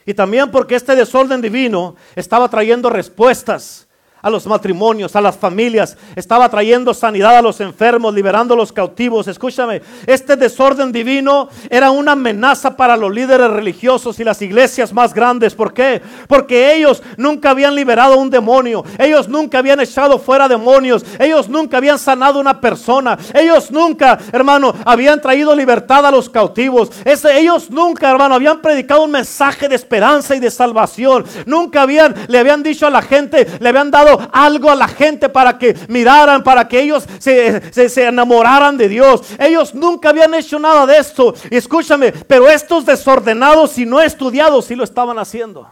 Y 0.06 0.14
también 0.14 0.50
porque 0.50 0.76
este 0.76 0.96
desorden 0.96 1.42
divino 1.42 1.96
estaba 2.16 2.48
trayendo 2.48 2.90
respuestas 2.90 3.85
a 4.26 4.30
los 4.32 4.48
matrimonios, 4.48 5.16
a 5.16 5.22
las 5.22 5.38
familias, 5.38 5.96
estaba 6.16 6.50
trayendo 6.50 6.96
sanidad 6.96 7.38
a 7.38 7.44
los 7.44 7.62
enfermos, 7.62 8.12
liberando 8.12 8.56
a 8.56 8.58
los 8.58 8.74
cautivos. 8.74 9.28
Escúchame, 9.28 9.84
este 10.08 10.36
desorden 10.36 10.92
divino 10.92 11.48
era 11.70 11.92
una 11.92 12.14
amenaza 12.14 12.76
para 12.76 12.98
los 12.98 13.14
líderes 13.14 13.52
religiosos 13.52 14.20
y 14.20 14.24
las 14.24 14.42
iglesias 14.42 14.92
más 14.94 15.14
grandes. 15.14 15.54
¿Por 15.54 15.76
qué? 15.76 16.02
Porque 16.28 16.74
ellos 16.74 17.04
nunca 17.18 17.52
habían 17.52 17.76
liberado 17.76 18.18
un 18.18 18.32
demonio, 18.32 18.84
ellos 18.98 19.30
nunca 19.30 19.60
habían 19.60 19.80
echado 19.80 20.18
fuera 20.18 20.48
demonios, 20.48 21.06
ellos 21.20 21.48
nunca 21.48 21.78
habían 21.78 22.00
sanado 22.00 22.40
una 22.40 22.60
persona, 22.60 23.20
ellos 23.32 23.70
nunca, 23.70 24.18
hermano, 24.32 24.74
habían 24.86 25.22
traído 25.22 25.54
libertad 25.54 26.04
a 26.04 26.10
los 26.10 26.32
cautivos. 26.32 26.90
ellos 27.06 27.70
nunca, 27.70 28.10
hermano, 28.10 28.34
habían 28.34 28.60
predicado 28.60 29.04
un 29.04 29.12
mensaje 29.12 29.70
de 29.70 29.76
esperanza 29.76 30.36
y 30.36 30.40
de 30.40 30.50
salvación. 30.50 31.26
Nunca 31.46 31.84
habían, 31.84 32.16
le 32.28 32.40
habían 32.40 32.64
dicho 32.64 32.88
a 32.88 32.90
la 32.90 33.04
gente, 33.04 33.46
le 33.60 33.70
habían 33.70 33.92
dado 33.92 34.15
algo 34.32 34.70
a 34.70 34.76
la 34.76 34.88
gente 34.88 35.30
para 35.30 35.58
que 35.58 35.76
miraran, 35.88 36.44
para 36.44 36.68
que 36.68 36.82
ellos 36.82 37.06
se, 37.20 37.72
se, 37.72 38.06
enamoraran 38.06 38.78
de 38.78 38.88
Dios. 38.88 39.22
Ellos 39.40 39.74
nunca 39.74 40.10
habían 40.10 40.34
hecho 40.34 40.60
nada 40.60 40.86
de 40.86 40.98
esto. 40.98 41.34
Y 41.50 41.56
escúchame, 41.56 42.12
pero 42.12 42.50
estos 42.50 42.86
desordenados 42.86 43.78
y 43.78 43.86
no 43.86 44.02
estudiados 44.02 44.66
sí 44.66 44.76
lo 44.76 44.84
estaban 44.84 45.20
haciendo. 45.20 45.68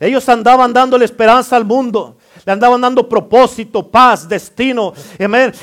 Ellos 0.00 0.28
andaban 0.28 0.72
dándole 0.72 1.04
esperanza 1.04 1.56
al 1.56 1.64
mundo. 1.64 2.18
Le 2.44 2.52
andaban 2.52 2.80
dando 2.80 3.08
propósito, 3.08 3.88
paz, 3.88 4.28
destino. 4.28 4.92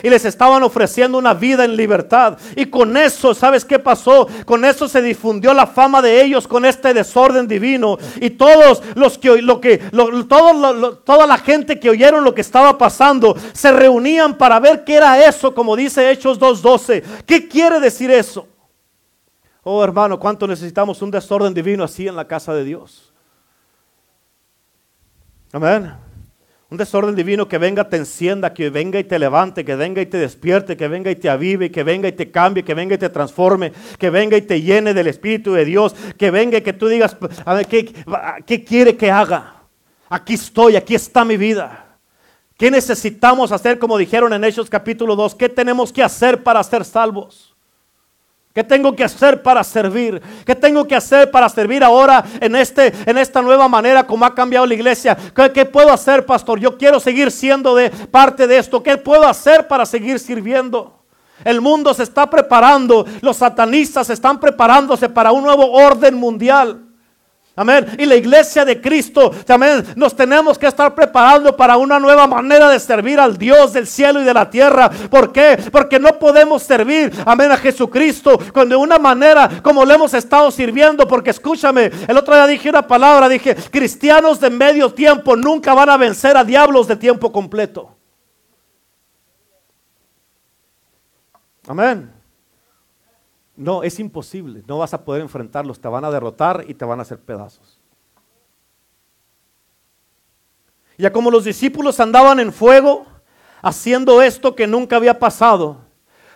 Y 0.01 0.09
les 0.09 0.23
estaban 0.25 0.63
ofreciendo 0.63 1.17
una 1.17 1.33
vida 1.33 1.65
en 1.65 1.75
libertad. 1.75 2.37
Y 2.55 2.67
con 2.67 2.95
eso, 2.95 3.33
¿sabes 3.33 3.65
qué 3.65 3.79
pasó? 3.79 4.27
Con 4.45 4.63
eso 4.63 4.87
se 4.87 5.01
difundió 5.01 5.53
la 5.53 5.67
fama 5.67 6.01
de 6.01 6.21
ellos 6.21 6.47
con 6.47 6.63
este 6.63 6.93
desorden 6.93 7.47
divino. 7.47 7.97
Y 8.21 8.31
todos 8.31 8.81
los 8.95 9.17
que, 9.17 9.41
lo 9.41 9.59
que, 9.59 9.77
toda 9.77 11.27
la 11.27 11.37
gente 11.37 11.79
que 11.79 11.89
oyeron 11.89 12.23
lo 12.23 12.33
que 12.33 12.41
estaba 12.41 12.77
pasando, 12.77 13.35
se 13.53 13.71
reunían 13.71 14.37
para 14.37 14.59
ver 14.59 14.83
qué 14.85 14.95
era 14.95 15.25
eso, 15.25 15.53
como 15.53 15.75
dice 15.75 16.09
Hechos 16.09 16.39
2.12. 16.39 17.03
¿Qué 17.25 17.47
quiere 17.47 17.79
decir 17.79 18.09
eso? 18.09 18.47
Oh 19.63 19.83
hermano, 19.83 20.17
¿cuánto 20.17 20.47
necesitamos 20.47 21.01
un 21.01 21.11
desorden 21.11 21.53
divino 21.53 21.83
así 21.83 22.07
en 22.07 22.15
la 22.15 22.25
casa 22.25 22.53
de 22.53 22.63
Dios? 22.63 23.13
Amén. 25.51 26.08
Un 26.71 26.77
desorden 26.77 27.15
divino 27.15 27.47
que 27.47 27.57
venga, 27.57 27.89
te 27.89 27.97
encienda, 27.97 28.53
que 28.53 28.69
venga 28.69 28.99
y 28.99 29.03
te 29.03 29.17
levante, 29.17 29.65
que 29.65 29.75
venga 29.75 30.03
y 30.03 30.05
te 30.05 30.17
despierte, 30.17 30.77
que 30.77 30.87
venga 30.87 31.09
y 31.09 31.15
te 31.15 31.27
avive, 31.27 31.71
que 31.71 31.81
venga 31.83 32.07
y 32.07 32.11
te 32.11 32.29
cambie, 32.29 32.63
que 32.63 32.75
venga 32.75 32.93
y 32.93 32.99
te 32.99 33.09
transforme, 33.09 33.71
que 33.97 34.11
venga 34.11 34.37
y 34.37 34.43
te 34.43 34.61
llene 34.61 34.93
del 34.93 35.07
Espíritu 35.07 35.53
de 35.53 35.65
Dios, 35.65 35.95
que 36.15 36.29
venga 36.29 36.59
y 36.59 36.61
que 36.61 36.73
tú 36.73 36.87
digas, 36.87 37.17
a 37.43 37.53
ver, 37.55 37.65
¿qué, 37.65 37.91
qué 38.45 38.63
quiere 38.63 38.95
que 38.95 39.09
haga? 39.09 39.63
Aquí 40.09 40.35
estoy, 40.35 40.75
aquí 40.75 40.93
está 40.93 41.25
mi 41.25 41.37
vida. 41.37 41.87
¿Qué 42.55 42.69
necesitamos 42.69 43.51
hacer, 43.51 43.79
como 43.79 43.97
dijeron 43.97 44.31
en 44.33 44.43
Hechos 44.43 44.69
capítulo 44.69 45.15
2? 45.15 45.33
¿Qué 45.33 45.49
tenemos 45.49 45.91
que 45.91 46.03
hacer 46.03 46.43
para 46.43 46.63
ser 46.63 46.85
salvos? 46.85 47.48
¿Qué 48.53 48.63
tengo 48.63 48.95
que 48.95 49.03
hacer 49.03 49.43
para 49.43 49.63
servir? 49.63 50.21
¿Qué 50.43 50.55
tengo 50.55 50.87
que 50.87 50.95
hacer 50.95 51.29
para 51.29 51.47
servir 51.49 51.83
ahora 51.83 52.25
en, 52.41 52.55
este, 52.55 52.91
en 53.05 53.17
esta 53.19 53.43
nueva 53.43 53.67
manera 53.67 54.07
como 54.07 54.25
ha 54.25 54.33
cambiado 54.33 54.65
la 54.65 54.73
iglesia? 54.73 55.15
¿Qué, 55.35 55.51
¿Qué, 55.51 55.65
puedo 55.65 55.91
hacer, 55.91 56.25
pastor? 56.25 56.59
Yo 56.59 56.75
quiero 56.75 56.99
seguir 56.99 57.29
siendo 57.29 57.75
de 57.75 57.91
parte 57.91 58.47
de 58.47 58.57
esto. 58.57 58.81
¿Qué 58.81 58.97
puedo 58.97 59.27
hacer 59.27 59.67
para 59.67 59.85
seguir 59.85 60.19
sirviendo? 60.19 60.99
El 61.45 61.61
mundo 61.61 61.93
se 61.93 62.03
está 62.03 62.29
preparando, 62.29 63.05
los 63.21 63.37
satanistas 63.37 64.09
están 64.09 64.39
preparándose 64.39 65.07
para 65.07 65.31
un 65.31 65.43
nuevo 65.43 65.71
orden 65.71 66.15
mundial. 66.15 66.88
Amén. 67.55 67.85
Y 67.97 68.05
la 68.05 68.15
iglesia 68.15 68.63
de 68.63 68.79
Cristo, 68.79 69.31
también 69.45 69.85
nos 69.95 70.15
tenemos 70.15 70.57
que 70.57 70.67
estar 70.67 70.95
preparando 70.95 71.57
para 71.57 71.75
una 71.75 71.99
nueva 71.99 72.25
manera 72.25 72.69
de 72.69 72.79
servir 72.79 73.19
al 73.19 73.37
Dios 73.37 73.73
del 73.73 73.85
cielo 73.85 74.21
y 74.21 74.23
de 74.23 74.33
la 74.33 74.49
tierra. 74.49 74.89
¿Por 74.89 75.33
qué? 75.33 75.57
Porque 75.69 75.99
no 75.99 76.17
podemos 76.17 76.63
servir, 76.63 77.11
amén, 77.25 77.51
a 77.51 77.57
Jesucristo 77.57 78.39
con 78.53 78.69
de 78.69 78.77
una 78.77 78.97
manera 78.97 79.61
como 79.61 79.83
le 79.83 79.95
hemos 79.95 80.13
estado 80.13 80.49
sirviendo. 80.51 81.05
Porque 81.07 81.31
escúchame, 81.31 81.91
el 82.07 82.17
otro 82.17 82.33
día 82.33 82.47
dije 82.47 82.69
una 82.69 82.87
palabra, 82.87 83.27
dije, 83.27 83.55
cristianos 83.55 84.39
de 84.39 84.49
medio 84.49 84.93
tiempo 84.93 85.35
nunca 85.35 85.73
van 85.73 85.89
a 85.89 85.97
vencer 85.97 86.37
a 86.37 86.45
diablos 86.45 86.87
de 86.87 86.95
tiempo 86.95 87.31
completo. 87.31 87.95
Amén. 91.67 92.18
No, 93.59 93.83
es 93.83 93.99
imposible. 93.99 94.63
No 94.67 94.77
vas 94.77 94.93
a 94.93 95.03
poder 95.03 95.21
enfrentarlos. 95.21 95.81
Te 95.81 95.89
van 95.89 96.05
a 96.05 96.09
derrotar 96.09 96.63
y 96.65 96.73
te 96.73 96.85
van 96.85 96.99
a 96.99 97.01
hacer 97.01 97.19
pedazos. 97.19 97.77
Ya 100.97 101.11
como 101.11 101.29
los 101.29 101.43
discípulos 101.43 101.99
andaban 101.99 102.39
en 102.39 102.53
fuego, 102.53 103.05
haciendo 103.61 104.21
esto 104.21 104.55
que 104.55 104.65
nunca 104.65 104.95
había 104.95 105.19
pasado, 105.19 105.77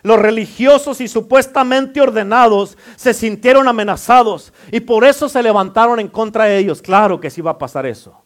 los 0.01 0.19
religiosos 0.19 0.99
y 0.99 1.07
supuestamente 1.07 2.01
ordenados 2.01 2.77
se 2.97 3.13
sintieron 3.13 3.69
amenazados 3.69 4.51
y 4.69 4.81
por 4.81 5.05
eso 5.05 5.29
se 5.29 5.41
levantaron 5.41 6.01
en 6.01 6.09
contra 6.09 6.43
de 6.43 6.57
ellos. 6.57 6.81
Claro 6.81 7.21
que 7.21 7.29
sí 7.29 7.39
va 7.41 7.51
a 7.51 7.57
pasar 7.57 7.85
eso. 7.85 8.21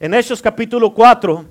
En 0.00 0.12
Hechos 0.12 0.42
capítulo 0.42 0.92
4, 0.92 1.44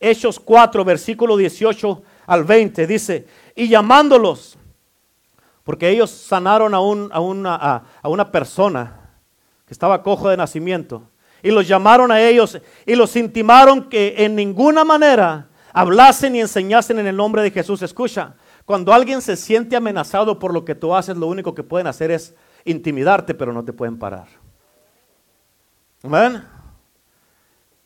Hechos 0.00 0.40
4, 0.40 0.84
versículo 0.86 1.36
18 1.36 2.02
al 2.26 2.44
20, 2.44 2.86
dice, 2.86 3.26
y 3.54 3.68
llamándolos, 3.68 4.57
porque 5.68 5.90
ellos 5.90 6.10
sanaron 6.10 6.72
a, 6.72 6.80
un, 6.80 7.10
a, 7.12 7.20
una, 7.20 7.54
a, 8.00 8.08
una 8.08 8.32
persona 8.32 9.10
que 9.66 9.74
estaba 9.74 10.02
cojo 10.02 10.30
de 10.30 10.36
nacimiento, 10.38 11.02
y 11.42 11.50
los 11.50 11.68
llamaron 11.68 12.10
a 12.10 12.22
ellos 12.22 12.58
y 12.86 12.94
los 12.94 13.14
intimaron 13.16 13.90
que 13.90 14.14
en 14.16 14.34
ninguna 14.34 14.82
manera 14.82 15.48
hablasen 15.74 16.36
y 16.36 16.40
enseñasen 16.40 17.00
en 17.00 17.06
el 17.06 17.14
nombre 17.14 17.42
de 17.42 17.50
Jesús. 17.50 17.82
Escucha, 17.82 18.34
cuando 18.64 18.94
alguien 18.94 19.20
se 19.20 19.36
siente 19.36 19.76
amenazado 19.76 20.38
por 20.38 20.54
lo 20.54 20.64
que 20.64 20.74
tú 20.74 20.94
haces, 20.94 21.18
lo 21.18 21.26
único 21.26 21.54
que 21.54 21.62
pueden 21.62 21.86
hacer 21.86 22.12
es 22.12 22.34
intimidarte, 22.64 23.34
pero 23.34 23.52
no 23.52 23.62
te 23.62 23.74
pueden 23.74 23.98
parar. 23.98 24.28
Amén. 26.02 26.42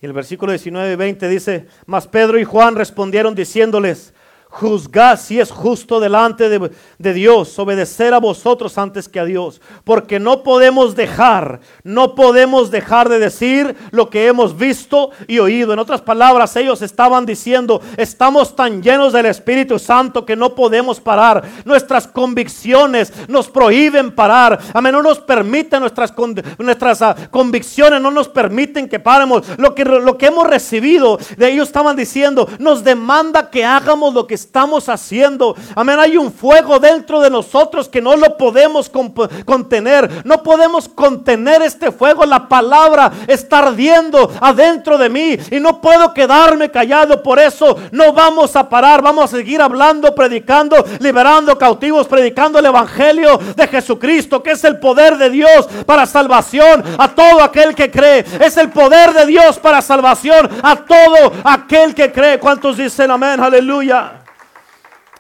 Y 0.01 0.07
el 0.07 0.12
versículo 0.12 0.53
19 0.53 0.93
y 0.93 0.95
20 0.95 1.28
dice, 1.28 1.66
mas 1.87 2.07
Pedro 2.07 2.39
y 2.39 2.45
Juan 2.45 2.76
respondieron 2.76 3.35
diciéndoles, 3.35 4.14
juzgad 4.53 5.18
si 5.18 5.40
es 5.40 5.50
justo 5.50 5.98
delante 5.98 6.50
de, 6.50 7.14
Dios, 7.14 7.59
obedecer 7.59 8.12
a 8.12 8.20
vosotros 8.20 8.76
antes 8.76 9.09
que 9.09 9.18
a 9.18 9.24
Dios, 9.24 9.62
porque 9.82 10.20
no 10.20 10.42
podemos 10.42 10.94
dejar, 10.94 11.61
no 11.84 12.14
podemos 12.14 12.70
dejar 12.70 13.09
de 13.09 13.18
decir 13.18 13.74
lo 13.92 14.11
que 14.11 14.26
hemos 14.26 14.57
visto 14.57 15.11
y 15.26 15.38
oído. 15.38 15.72
En 15.72 15.78
otras 15.78 16.03
palabras, 16.03 16.55
ellos 16.57 16.82
estaban 16.82 17.24
diciendo, 17.24 17.80
estamos 17.96 18.55
tan 18.55 18.82
llenos 18.82 19.14
del 19.14 19.26
Espíritu 19.26 19.78
Santo 19.78 20.26
que 20.26 20.36
no 20.36 20.55
podemos 20.55 21.00
parar. 21.00 21.42
Nuestras 21.64 22.07
convicciones 22.07 23.11
nos 23.28 23.48
prohíben 23.48 24.14
parar. 24.14 24.59
Amén, 24.74 24.92
no 24.92 25.03
nos 25.03 25.18
permiten 25.18 25.80
nuestras, 25.80 26.12
nuestras 26.59 27.00
uh, 27.00 27.14
convicciones, 27.30 28.03
no 28.03 28.11
nos 28.11 28.28
permiten 28.28 28.86
que 28.86 29.00
paremos. 29.00 29.44
Lo 29.57 29.74
que, 29.74 29.84
lo 29.86 30.18
que 30.18 30.26
hemos 30.26 30.46
recibido 30.46 31.18
de 31.38 31.50
ellos 31.50 31.68
estaban 31.68 31.96
diciendo, 31.96 32.46
nos 32.59 32.84
demanda 32.84 33.48
que 33.48 33.64
hagamos 33.64 34.12
lo 34.12 34.26
que 34.26 34.41
estamos 34.43 34.88
haciendo. 34.88 35.55
Amén. 35.74 35.99
Hay 35.99 36.16
un 36.16 36.32
fuego 36.32 36.78
dentro 36.78 37.20
de 37.20 37.30
nosotros 37.30 37.88
que 37.88 38.03
no 38.03 38.16
lo 38.16 38.36
podemos 38.36 38.90
contener. 38.90 40.26
No 40.26 40.43
podemos 40.43 40.88
contener 40.88 41.62
este 41.62 41.90
fuego. 41.93 42.24
La 42.26 42.49
palabra 42.49 43.12
está 43.26 43.59
ardiendo 43.59 44.30
adentro 44.40 44.99
de 44.99 45.09
mí 45.09 45.38
y 45.51 45.61
no 45.61 45.80
puedo 45.80 46.12
quedarme 46.12 46.70
callado. 46.70 47.22
Por 47.22 47.38
eso 47.38 47.76
no 47.93 48.12
vamos 48.12 48.57
a 48.57 48.68
parar. 48.68 49.01
Vamos 49.01 49.32
a 49.32 49.36
seguir 49.36 49.62
hablando, 49.62 50.14
predicando, 50.14 50.84
liberando 50.99 51.57
cautivos, 51.57 52.09
predicando 52.09 52.59
el 52.59 52.66
evangelio 52.66 53.38
de 53.57 53.68
Jesucristo, 53.68 54.43
que 54.43 54.53
es 54.53 54.64
el 54.64 54.78
poder 54.78 55.16
de 55.16 55.30
Dios 55.30 55.68
para 55.86 56.07
salvación 56.07 56.82
a 56.99 57.09
todo 57.09 57.43
aquel 57.43 57.74
que 57.74 57.90
cree. 57.90 58.24
Es 58.40 58.57
el 58.57 58.70
poder 58.70 59.12
de 59.12 59.26
Dios 59.26 59.59
para 59.59 59.80
salvación 59.80 60.51
a 60.62 60.76
todo 60.76 61.32
aquel 61.45 61.95
que 61.95 62.11
cree. 62.11 62.38
¿Cuántos 62.38 62.76
dicen 62.76 63.11
amén? 63.11 63.40
Aleluya. 63.40 64.22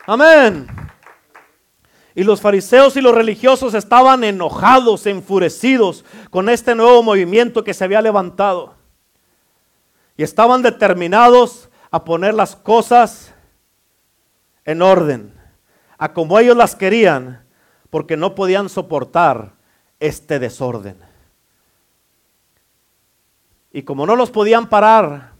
Amén. 0.06 0.66
Y 2.14 2.24
los 2.24 2.40
fariseos 2.40 2.96
y 2.96 3.00
los 3.00 3.14
religiosos 3.14 3.74
estaban 3.74 4.22
enojados, 4.24 5.06
enfurecidos 5.06 6.04
con 6.30 6.48
este 6.48 6.74
nuevo 6.74 7.02
movimiento 7.02 7.64
que 7.64 7.72
se 7.72 7.84
había 7.84 8.02
levantado. 8.02 8.74
Y 10.16 10.22
estaban 10.22 10.62
determinados 10.62 11.70
a 11.90 12.04
poner 12.04 12.34
las 12.34 12.54
cosas 12.54 13.34
en 14.64 14.82
orden, 14.82 15.34
a 15.98 16.12
como 16.12 16.38
ellos 16.38 16.56
las 16.56 16.76
querían, 16.76 17.44
porque 17.90 18.16
no 18.16 18.34
podían 18.34 18.68
soportar 18.68 19.52
este 20.00 20.38
desorden. 20.38 20.98
Y 23.72 23.82
como 23.82 24.06
no 24.06 24.16
los 24.16 24.30
podían 24.30 24.68
parar, 24.68 25.31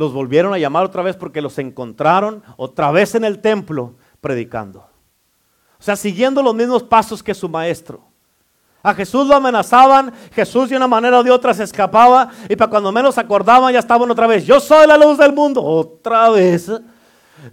los 0.00 0.14
volvieron 0.14 0.54
a 0.54 0.58
llamar 0.58 0.86
otra 0.86 1.02
vez 1.02 1.14
porque 1.14 1.42
los 1.42 1.58
encontraron 1.58 2.42
otra 2.56 2.90
vez 2.90 3.14
en 3.14 3.22
el 3.22 3.38
templo 3.38 3.96
predicando. 4.22 4.80
O 5.78 5.82
sea, 5.82 5.94
siguiendo 5.94 6.42
los 6.42 6.54
mismos 6.54 6.82
pasos 6.82 7.22
que 7.22 7.34
su 7.34 7.50
maestro. 7.50 8.00
A 8.82 8.94
Jesús 8.94 9.26
lo 9.26 9.34
amenazaban, 9.34 10.10
Jesús 10.32 10.70
de 10.70 10.76
una 10.78 10.88
manera 10.88 11.18
o 11.18 11.22
de 11.22 11.30
otra 11.30 11.52
se 11.52 11.64
escapaba 11.64 12.30
y 12.48 12.56
para 12.56 12.70
cuando 12.70 12.90
menos 12.90 13.18
acordaban 13.18 13.74
ya 13.74 13.78
estaban 13.78 14.10
otra 14.10 14.26
vez. 14.26 14.46
Yo 14.46 14.58
soy 14.58 14.86
la 14.86 14.96
luz 14.96 15.18
del 15.18 15.34
mundo, 15.34 15.62
otra 15.62 16.30
vez. 16.30 16.70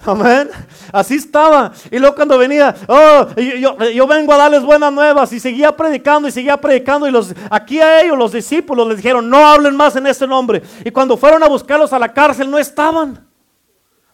Amén. 0.05 0.49
Así 0.91 1.15
estaba. 1.15 1.71
Y 1.89 1.99
luego 1.99 2.15
cuando 2.15 2.38
venía, 2.38 2.75
oh, 2.88 3.27
yo, 3.35 4.07
vengo 4.07 4.33
a 4.33 4.38
darles 4.38 4.63
buenas 4.63 4.91
nuevas. 4.91 5.31
Y 5.33 5.39
seguía 5.39 5.75
predicando 5.75 6.27
y 6.27 6.31
seguía 6.31 6.59
predicando. 6.59 7.07
Y 7.07 7.11
los, 7.11 7.33
aquí 7.49 7.79
a 7.79 8.01
ellos, 8.01 8.17
los 8.17 8.31
discípulos, 8.31 8.88
les 8.88 8.97
dijeron, 8.97 9.29
no 9.29 9.45
hablen 9.45 9.75
más 9.75 9.95
en 9.95 10.07
ese 10.07 10.27
nombre. 10.27 10.61
Y 10.83 10.91
cuando 10.91 11.17
fueron 11.17 11.43
a 11.43 11.47
buscarlos 11.47 11.93
a 11.93 11.99
la 11.99 12.13
cárcel, 12.13 12.49
no 12.49 12.57
estaban. 12.57 13.27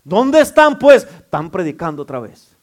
¿Dónde 0.03 0.41
están? 0.41 0.77
Pues 0.77 1.03
están 1.03 1.49
predicando 1.49 2.03
otra 2.03 2.19
vez. 2.19 2.55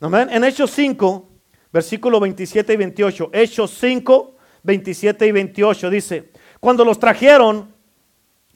Amén. 0.00 0.28
En 0.30 0.44
Hechos 0.44 0.70
5, 0.70 1.28
versículo 1.72 2.18
27 2.20 2.72
y 2.72 2.76
28. 2.76 3.30
Hechos 3.32 3.76
5, 3.78 4.34
27 4.62 5.26
y 5.26 5.32
28 5.32 5.90
dice, 5.90 6.32
cuando 6.58 6.84
los 6.84 6.98
trajeron, 6.98 7.74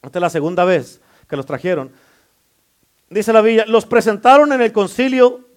esta 0.02 0.18
es 0.18 0.22
la 0.22 0.30
segunda 0.30 0.64
vez 0.64 1.00
que 1.28 1.36
los 1.36 1.46
trajeron, 1.46 1.92
dice 3.08 3.32
la 3.32 3.40
Biblia, 3.40 3.64
los 3.66 3.86
presentaron 3.86 4.52
en 4.52 4.60
el 4.60 4.72
concilio 4.72 5.48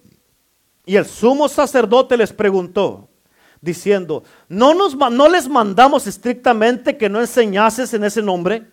y 0.85 0.95
el 0.95 1.05
sumo 1.05 1.49
sacerdote 1.49 2.15
les 2.17 2.31
preguntó, 2.31 3.09
diciendo, 3.61 4.23
¿no, 4.47 4.73
nos, 4.73 4.95
no 4.95 5.27
les 5.27 5.49
mandamos 5.49 6.07
estrictamente 6.07 6.97
que 6.97 7.09
no 7.09 7.19
enseñases 7.19 7.93
en 7.93 8.03
ese 8.03 8.21
nombre? 8.21 8.67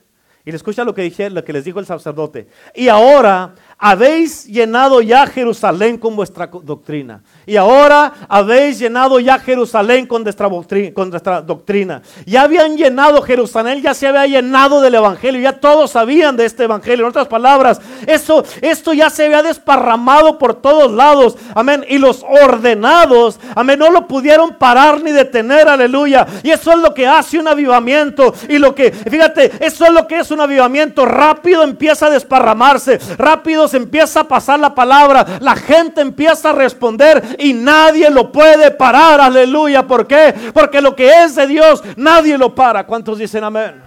Y 0.44 0.50
le 0.50 0.56
escucha 0.56 0.84
lo 0.84 0.94
que, 0.94 1.02
dije, 1.02 1.30
lo 1.30 1.42
que 1.42 1.54
les 1.54 1.64
dijo 1.64 1.80
el 1.80 1.86
sacerdote. 1.86 2.48
Y 2.74 2.88
ahora 2.88 3.54
habéis 3.78 4.46
llenado 4.46 5.00
ya 5.00 5.26
Jerusalén 5.26 5.98
con 5.98 6.16
vuestra 6.16 6.46
doctrina. 6.46 7.22
Y 7.46 7.56
ahora 7.56 8.12
habéis 8.28 8.78
llenado 8.78 9.20
ya 9.20 9.38
Jerusalén 9.38 10.06
con 10.06 10.22
nuestra, 10.22 11.42
doctrina, 11.42 12.02
Ya 12.26 12.42
habían 12.42 12.76
llenado 12.76 13.20
Jerusalén, 13.22 13.82
ya 13.82 13.92
se 13.94 14.06
había 14.06 14.26
llenado 14.26 14.80
del 14.80 14.94
Evangelio, 14.94 15.40
ya 15.40 15.52
todos 15.52 15.90
sabían 15.90 16.36
de 16.36 16.46
este 16.46 16.64
Evangelio. 16.64 17.04
En 17.04 17.10
otras 17.10 17.28
palabras, 17.28 17.80
eso, 18.06 18.44
esto 18.62 18.92
ya 18.92 19.10
se 19.10 19.26
había 19.26 19.42
desparramado 19.42 20.38
por 20.38 20.54
todos 20.54 20.92
lados. 20.92 21.36
Amén. 21.54 21.84
Y 21.88 21.98
los 21.98 22.22
ordenados, 22.22 23.38
amén, 23.54 23.78
no 23.78 23.90
lo 23.90 24.06
pudieron 24.06 24.54
parar 24.54 25.02
ni 25.02 25.12
detener, 25.12 25.68
aleluya. 25.68 26.26
Y 26.42 26.50
eso 26.50 26.72
es 26.72 26.78
lo 26.78 26.94
que 26.94 27.06
hace 27.06 27.38
un 27.38 27.48
avivamiento. 27.48 28.34
Y 28.48 28.58
lo 28.58 28.74
que, 28.74 28.92
fíjate, 28.92 29.52
eso 29.60 29.84
es 29.84 29.92
lo 29.92 30.06
que 30.06 30.20
es 30.20 30.30
un 30.30 30.40
avivamiento. 30.40 31.04
Rápido 31.04 31.62
empieza 31.62 32.06
a 32.06 32.10
desparramarse, 32.10 32.98
rápido 33.18 33.63
empieza 33.72 34.20
a 34.20 34.28
pasar 34.28 34.60
la 34.60 34.74
palabra, 34.74 35.38
la 35.40 35.56
gente 35.56 36.02
empieza 36.02 36.50
a 36.50 36.52
responder 36.52 37.36
y 37.38 37.54
nadie 37.54 38.10
lo 38.10 38.30
puede 38.30 38.70
parar. 38.70 39.20
Aleluya. 39.20 39.86
¿Por 39.86 40.06
qué? 40.06 40.34
Porque 40.52 40.82
lo 40.82 40.94
que 40.94 41.24
es 41.24 41.36
de 41.36 41.46
Dios, 41.46 41.82
nadie 41.96 42.36
lo 42.36 42.54
para. 42.54 42.86
¿Cuántos 42.86 43.18
dicen 43.18 43.44
amén? 43.44 43.80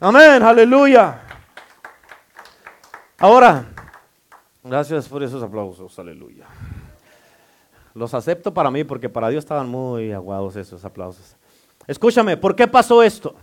Amén. 0.00 0.42
Aleluya. 0.42 1.22
Ahora, 3.18 3.64
gracias 4.62 5.08
por 5.08 5.22
esos 5.22 5.42
aplausos. 5.42 5.98
Aleluya. 5.98 6.44
Los 7.94 8.12
acepto 8.12 8.52
para 8.52 8.70
mí 8.70 8.84
porque 8.84 9.08
para 9.08 9.30
Dios 9.30 9.42
estaban 9.42 9.68
muy 9.68 10.12
aguados 10.12 10.54
esos 10.56 10.84
aplausos. 10.84 11.34
Escúchame, 11.86 12.36
¿por 12.36 12.54
qué 12.54 12.66
pasó 12.66 13.02
esto? 13.02 13.34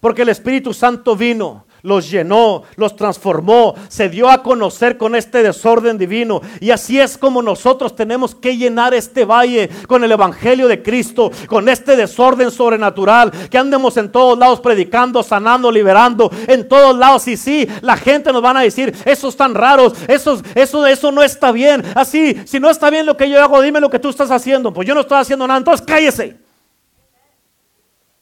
Porque 0.00 0.22
el 0.22 0.28
Espíritu 0.28 0.72
Santo 0.72 1.16
vino 1.16 1.66
los 1.86 2.10
llenó, 2.10 2.64
los 2.74 2.96
transformó, 2.96 3.74
se 3.88 4.08
dio 4.08 4.28
a 4.28 4.42
conocer 4.42 4.96
con 4.96 5.14
este 5.14 5.44
desorden 5.44 5.96
divino. 5.96 6.40
Y 6.58 6.72
así 6.72 6.98
es 6.98 7.16
como 7.16 7.42
nosotros 7.42 7.94
tenemos 7.94 8.34
que 8.34 8.56
llenar 8.56 8.92
este 8.92 9.24
valle 9.24 9.70
con 9.86 10.02
el 10.02 10.10
Evangelio 10.10 10.66
de 10.66 10.82
Cristo, 10.82 11.30
con 11.46 11.68
este 11.68 11.94
desorden 11.94 12.50
sobrenatural, 12.50 13.30
que 13.48 13.56
andemos 13.56 13.96
en 13.96 14.10
todos 14.10 14.36
lados 14.36 14.60
predicando, 14.60 15.22
sanando, 15.22 15.70
liberando, 15.70 16.28
en 16.48 16.68
todos 16.68 16.96
lados. 16.96 17.28
Y 17.28 17.36
sí, 17.36 17.68
la 17.82 17.96
gente 17.96 18.32
nos 18.32 18.42
van 18.42 18.56
a 18.56 18.62
decir, 18.62 18.92
esos 19.04 19.34
están 19.34 19.54
raros, 19.54 19.94
eso, 20.08 20.42
eso, 20.56 20.84
eso 20.86 21.12
no 21.12 21.22
está 21.22 21.52
bien. 21.52 21.84
Así, 21.94 22.36
si 22.46 22.58
no 22.58 22.68
está 22.68 22.90
bien 22.90 23.06
lo 23.06 23.16
que 23.16 23.30
yo 23.30 23.40
hago, 23.40 23.62
dime 23.62 23.80
lo 23.80 23.90
que 23.90 24.00
tú 24.00 24.08
estás 24.08 24.32
haciendo. 24.32 24.72
Pues 24.72 24.88
yo 24.88 24.94
no 24.94 25.02
estoy 25.02 25.20
haciendo 25.20 25.46
nada, 25.46 25.58
entonces 25.58 25.86
cállese. 25.86 26.36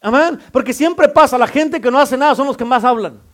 Amén. 0.02 0.38
Porque 0.52 0.74
siempre 0.74 1.08
pasa, 1.08 1.38
la 1.38 1.46
gente 1.46 1.80
que 1.80 1.90
no 1.90 1.98
hace 1.98 2.18
nada 2.18 2.34
son 2.34 2.46
los 2.46 2.58
que 2.58 2.64
más 2.66 2.84
hablan. 2.84 3.33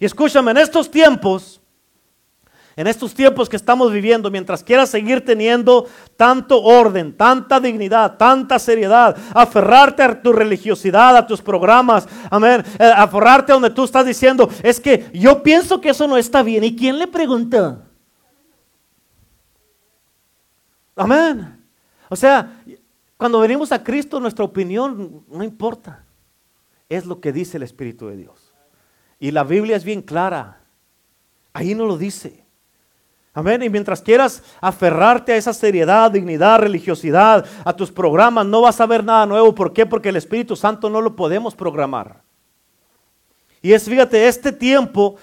Y 0.00 0.06
escúchame, 0.06 0.50
en 0.50 0.56
estos 0.56 0.90
tiempos, 0.90 1.60
en 2.74 2.86
estos 2.86 3.12
tiempos 3.12 3.50
que 3.50 3.56
estamos 3.56 3.92
viviendo, 3.92 4.30
mientras 4.30 4.64
quieras 4.64 4.88
seguir 4.88 5.22
teniendo 5.22 5.86
tanto 6.16 6.62
orden, 6.62 7.14
tanta 7.14 7.60
dignidad, 7.60 8.16
tanta 8.16 8.58
seriedad, 8.58 9.14
aferrarte 9.34 10.02
a 10.02 10.22
tu 10.22 10.32
religiosidad, 10.32 11.14
a 11.14 11.26
tus 11.26 11.42
programas, 11.42 12.08
amén, 12.30 12.64
eh, 12.78 12.92
aferrarte 12.96 13.52
a 13.52 13.56
donde 13.56 13.68
tú 13.68 13.84
estás 13.84 14.06
diciendo, 14.06 14.48
es 14.62 14.80
que 14.80 15.10
yo 15.12 15.42
pienso 15.42 15.78
que 15.78 15.90
eso 15.90 16.08
no 16.08 16.16
está 16.16 16.42
bien. 16.42 16.64
¿Y 16.64 16.74
quién 16.74 16.98
le 16.98 17.06
pregunta? 17.06 17.84
Amén. 20.96 21.62
O 22.08 22.16
sea, 22.16 22.62
cuando 23.18 23.40
venimos 23.40 23.70
a 23.72 23.84
Cristo, 23.84 24.18
nuestra 24.18 24.46
opinión 24.46 25.24
no 25.28 25.44
importa. 25.44 26.06
Es 26.88 27.04
lo 27.04 27.20
que 27.20 27.32
dice 27.32 27.58
el 27.58 27.62
Espíritu 27.62 28.08
de 28.08 28.16
Dios. 28.16 28.49
Y 29.20 29.30
la 29.30 29.44
Biblia 29.44 29.76
es 29.76 29.84
bien 29.84 30.00
clara. 30.02 30.62
Ahí 31.52 31.74
no 31.74 31.84
lo 31.84 31.98
dice. 31.98 32.42
Amén. 33.34 33.62
Y 33.62 33.68
mientras 33.68 34.00
quieras 34.00 34.42
aferrarte 34.60 35.32
a 35.32 35.36
esa 35.36 35.52
seriedad, 35.52 36.10
dignidad, 36.10 36.58
religiosidad, 36.58 37.46
a 37.64 37.72
tus 37.74 37.92
programas, 37.92 38.46
no 38.46 38.62
vas 38.62 38.80
a 38.80 38.86
ver 38.86 39.04
nada 39.04 39.26
nuevo. 39.26 39.54
¿Por 39.54 39.72
qué? 39.72 39.86
Porque 39.86 40.08
el 40.08 40.16
Espíritu 40.16 40.56
Santo 40.56 40.90
no 40.90 41.00
lo 41.00 41.14
podemos 41.14 41.54
programar. 41.54 42.22
Y 43.62 43.72
es, 43.72 43.84
fíjate, 43.84 44.26
este 44.26 44.52
tiempo, 44.52 45.16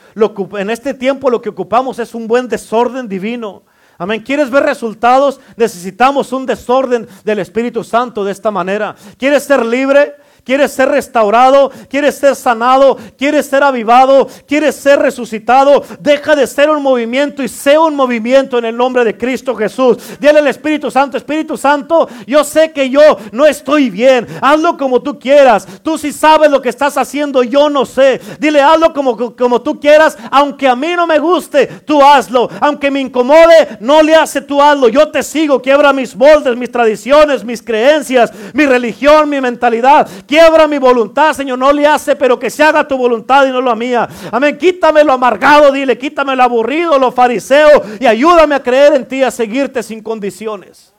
en 0.58 0.70
este 0.70 0.93
tiempo 0.93 1.30
lo 1.30 1.41
que 1.41 1.50
ocupamos 1.50 1.98
es 1.98 2.14
un 2.14 2.28
buen 2.28 2.48
desorden 2.48 3.10
divino. 3.10 3.64
Amén. 3.98 4.22
¿Quieres 4.22 4.52
ver 4.52 4.64
resultados? 4.64 5.39
Necesitamos 5.56 6.32
un 6.32 6.45
desorden 6.45 7.08
del 7.24 7.39
Espíritu 7.39 7.84
Santo 7.84 8.24
de 8.24 8.32
esta 8.32 8.52
manera. 8.52 8.95
¿Quieres 9.18 9.43
ser 9.43 9.66
libre? 9.66 10.16
Quieres 10.48 10.72
ser 10.72 10.88
restaurado, 10.88 11.70
quieres 11.89 12.16
ser 12.16 12.34
sanado, 12.34 12.98
quieres 13.18 13.48
ser 13.48 13.64
avivado, 13.64 14.30
quieres 14.48 14.76
ser 14.76 14.98
resucitado, 14.98 15.84
deja 16.00 16.38
de 16.38 16.48
ser 16.48 16.70
un 16.70 16.82
movimiento 16.82 17.43
y 17.43 17.50
sea 17.50 17.82
un 17.82 17.93
movimiento 17.93 18.58
en 18.58 18.64
el 18.64 18.78
nombre 18.78 19.04
de 19.04 19.18
Cristo 19.18 19.54
Jesús. 19.54 19.98
Dile 20.22 20.39
al 20.39 20.48
Espíritu 20.48 20.89
Santo, 20.89 21.18
Espíritu 21.18 21.58
Santo, 21.58 22.08
yo 22.26 22.45
sé 22.45 22.72
que 22.72 22.89
yo 22.89 23.02
no 23.34 23.45
estoy 23.45 23.89
bien, 23.89 24.26
hazlo 24.41 24.78
como 24.78 25.02
tú 25.02 25.20
quieras. 25.20 25.68
Tú 25.84 25.98
sí 25.98 26.14
sabes 26.14 26.50
lo 26.50 26.62
que 26.62 26.70
estás 26.70 26.98
haciendo, 26.98 27.43
yo 27.43 27.70
no 27.70 27.86
sé. 27.86 28.22
Dile, 28.39 28.62
hazlo 28.62 28.93
como, 28.93 29.36
como 29.36 29.62
tú 29.62 29.82
quieras, 29.82 30.18
aunque 30.32 30.70
a 30.70 30.78
mí 30.78 30.93
no 30.95 31.06
me 31.06 31.20
guste, 31.20 31.68
tú 31.86 32.02
hazlo. 32.02 32.50
Aunque 32.62 32.89
me 32.89 33.02
incomode, 33.02 33.80
no 33.82 34.02
le 34.02 34.16
hace, 34.16 34.39
tú 34.39 34.62
hazlo. 34.62 34.88
Yo 34.88 35.10
te 35.10 35.24
sigo, 35.24 35.62
quiebra 35.62 35.91
mis 35.91 36.16
moldes, 36.16 36.56
mis 36.56 36.72
tradiciones, 36.72 37.43
mis 37.43 37.62
creencias, 37.62 38.32
mi 38.54 38.66
religión, 38.66 39.30
mi 39.30 39.41
mentalidad 39.41 40.08
quiebra 40.38 40.67
mi 40.67 40.77
voluntad, 40.77 41.33
Señor, 41.33 41.57
no 41.57 41.71
le 41.71 41.88
hace, 41.88 42.15
pero 42.15 42.38
que 42.38 42.51
se 42.51 42.61
haga 42.61 42.88
tu 42.88 42.95
voluntad 42.95 43.47
y 43.47 43.49
no 43.49 43.59
la 43.59 43.75
mía. 43.75 44.07
Amén, 44.31 44.55
quítame 44.55 45.03
lo 45.03 45.13
amargado, 45.13 45.71
dile, 45.71 45.97
quítame 45.97 46.35
lo 46.35 46.43
aburrido, 46.43 46.99
lo 46.99 47.11
fariseo 47.11 47.81
y 47.99 48.05
ayúdame 48.05 48.53
a 48.53 48.61
creer 48.61 48.93
en 48.93 49.07
ti, 49.07 49.23
a 49.23 49.31
seguirte 49.31 49.81
sin 49.81 50.03
condiciones. 50.03 50.93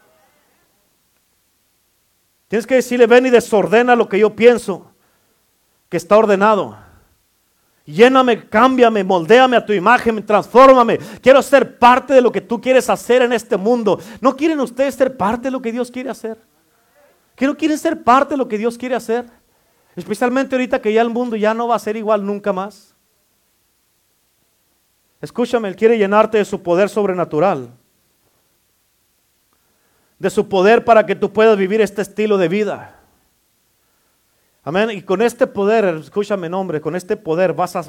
Tienes 2.48 2.66
que 2.66 2.76
decirle, 2.76 3.06
ven 3.06 3.26
y 3.26 3.30
desordena 3.30 3.94
lo 3.94 4.08
que 4.08 4.18
yo 4.18 4.34
pienso, 4.34 4.90
que 5.88 5.98
está 5.98 6.16
ordenado. 6.16 6.76
Lléname, 7.84 8.48
cámbiame, 8.48 9.04
moldéame 9.04 9.56
a 9.56 9.64
tu 9.64 9.72
imagen, 9.72 10.24
transfórmame. 10.26 10.98
Quiero 11.22 11.40
ser 11.42 11.78
parte 11.78 12.12
de 12.12 12.20
lo 12.20 12.32
que 12.32 12.40
tú 12.40 12.60
quieres 12.60 12.90
hacer 12.90 13.22
en 13.22 13.32
este 13.32 13.56
mundo. 13.56 14.00
¿No 14.20 14.36
quieren 14.36 14.58
ustedes 14.58 14.96
ser 14.96 15.16
parte 15.16 15.44
de 15.44 15.52
lo 15.52 15.62
que 15.62 15.70
Dios 15.70 15.90
quiere 15.90 16.10
hacer? 16.10 16.47
¿Que 17.38 17.46
no 17.46 17.56
quieren 17.56 17.78
ser 17.78 18.02
parte 18.02 18.34
de 18.34 18.38
lo 18.38 18.48
que 18.48 18.58
Dios 18.58 18.76
quiere 18.76 18.96
hacer? 18.96 19.24
Especialmente 19.94 20.56
ahorita 20.56 20.82
que 20.82 20.92
ya 20.92 21.02
el 21.02 21.10
mundo 21.10 21.36
ya 21.36 21.54
no 21.54 21.68
va 21.68 21.76
a 21.76 21.78
ser 21.78 21.96
igual 21.96 22.26
nunca 22.26 22.52
más. 22.52 22.96
Escúchame, 25.20 25.68
Él 25.68 25.76
quiere 25.76 25.96
llenarte 25.96 26.38
de 26.38 26.44
su 26.44 26.60
poder 26.60 26.88
sobrenatural. 26.88 27.70
De 30.18 30.30
su 30.30 30.48
poder 30.48 30.84
para 30.84 31.06
que 31.06 31.14
tú 31.14 31.32
puedas 31.32 31.56
vivir 31.56 31.80
este 31.80 32.02
estilo 32.02 32.38
de 32.38 32.48
vida. 32.48 32.98
Amén. 34.64 34.90
Y 34.90 35.02
con 35.02 35.22
este 35.22 35.46
poder, 35.46 35.84
escúchame 35.84 36.48
nombre, 36.48 36.80
con 36.80 36.96
este 36.96 37.16
poder 37.16 37.52
vas 37.52 37.76
a, 37.76 37.84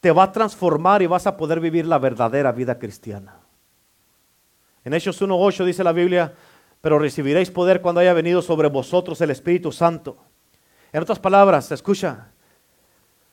te 0.00 0.10
va 0.10 0.24
a 0.24 0.32
transformar 0.32 1.00
y 1.00 1.06
vas 1.06 1.26
a 1.26 1.38
poder 1.38 1.58
vivir 1.58 1.86
la 1.86 1.98
verdadera 1.98 2.52
vida 2.52 2.78
cristiana. 2.78 3.40
En 4.84 4.92
Hechos 4.92 5.20
1.8 5.20 5.64
dice 5.64 5.82
la 5.82 5.92
Biblia, 5.92 6.34
pero 6.86 7.00
recibiréis 7.00 7.50
poder 7.50 7.80
cuando 7.80 8.00
haya 8.00 8.12
venido 8.12 8.40
sobre 8.40 8.68
vosotros 8.68 9.20
el 9.20 9.32
Espíritu 9.32 9.72
Santo. 9.72 10.18
En 10.92 11.02
otras 11.02 11.18
palabras, 11.18 11.72
escucha, 11.72 12.28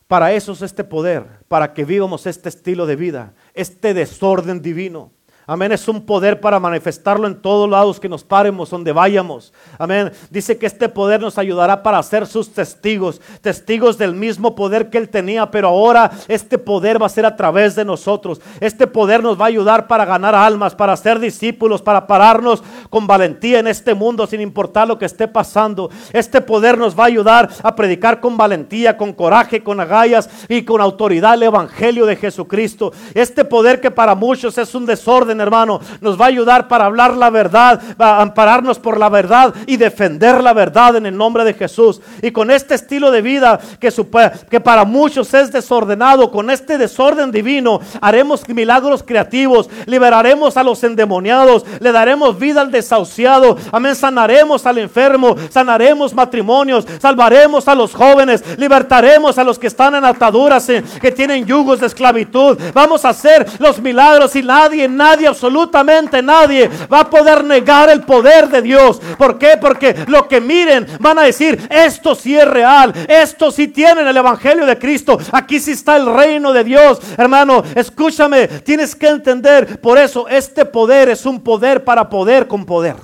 para 0.07 0.33
eso 0.33 0.53
es 0.53 0.63
este 0.63 0.83
poder, 0.83 1.27
para 1.47 1.71
que 1.71 1.85
vivamos 1.85 2.25
este 2.25 2.49
estilo 2.49 2.87
de 2.87 2.95
vida, 2.95 3.35
este 3.53 3.93
desorden 3.93 4.63
divino. 4.63 5.11
Amén, 5.45 5.73
es 5.73 5.89
un 5.89 6.05
poder 6.05 6.39
para 6.39 6.57
manifestarlo 6.57 7.27
en 7.27 7.41
todos 7.41 7.69
lados 7.69 7.99
que 7.99 8.07
nos 8.07 8.23
paremos, 8.23 8.69
donde 8.69 8.93
vayamos. 8.93 9.51
Amén, 9.77 10.09
dice 10.29 10.57
que 10.57 10.65
este 10.65 10.87
poder 10.87 11.19
nos 11.19 11.37
ayudará 11.37 11.83
para 11.83 12.01
ser 12.01 12.25
sus 12.25 12.53
testigos, 12.53 13.19
testigos 13.41 13.97
del 13.97 14.15
mismo 14.15 14.55
poder 14.55 14.89
que 14.89 14.97
él 14.97 15.09
tenía, 15.09 15.51
pero 15.51 15.67
ahora 15.67 16.11
este 16.29 16.57
poder 16.57 17.01
va 17.01 17.07
a 17.07 17.09
ser 17.09 17.25
a 17.25 17.35
través 17.35 17.75
de 17.75 17.83
nosotros. 17.83 18.39
Este 18.61 18.87
poder 18.87 19.21
nos 19.21 19.39
va 19.39 19.43
a 19.43 19.49
ayudar 19.49 19.87
para 19.87 20.05
ganar 20.05 20.33
almas, 20.33 20.75
para 20.75 20.95
ser 20.95 21.19
discípulos, 21.19 21.81
para 21.81 22.07
pararnos 22.07 22.63
con 22.89 23.05
valentía 23.05 23.59
en 23.59 23.67
este 23.67 23.93
mundo 23.93 24.25
sin 24.25 24.39
importar 24.39 24.87
lo 24.87 24.97
que 24.97 25.05
esté 25.05 25.27
pasando. 25.27 25.89
Este 26.13 26.39
poder 26.39 26.77
nos 26.77 26.97
va 26.97 27.03
a 27.03 27.07
ayudar 27.07 27.49
a 27.61 27.75
predicar 27.75 28.21
con 28.21 28.37
valentía, 28.37 28.95
con 28.95 29.11
coraje, 29.11 29.61
con 29.61 29.81
agallas 29.81 30.29
y 30.47 30.63
con 30.63 30.79
autoridad 30.79 31.33
el 31.33 31.43
Evangelio 31.43 32.05
de 32.05 32.15
Jesucristo. 32.15 32.93
Este 33.13 33.43
poder 33.43 33.81
que 33.81 33.91
para 33.91 34.15
muchos 34.15 34.57
es 34.57 34.73
un 34.73 34.85
desorden 34.85 35.32
hermano, 35.41 35.79
nos 36.01 36.19
va 36.19 36.25
a 36.25 36.29
ayudar 36.29 36.67
para 36.67 36.85
hablar 36.85 37.15
la 37.15 37.29
verdad, 37.29 37.81
ampararnos 37.97 38.79
por 38.79 38.97
la 38.97 39.09
verdad 39.09 39.53
y 39.67 39.77
defender 39.77 40.43
la 40.43 40.53
verdad 40.53 40.95
en 40.95 41.05
el 41.05 41.17
nombre 41.17 41.43
de 41.43 41.53
Jesús. 41.53 42.01
Y 42.21 42.31
con 42.31 42.51
este 42.51 42.75
estilo 42.75 43.11
de 43.11 43.21
vida 43.21 43.59
que, 43.79 43.91
que 44.49 44.59
para 44.59 44.85
muchos 44.85 45.33
es 45.33 45.51
desordenado, 45.51 46.31
con 46.31 46.49
este 46.49 46.77
desorden 46.77 47.31
divino, 47.31 47.79
haremos 48.01 48.47
milagros 48.47 49.03
creativos, 49.03 49.69
liberaremos 49.85 50.57
a 50.57 50.63
los 50.63 50.83
endemoniados, 50.83 51.65
le 51.79 51.91
daremos 51.91 52.37
vida 52.37 52.61
al 52.61 52.71
desahuciado, 52.71 53.57
amén, 53.71 53.95
sanaremos 53.95 54.65
al 54.65 54.77
enfermo, 54.77 55.35
sanaremos 55.49 56.13
matrimonios, 56.13 56.85
salvaremos 56.99 57.67
a 57.67 57.75
los 57.75 57.93
jóvenes, 57.93 58.43
libertaremos 58.57 59.37
a 59.37 59.43
los 59.43 59.59
que 59.59 59.67
están 59.67 59.95
en 59.95 60.05
ataduras, 60.05 60.67
eh, 60.69 60.83
que 61.01 61.11
tienen 61.11 61.45
yugos 61.45 61.79
de 61.79 61.87
esclavitud. 61.87 62.57
Vamos 62.73 63.05
a 63.05 63.09
hacer 63.09 63.45
los 63.59 63.81
milagros 63.81 64.35
y 64.35 64.43
nadie, 64.43 64.87
nadie 64.87 65.22
absolutamente 65.25 66.21
nadie 66.21 66.69
va 66.91 67.01
a 67.01 67.09
poder 67.09 67.43
negar 67.43 67.89
el 67.89 68.01
poder 68.01 68.49
de 68.49 68.61
Dios. 68.61 68.99
¿Por 69.17 69.37
qué? 69.37 69.57
Porque 69.59 70.05
lo 70.07 70.27
que 70.27 70.41
miren 70.41 70.87
van 70.99 71.19
a 71.19 71.23
decir, 71.23 71.67
esto 71.69 72.15
sí 72.15 72.37
es 72.37 72.47
real, 72.47 72.93
esto 73.07 73.51
sí 73.51 73.67
tienen 73.67 74.07
el 74.07 74.17
Evangelio 74.17 74.65
de 74.65 74.77
Cristo, 74.77 75.17
aquí 75.31 75.59
sí 75.59 75.71
está 75.71 75.97
el 75.97 76.13
reino 76.13 76.53
de 76.53 76.63
Dios. 76.63 76.99
Hermano, 77.17 77.63
escúchame, 77.75 78.47
tienes 78.47 78.95
que 78.95 79.07
entender, 79.07 79.79
por 79.81 79.97
eso 79.97 80.27
este 80.27 80.65
poder 80.65 81.09
es 81.09 81.25
un 81.25 81.41
poder 81.41 81.83
para 81.83 82.09
poder 82.09 82.47
con 82.47 82.65
poder. 82.65 82.95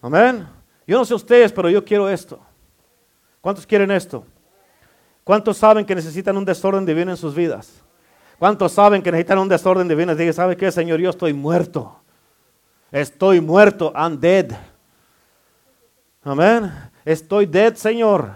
Amén. 0.00 0.48
Yo 0.86 0.98
no 0.98 1.04
sé 1.04 1.14
ustedes, 1.14 1.52
pero 1.52 1.70
yo 1.70 1.84
quiero 1.84 2.08
esto. 2.08 2.40
¿Cuántos 3.40 3.66
quieren 3.66 3.90
esto? 3.90 4.24
¿Cuántos 5.24 5.56
saben 5.56 5.84
que 5.84 5.94
necesitan 5.94 6.36
un 6.36 6.44
desorden 6.44 6.84
divino 6.84 7.10
en 7.10 7.16
sus 7.16 7.34
vidas? 7.34 7.81
¿Cuántos 8.42 8.72
saben 8.72 9.04
que 9.04 9.12
necesitan 9.12 9.38
un 9.38 9.48
desorden 9.48 9.86
divino? 9.86 10.16
Dice, 10.16 10.32
¿sabe 10.32 10.56
qué, 10.56 10.72
Señor? 10.72 10.98
Yo 10.98 11.10
estoy 11.10 11.32
muerto. 11.32 12.00
Estoy 12.90 13.40
muerto. 13.40 13.92
I'm 13.94 14.18
dead. 14.18 14.50
Amén. 16.24 16.72
Estoy 17.04 17.46
dead, 17.46 17.76
Señor. 17.76 18.32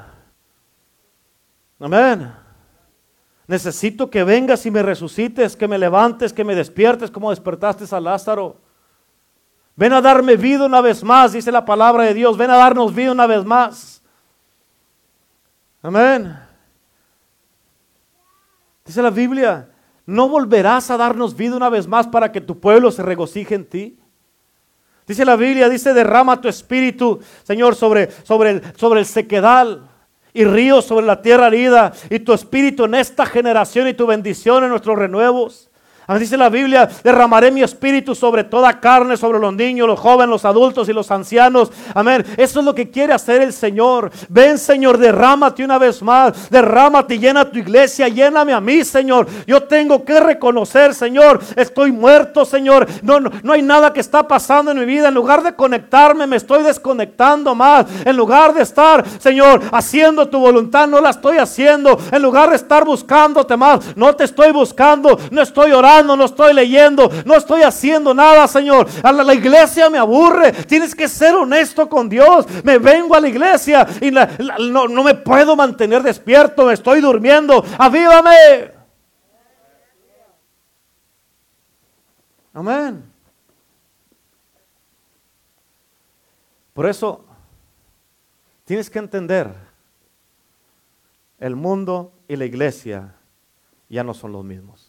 Amén. 1.81 2.33
Necesito 3.49 4.09
que 4.09 4.23
vengas 4.23 4.65
y 4.65 4.71
me 4.71 4.81
resucites, 4.81 5.57
que 5.57 5.67
me 5.67 5.77
levantes, 5.77 6.33
que 6.33 6.45
me 6.45 6.55
despiertes 6.55 7.11
como 7.11 7.31
despertaste 7.31 7.85
a 7.93 7.99
Lázaro. 7.99 8.59
Ven 9.75 9.93
a 9.93 10.01
darme 10.01 10.37
vida 10.37 10.67
una 10.67 10.81
vez 10.81 11.03
más, 11.03 11.33
dice 11.33 11.51
la 11.51 11.65
palabra 11.65 12.05
de 12.05 12.15
Dios. 12.15 12.39
Ven 12.39 12.51
a 12.53 12.57
darnos 12.57 12.95
vida 12.95 13.11
una 13.11 13.27
vez 13.27 13.45
más. 13.45 14.01
Amén. 15.83 16.39
Dice 18.85 19.03
la 19.03 19.11
Biblia 19.11 19.71
¿no 20.07 20.29
volverás 20.29 20.91
a 20.91 20.97
darnos 20.97 21.37
vida 21.37 21.57
una 21.57 21.69
vez 21.69 21.87
más 21.87 22.07
para 22.07 22.33
que 22.33 22.41
tu 22.41 22.59
pueblo 22.59 22.91
se 22.91 23.03
regocije 23.03 23.55
en 23.55 23.67
ti? 23.67 23.99
Dice 25.07 25.25
la 25.25 25.37
Biblia, 25.37 25.69
dice, 25.69 25.93
derrama 25.93 26.41
tu 26.41 26.49
espíritu, 26.49 27.21
Señor, 27.45 27.75
sobre, 27.77 28.11
sobre, 28.25 28.51
el, 28.51 28.63
sobre 28.77 29.01
el 29.01 29.07
sequedal 29.07 29.89
y 30.37 30.45
ríos 30.45 30.85
sobre 30.85 31.07
la 31.07 31.23
tierra 31.23 31.47
herida 31.47 31.93
y 32.11 32.19
tu 32.19 32.35
espíritu 32.35 32.85
en 32.85 32.95
esta 32.95 33.25
generación 33.25 33.89
y 33.89 33.95
tu 33.95 34.07
bendición 34.07 34.65
en 34.65 34.71
nuestros 34.71 34.99
renuevos. 34.99 35.66
Dice 36.09 36.37
la 36.37 36.49
Biblia, 36.49 36.89
derramaré 37.03 37.51
mi 37.51 37.65
espíritu 37.65 38.15
sobre 38.15 38.45
toda 38.45 38.79
carne, 38.79 39.17
sobre 39.17 39.41
los 39.41 39.53
niños, 39.53 39.89
los 39.89 39.99
jóvenes, 39.99 40.31
los 40.31 40.45
adultos 40.45 40.89
y 40.89 40.93
los 40.93 41.11
ancianos. 41.11 41.73
Amén. 41.95 42.25
Eso 42.37 42.61
es 42.61 42.65
lo 42.65 42.77
que 42.77 42.89
quiere 42.91 43.13
hacer 43.13 43.43
el 43.43 43.53
Señor. 43.53 44.13
Ven, 44.29 44.57
Señor, 44.57 44.99
derrámate 44.99 45.65
una 45.65 45.79
vez 45.79 46.01
más. 46.03 46.49
Derrámate, 46.49 47.19
llena 47.19 47.51
tu 47.51 47.59
iglesia, 47.59 48.07
lléname 48.07 48.53
a 48.53 48.61
mí, 48.61 48.85
Señor. 48.85 49.27
Yo 49.49 49.65
tengo 49.65 50.05
que 50.05 50.21
reconocer, 50.21 50.95
Señor, 50.95 51.41
estoy 51.57 51.91
muerto, 51.91 52.45
Señor. 52.45 52.87
No, 53.03 53.19
no, 53.19 53.33
no 53.43 53.53
hay 53.53 53.63
nada 53.63 53.93
que 53.93 54.01
está 54.01 54.29
pasando 54.29 54.71
en 54.71 54.79
mi 54.79 54.85
vida. 54.85 55.09
En 55.09 55.15
lugar 55.15 55.43
de 55.43 55.57
conectarme, 55.57 56.29
me 56.29 56.37
estoy 56.37 56.63
desconectando 56.63 57.53
más. 57.57 57.85
En 58.05 58.17
lugar 58.17 58.55
de 58.55 58.63
estar, 58.63 59.05
Señor, 59.19 59.61
haciendo 59.73 60.29
tu 60.29 60.39
voluntad, 60.39 60.87
no 60.87 61.01
la 61.01 61.11
estoy 61.11 61.39
haciendo. 61.39 61.99
En 62.13 62.23
lugar 62.23 62.51
de 62.51 62.57
estar 62.57 62.85
buscándote 62.85 63.57
más, 63.57 63.97
no 63.97 64.15
te 64.15 64.23
estoy 64.23 64.53
buscando, 64.53 65.19
no 65.33 65.43
estoy 65.43 65.73
orando 65.73 65.96
orando, 65.97 66.17
no 66.17 66.25
estoy 66.25 66.55
leyendo, 66.55 67.11
no 67.25 67.35
estoy 67.35 67.63
haciendo 67.63 68.13
nada, 68.15 68.47
Señor. 68.47 68.87
A 69.03 69.13
la, 69.13 69.35
iglesia 69.35 69.91
me 69.91 69.99
aburre. 69.99 70.53
Tienes 70.53 70.95
que 70.95 71.09
ser 71.09 71.35
honesto 71.35 71.89
con 71.89 72.09
Dios. 72.09 72.47
Me 72.65 72.79
vengo 72.79 73.15
a 73.15 73.21
la 73.21 73.29
iglesia 73.29 73.87
y 74.01 74.11
no, 74.11 74.89
no 74.89 75.03
me 75.03 75.15
puedo 75.15 75.57
mantener 75.57 76.03
despierto, 76.03 76.67
me 76.67 76.75
estoy 76.75 77.01
durmiendo. 77.01 77.65
¡Avívame! 77.79 78.73
Amén. 82.53 83.05
Por 86.73 86.87
eso 86.87 87.25
tienes 88.65 88.91
que 88.91 88.99
entender, 88.99 89.53
el 91.39 91.55
mundo 91.55 92.13
y 92.29 92.37
la 92.37 92.45
iglesia 92.45 93.15
ya 93.89 94.03
no 94.03 94.15
son 94.15 94.33
los 94.33 94.45
mismos. 94.45 94.86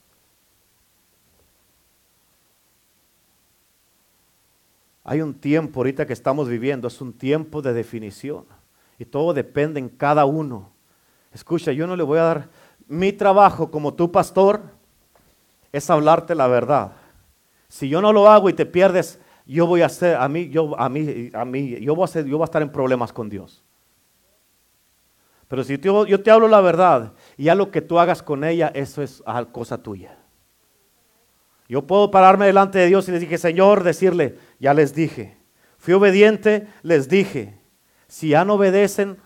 Hay 5.10 5.22
un 5.22 5.34
tiempo 5.34 5.80
ahorita 5.80 6.06
que 6.06 6.12
estamos 6.12 6.50
viviendo, 6.50 6.90
es 6.90 7.00
un 7.00 7.14
tiempo 7.14 7.62
de 7.62 7.72
definición. 7.72 8.44
Y 9.00 9.06
todo 9.06 9.34
depende 9.34 9.80
en 9.80 9.88
cada 9.88 10.26
uno. 10.26 10.70
Escucha, 11.32 11.72
yo 11.72 11.88
no 11.88 11.96
le 11.96 12.04
voy 12.04 12.20
a 12.20 12.24
dar 12.24 12.50
mi 12.90 13.14
trabajo 13.14 13.72
como 13.72 13.94
tu 13.94 14.12
pastor, 14.12 14.60
es 15.72 15.90
hablarte 15.90 16.36
la 16.36 16.48
verdad. 16.48 16.92
Si 17.70 17.88
yo 17.88 18.02
no 18.02 18.12
lo 18.12 18.30
hago 18.30 18.50
y 18.50 18.54
te 18.54 18.66
pierdes, 18.66 19.18
yo 19.46 19.66
voy 19.66 19.82
a 19.82 19.86
hacer, 19.86 20.18
a 20.18 20.28
mí, 20.28 20.50
yo, 20.50 20.78
a 20.78 20.90
mí, 20.90 21.30
a 21.34 21.46
mí, 21.46 21.80
yo 21.80 21.96
voy 21.96 22.04
a, 22.04 22.06
hacer, 22.06 22.26
yo 22.26 22.38
voy 22.38 22.44
a 22.44 22.46
estar 22.46 22.62
en 22.62 22.70
problemas 22.70 23.14
con 23.14 23.30
Dios. 23.30 23.64
Pero 25.48 25.64
si 25.64 25.78
yo, 25.78 26.06
yo 26.06 26.22
te 26.22 26.32
hablo 26.32 26.50
la 26.50 26.60
verdad 26.60 27.14
y 27.38 27.46
ya 27.46 27.56
lo 27.56 27.72
que 27.72 27.82
tú 27.82 27.98
hagas 27.98 28.22
con 28.22 28.44
ella, 28.44 28.74
eso 28.74 29.02
es 29.02 29.24
cosa 29.54 29.82
tuya. 29.82 30.18
Yo 31.68 31.86
puedo 31.86 32.12
pararme 32.12 32.46
delante 32.46 32.80
de 32.80 32.88
Dios 32.88 33.08
y 33.08 33.12
les 33.12 33.22
dije, 33.22 33.38
Señor, 33.38 33.84
decirle, 33.84 34.38
ya 34.60 34.74
les 34.74 34.94
dije, 34.94 35.38
fui 35.78 35.94
obediente, 35.94 36.68
les 36.82 37.10
dije, 37.10 37.60
si 38.08 38.30
ya 38.30 38.46
no 38.46 38.54
obedecen 38.54 39.18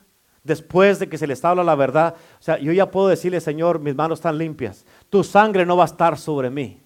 después 0.43 0.97
de 0.97 1.07
que 1.07 1.19
se 1.19 1.27
les 1.27 1.45
habla 1.45 1.63
la 1.63 1.75
verdad, 1.75 2.15
o 2.39 2.43
sea, 2.43 2.57
yo 2.57 2.71
ya 2.71 2.89
puedo 2.89 3.07
decirle, 3.07 3.39
Señor, 3.41 3.79
mis 3.79 3.95
manos 3.95 4.19
están 4.19 4.37
limpias, 4.37 4.85
tu 5.09 5.23
sangre 5.23 5.65
no 5.65 5.77
va 5.77 5.83
a 5.83 5.87
estar 5.87 6.17
sobre 6.17 6.49
mí. 6.49 6.81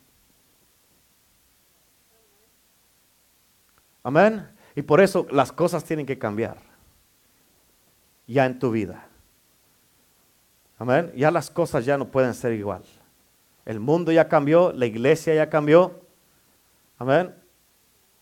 Amén. 4.04 4.48
Y 4.76 4.82
por 4.82 5.02
eso 5.02 5.26
las 5.32 5.52
cosas 5.52 5.84
tienen 5.84 6.06
que 6.06 6.20
cambiar 6.20 6.58
ya 8.28 8.46
en 8.46 8.60
tu 8.60 8.72
vida. 8.72 9.08
Amén. 10.78 11.12
Ya 11.16 11.32
las 11.32 11.50
cosas 11.50 11.86
ya 11.86 11.98
no 11.98 12.06
pueden 12.10 12.34
ser 12.34 12.54
igual. 12.54 12.84
El 13.66 13.80
mundo 13.80 14.12
ya 14.12 14.28
cambió, 14.28 14.72
la 14.72 14.86
iglesia 14.86 15.34
ya 15.34 15.50
cambió. 15.50 16.02
Amén. 16.98 17.34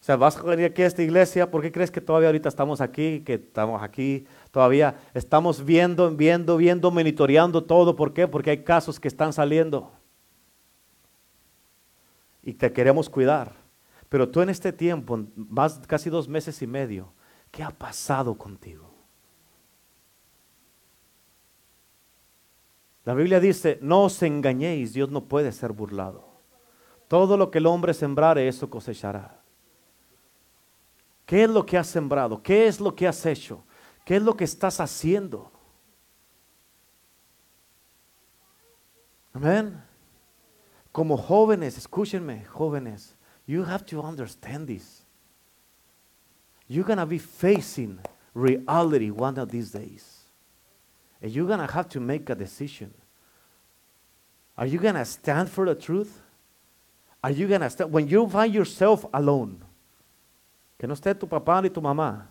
O 0.03 0.05
sea, 0.05 0.17
vas 0.17 0.35
a 0.35 0.43
venir 0.43 0.65
aquí 0.65 0.81
a 0.81 0.87
esta 0.87 1.01
iglesia, 1.01 1.49
¿por 1.49 1.61
qué 1.61 1.71
crees 1.71 1.89
que 1.89 2.01
todavía 2.01 2.27
ahorita 2.27 2.49
estamos 2.49 2.81
aquí, 2.81 3.21
que 3.21 3.35
estamos 3.35 3.81
aquí, 3.81 4.25
todavía 4.51 4.99
estamos 5.13 5.63
viendo, 5.63 6.13
viendo, 6.13 6.57
viendo, 6.57 6.91
monitoreando 6.91 7.63
todo? 7.63 7.95
¿Por 7.95 8.13
qué? 8.13 8.27
Porque 8.27 8.49
hay 8.49 8.63
casos 8.63 8.99
que 8.99 9.07
están 9.07 9.31
saliendo. 9.31 9.93
Y 12.41 12.53
te 12.53 12.73
queremos 12.73 13.09
cuidar. 13.09 13.53
Pero 14.09 14.27
tú 14.27 14.41
en 14.41 14.49
este 14.49 14.73
tiempo, 14.73 15.23
más 15.35 15.79
casi 15.87 16.09
dos 16.09 16.27
meses 16.27 16.61
y 16.61 16.67
medio, 16.67 17.13
¿qué 17.49 17.63
ha 17.63 17.71
pasado 17.71 18.37
contigo? 18.37 18.82
La 23.05 23.13
Biblia 23.13 23.39
dice, 23.39 23.79
no 23.81 24.05
os 24.05 24.21
engañéis, 24.23 24.93
Dios 24.93 25.09
no 25.09 25.25
puede 25.25 25.51
ser 25.51 25.73
burlado. 25.73 26.25
Todo 27.07 27.35
lo 27.35 27.51
que 27.51 27.57
el 27.57 27.65
hombre 27.65 27.93
sembrare, 27.93 28.47
eso 28.47 28.69
cosechará. 28.69 29.41
¿Qué 31.25 31.43
es 31.43 31.49
lo 31.49 31.65
que 31.65 31.77
has 31.77 31.87
sembrado? 31.87 32.41
¿Qué 32.41 32.67
es 32.67 32.79
lo 32.79 32.95
que 32.95 33.07
has 33.07 33.25
hecho? 33.25 33.63
¿Qué 34.05 34.17
es 34.17 34.23
lo 34.23 34.35
que 34.35 34.43
estás 34.43 34.79
haciendo? 34.79 35.51
Amén. 39.33 39.81
Como 40.91 41.17
jóvenes, 41.17 41.77
escúchenme, 41.77 42.45
jóvenes, 42.45 43.15
you 43.47 43.63
have 43.63 43.83
to 43.85 43.99
understand 43.99 44.67
this. 44.67 45.03
You're 46.67 46.95
to 46.95 47.05
be 47.05 47.19
facing 47.19 47.99
reality 48.33 49.11
one 49.11 49.39
of 49.39 49.49
these 49.49 49.71
days. 49.71 50.12
And 51.23 51.31
you're 51.31 51.47
going 51.47 51.65
to 51.65 51.73
have 51.73 51.87
to 51.89 52.01
make 52.01 52.29
a 52.29 52.35
decision. 52.35 52.93
Are 54.57 54.67
you 54.67 54.77
going 54.77 54.95
to 54.95 55.05
stand 55.05 55.49
for 55.49 55.65
the 55.65 55.73
truth? 55.73 56.21
Are 57.23 57.31
you 57.31 57.47
going 57.47 57.61
to 57.61 57.69
stand? 57.69 57.93
When 57.93 58.09
you 58.09 58.27
find 58.27 58.53
yourself 58.53 59.05
alone, 59.13 59.63
que 60.77 60.85
no 60.85 60.93
esté 60.93 61.17
tu 61.17 61.25
papá 61.25 61.61
ni 61.61 61.69
tu 61.69 61.81
mamá, 61.81 62.27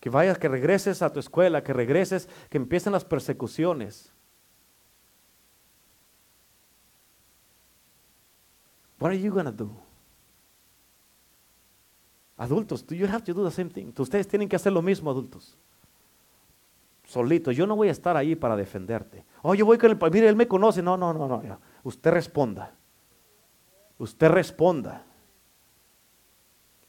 que 0.00 0.08
vayas, 0.08 0.38
que 0.38 0.48
regreses 0.48 1.02
a 1.02 1.12
tu 1.12 1.18
escuela, 1.18 1.64
que 1.64 1.72
regreses, 1.72 2.28
que 2.48 2.58
empiecen 2.58 2.92
las 2.92 3.04
persecuciones. 3.04 4.12
What 9.00 9.10
are 9.10 9.18
you 9.18 9.32
going 9.32 9.46
to 9.46 9.52
do? 9.52 9.76
Adultos, 12.38 12.84
you 12.88 13.06
have 13.06 13.24
to 13.24 13.34
do 13.34 13.42
the 13.42 13.50
same 13.50 13.68
thing. 13.68 13.92
Ustedes 13.98 14.28
tienen 14.28 14.48
que 14.48 14.54
hacer 14.54 14.72
lo 14.72 14.80
mismo, 14.80 15.10
adultos 15.10 15.56
solito. 17.10 17.50
Yo 17.50 17.66
no 17.66 17.76
voy 17.76 17.88
a 17.88 17.92
estar 17.92 18.16
ahí 18.16 18.36
para 18.36 18.56
defenderte. 18.56 19.24
Oh, 19.42 19.54
yo 19.54 19.66
voy 19.66 19.78
con 19.78 19.90
el... 19.90 19.98
Mire, 20.12 20.28
él 20.28 20.36
me 20.36 20.46
conoce. 20.46 20.82
No, 20.82 20.96
no, 20.96 21.12
no, 21.12 21.26
no. 21.26 21.42
Usted 21.82 22.10
responda. 22.10 22.72
Usted 23.98 24.28
responda. 24.28 25.04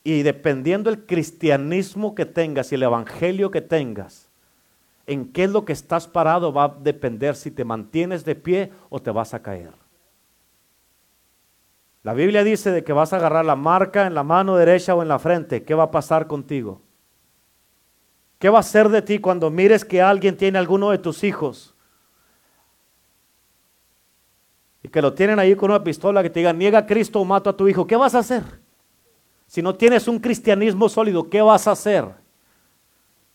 Y 0.03 0.23
dependiendo 0.23 0.89
el 0.89 1.05
cristianismo 1.05 2.15
que 2.15 2.25
tengas 2.25 2.71
y 2.71 2.75
el 2.75 2.83
evangelio 2.83 3.51
que 3.51 3.61
tengas, 3.61 4.29
en 5.07 5.31
qué 5.31 5.45
es 5.45 5.51
lo 5.51 5.65
que 5.65 5.73
estás 5.73 6.07
parado 6.07 6.53
va 6.53 6.65
a 6.65 6.75
depender 6.79 7.35
si 7.35 7.51
te 7.51 7.65
mantienes 7.65 8.23
de 8.23 8.35
pie 8.35 8.71
o 8.89 9.01
te 9.01 9.11
vas 9.11 9.33
a 9.33 9.41
caer. 9.41 9.73
La 12.03 12.13
Biblia 12.13 12.43
dice 12.43 12.71
de 12.71 12.83
que 12.83 12.93
vas 12.93 13.13
a 13.13 13.17
agarrar 13.17 13.45
la 13.45 13.55
marca 13.55 14.07
en 14.07 14.15
la 14.15 14.23
mano 14.23 14.55
derecha 14.55 14.95
o 14.95 15.01
en 15.01 15.07
la 15.07 15.19
frente. 15.19 15.63
¿Qué 15.63 15.75
va 15.75 15.83
a 15.83 15.91
pasar 15.91 16.27
contigo? 16.27 16.81
¿Qué 18.41 18.49
va 18.49 18.57
a 18.57 18.63
ser 18.63 18.89
de 18.89 19.03
ti 19.03 19.19
cuando 19.19 19.51
mires 19.51 19.85
que 19.85 20.01
alguien 20.01 20.35
tiene 20.35 20.57
alguno 20.57 20.89
de 20.89 20.97
tus 20.97 21.23
hijos? 21.23 21.75
Y 24.81 24.89
que 24.89 24.99
lo 24.99 25.13
tienen 25.13 25.37
ahí 25.37 25.55
con 25.55 25.69
una 25.69 25.83
pistola 25.83 26.23
que 26.23 26.31
te 26.31 26.39
diga, 26.39 26.51
niega 26.51 26.79
a 26.79 26.85
Cristo 26.87 27.21
o 27.21 27.23
mato 27.23 27.51
a 27.51 27.55
tu 27.55 27.67
hijo. 27.67 27.85
¿Qué 27.85 27.95
vas 27.95 28.15
a 28.15 28.19
hacer? 28.19 28.41
Si 29.45 29.61
no 29.61 29.75
tienes 29.75 30.07
un 30.07 30.17
cristianismo 30.17 30.89
sólido, 30.89 31.29
¿qué 31.29 31.39
vas 31.39 31.67
a 31.67 31.73
hacer? 31.73 32.03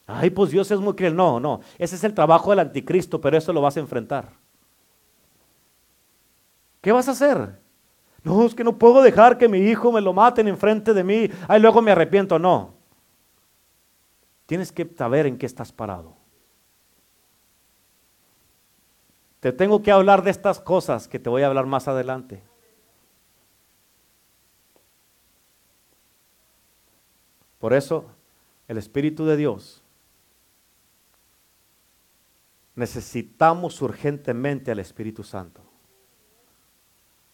Ay, 0.09 0.31
pues 0.31 0.51
Dios 0.51 0.69
es 0.73 0.81
muy 0.81 0.95
cruel. 0.95 1.15
No, 1.15 1.39
no. 1.39 1.61
Ese 1.79 1.95
es 1.95 2.03
el 2.03 2.13
trabajo 2.13 2.51
del 2.51 2.59
anticristo, 2.59 3.21
pero 3.21 3.39
eso 3.39 3.53
lo 3.53 3.61
vas 3.61 3.77
a 3.77 3.81
enfrentar. 3.81 4.33
¿Qué 6.81 6.91
vas 6.91 7.07
a 7.07 7.13
hacer? 7.13 7.61
No, 8.25 8.45
es 8.45 8.57
que 8.57 8.65
no 8.65 8.77
puedo 8.77 9.03
dejar 9.03 9.39
que 9.39 9.49
mi 9.49 9.59
hijo 9.59 9.93
me 9.93 10.01
lo 10.01 10.13
maten 10.13 10.49
enfrente 10.49 10.93
de 10.93 11.05
mí. 11.05 11.31
Ay, 11.47 11.61
luego 11.61 11.81
me 11.81 11.93
arrepiento. 11.93 12.41
No. 12.41 12.76
Tienes 14.47 14.71
que 14.73 14.89
saber 14.97 15.27
en 15.27 15.39
qué 15.39 15.47
estás 15.47 15.73
parado. 15.73 16.17
Te 19.41 19.53
tengo 19.53 19.83
que 19.83 19.93
hablar 19.93 20.23
de 20.23 20.31
estas 20.31 20.61
cosas 20.61 21.09
que 21.09 21.19
te 21.19 21.29
voy 21.29 21.43
a 21.43 21.49
hablar 21.49 21.67
más 21.67 21.89
adelante. 21.89 22.43
Por 27.59 27.75
eso, 27.75 28.07
el 28.69 28.79
Espíritu 28.79 29.27
de 29.27 29.37
Dios, 29.37 29.83
necesitamos 32.77 33.81
urgentemente 33.83 34.71
al 34.71 34.79
Espíritu 34.79 35.25
Santo. 35.25 35.63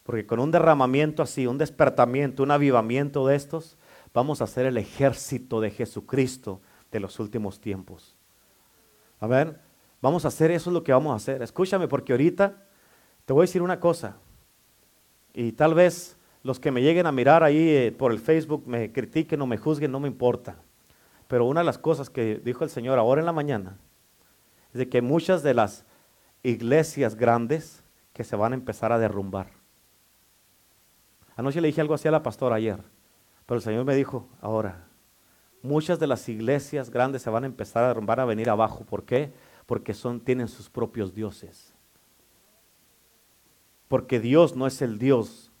Porque 0.03 0.25
con 0.25 0.39
un 0.39 0.51
derramamiento 0.51 1.21
así, 1.21 1.47
un 1.47 1.57
despertamiento, 1.57 2.43
un 2.43 2.51
avivamiento 2.51 3.27
de 3.27 3.35
estos, 3.35 3.77
vamos 4.13 4.41
a 4.41 4.47
ser 4.47 4.65
el 4.65 4.77
ejército 4.77 5.61
de 5.61 5.71
Jesucristo 5.71 6.61
de 6.93 6.99
los 6.99 7.19
últimos 7.19 7.59
tiempos. 7.59 8.15
A 9.19 9.25
ver, 9.25 9.59
vamos 9.99 10.25
a 10.25 10.27
hacer 10.27 10.51
eso 10.51 10.69
es 10.69 10.73
lo 10.75 10.83
que 10.83 10.93
vamos 10.93 11.11
a 11.11 11.15
hacer. 11.15 11.41
Escúchame 11.41 11.87
porque 11.87 12.13
ahorita 12.13 12.63
te 13.25 13.33
voy 13.33 13.41
a 13.41 13.47
decir 13.47 13.63
una 13.63 13.79
cosa. 13.79 14.17
Y 15.33 15.53
tal 15.53 15.73
vez 15.73 16.17
los 16.43 16.59
que 16.59 16.69
me 16.71 16.83
lleguen 16.83 17.07
a 17.07 17.11
mirar 17.11 17.43
ahí 17.43 17.69
eh, 17.69 17.91
por 17.91 18.11
el 18.11 18.19
Facebook 18.19 18.67
me 18.67 18.91
critiquen 18.91 19.41
o 19.41 19.47
me 19.47 19.57
juzguen, 19.57 19.91
no 19.91 19.99
me 19.99 20.07
importa. 20.07 20.57
Pero 21.27 21.45
una 21.45 21.61
de 21.61 21.65
las 21.65 21.79
cosas 21.79 22.11
que 22.11 22.39
dijo 22.43 22.63
el 22.63 22.69
Señor 22.69 22.99
ahora 22.99 23.21
en 23.21 23.25
la 23.25 23.33
mañana 23.33 23.77
es 24.71 24.77
de 24.77 24.87
que 24.87 25.01
muchas 25.01 25.41
de 25.41 25.55
las 25.55 25.85
iglesias 26.43 27.15
grandes 27.15 27.83
que 28.13 28.23
se 28.23 28.35
van 28.35 28.51
a 28.51 28.55
empezar 28.55 28.91
a 28.91 28.99
derrumbar. 28.99 29.47
Anoche 31.35 31.59
le 31.59 31.69
dije 31.69 31.81
algo 31.81 31.95
así 31.95 32.07
a 32.07 32.11
la 32.11 32.21
pastora 32.21 32.57
ayer, 32.57 32.83
pero 33.47 33.55
el 33.55 33.63
Señor 33.63 33.83
me 33.83 33.95
dijo, 33.95 34.29
ahora, 34.41 34.85
muchas 35.63 35.97
de 35.97 36.05
las 36.05 36.29
iglesias 36.29 36.91
grandes 36.91 37.23
se 37.23 37.31
van 37.31 37.45
a 37.45 37.47
empezar 37.47 37.83
a 37.83 37.87
derrumbar, 37.87 38.19
a 38.19 38.25
venir 38.25 38.49
abajo. 38.49 38.83
¿Por 38.83 39.05
qué? 39.05 39.33
Porque 39.65 39.95
son, 39.95 40.19
tienen 40.19 40.47
sus 40.47 40.69
propios 40.69 41.15
dioses. 41.15 41.73
Porque 43.87 44.19
Dios 44.19 44.55
no 44.55 44.67
es 44.67 44.81
el 44.81 44.99
Dios 44.99 45.51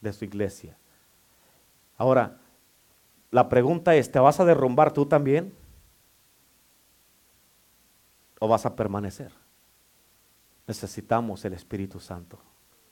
de 0.00 0.12
su 0.12 0.24
iglesia. 0.24 0.76
Ahora, 1.96 2.38
la 3.30 3.48
pregunta 3.48 3.94
es, 3.94 4.10
¿te 4.10 4.18
vas 4.18 4.40
a 4.40 4.44
derrumbar 4.44 4.92
tú 4.92 5.06
también? 5.06 5.54
¿O 8.40 8.48
vas 8.48 8.66
a 8.66 8.74
permanecer? 8.74 9.32
Necesitamos 10.66 11.44
el 11.44 11.52
Espíritu 11.52 12.00
Santo. 12.00 12.38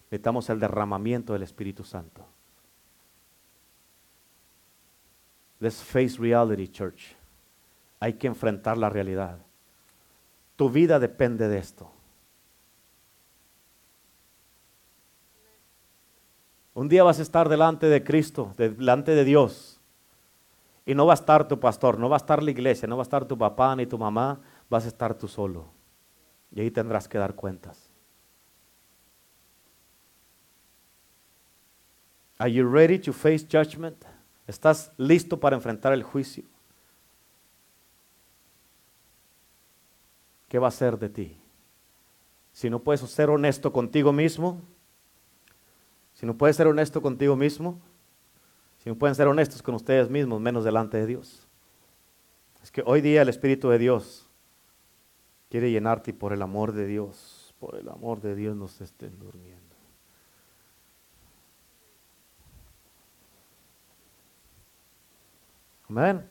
Necesitamos 0.04 0.50
el 0.50 0.60
derramamiento 0.60 1.32
del 1.32 1.42
Espíritu 1.42 1.84
Santo. 1.84 2.26
Let's 5.62 5.80
face 5.80 6.18
reality, 6.18 6.66
church. 6.66 7.14
Hay 8.00 8.14
que 8.14 8.26
enfrentar 8.26 8.76
la 8.76 8.90
realidad. 8.90 9.38
Tu 10.56 10.68
vida 10.68 10.98
depende 10.98 11.46
de 11.46 11.58
esto. 11.58 11.88
Un 16.74 16.88
día 16.88 17.04
vas 17.04 17.20
a 17.20 17.22
estar 17.22 17.48
delante 17.48 17.86
de 17.86 18.02
Cristo, 18.02 18.52
delante 18.56 19.14
de 19.14 19.24
Dios. 19.24 19.80
Y 20.84 20.96
no 20.96 21.06
va 21.06 21.12
a 21.12 21.14
estar 21.14 21.46
tu 21.46 21.60
pastor, 21.60 21.96
no 21.96 22.08
va 22.08 22.16
a 22.16 22.24
estar 22.24 22.42
la 22.42 22.50
iglesia, 22.50 22.88
no 22.88 22.96
va 22.96 23.02
a 23.02 23.04
estar 23.04 23.24
tu 23.24 23.38
papá 23.38 23.76
ni 23.76 23.86
tu 23.86 23.96
mamá, 23.96 24.40
vas 24.68 24.84
a 24.84 24.88
estar 24.88 25.14
tú 25.14 25.28
solo. 25.28 25.66
Y 26.50 26.60
ahí 26.60 26.72
tendrás 26.72 27.06
que 27.06 27.18
dar 27.18 27.36
cuentas. 27.36 27.88
Are 32.36 32.52
you 32.52 32.68
ready 32.68 32.98
to 32.98 33.12
face 33.12 33.46
judgment? 33.46 34.11
¿Estás 34.46 34.92
listo 34.96 35.38
para 35.38 35.56
enfrentar 35.56 35.92
el 35.92 36.02
juicio? 36.02 36.44
¿Qué 40.48 40.58
va 40.58 40.68
a 40.68 40.72
ser 40.72 40.98
de 40.98 41.08
ti? 41.08 41.38
Si 42.52 42.68
no 42.68 42.80
puedes 42.80 43.00
ser 43.00 43.30
honesto 43.30 43.72
contigo 43.72 44.12
mismo, 44.12 44.60
si 46.14 46.26
no 46.26 46.36
puedes 46.36 46.56
ser 46.56 46.66
honesto 46.66 47.00
contigo 47.00 47.36
mismo, 47.36 47.80
si 48.82 48.90
no 48.90 48.96
pueden 48.96 49.14
ser 49.14 49.28
honestos 49.28 49.62
con 49.62 49.74
ustedes 49.74 50.10
mismos, 50.10 50.40
menos 50.40 50.64
delante 50.64 50.98
de 50.98 51.06
Dios. 51.06 51.46
Es 52.62 52.70
que 52.70 52.82
hoy 52.84 53.00
día 53.00 53.22
el 53.22 53.28
Espíritu 53.28 53.68
de 53.70 53.78
Dios 53.78 54.28
quiere 55.48 55.70
llenarte 55.70 56.10
y 56.10 56.14
por 56.14 56.32
el 56.32 56.42
amor 56.42 56.72
de 56.72 56.86
Dios, 56.86 57.54
por 57.58 57.76
el 57.76 57.88
amor 57.88 58.20
de 58.20 58.34
Dios 58.34 58.56
nos 58.56 58.80
estén 58.80 59.18
durmiendo. 59.18 59.61
Amén. 65.92 66.26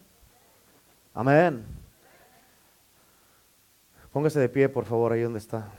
Amén. 1.14 1.64
Póngase 4.12 4.39
de 4.39 4.49
pie, 4.49 4.68
por 4.68 4.86
favor, 4.86 5.14
ahí 5.14 5.22
donde 5.22 5.38
está. 5.38 5.70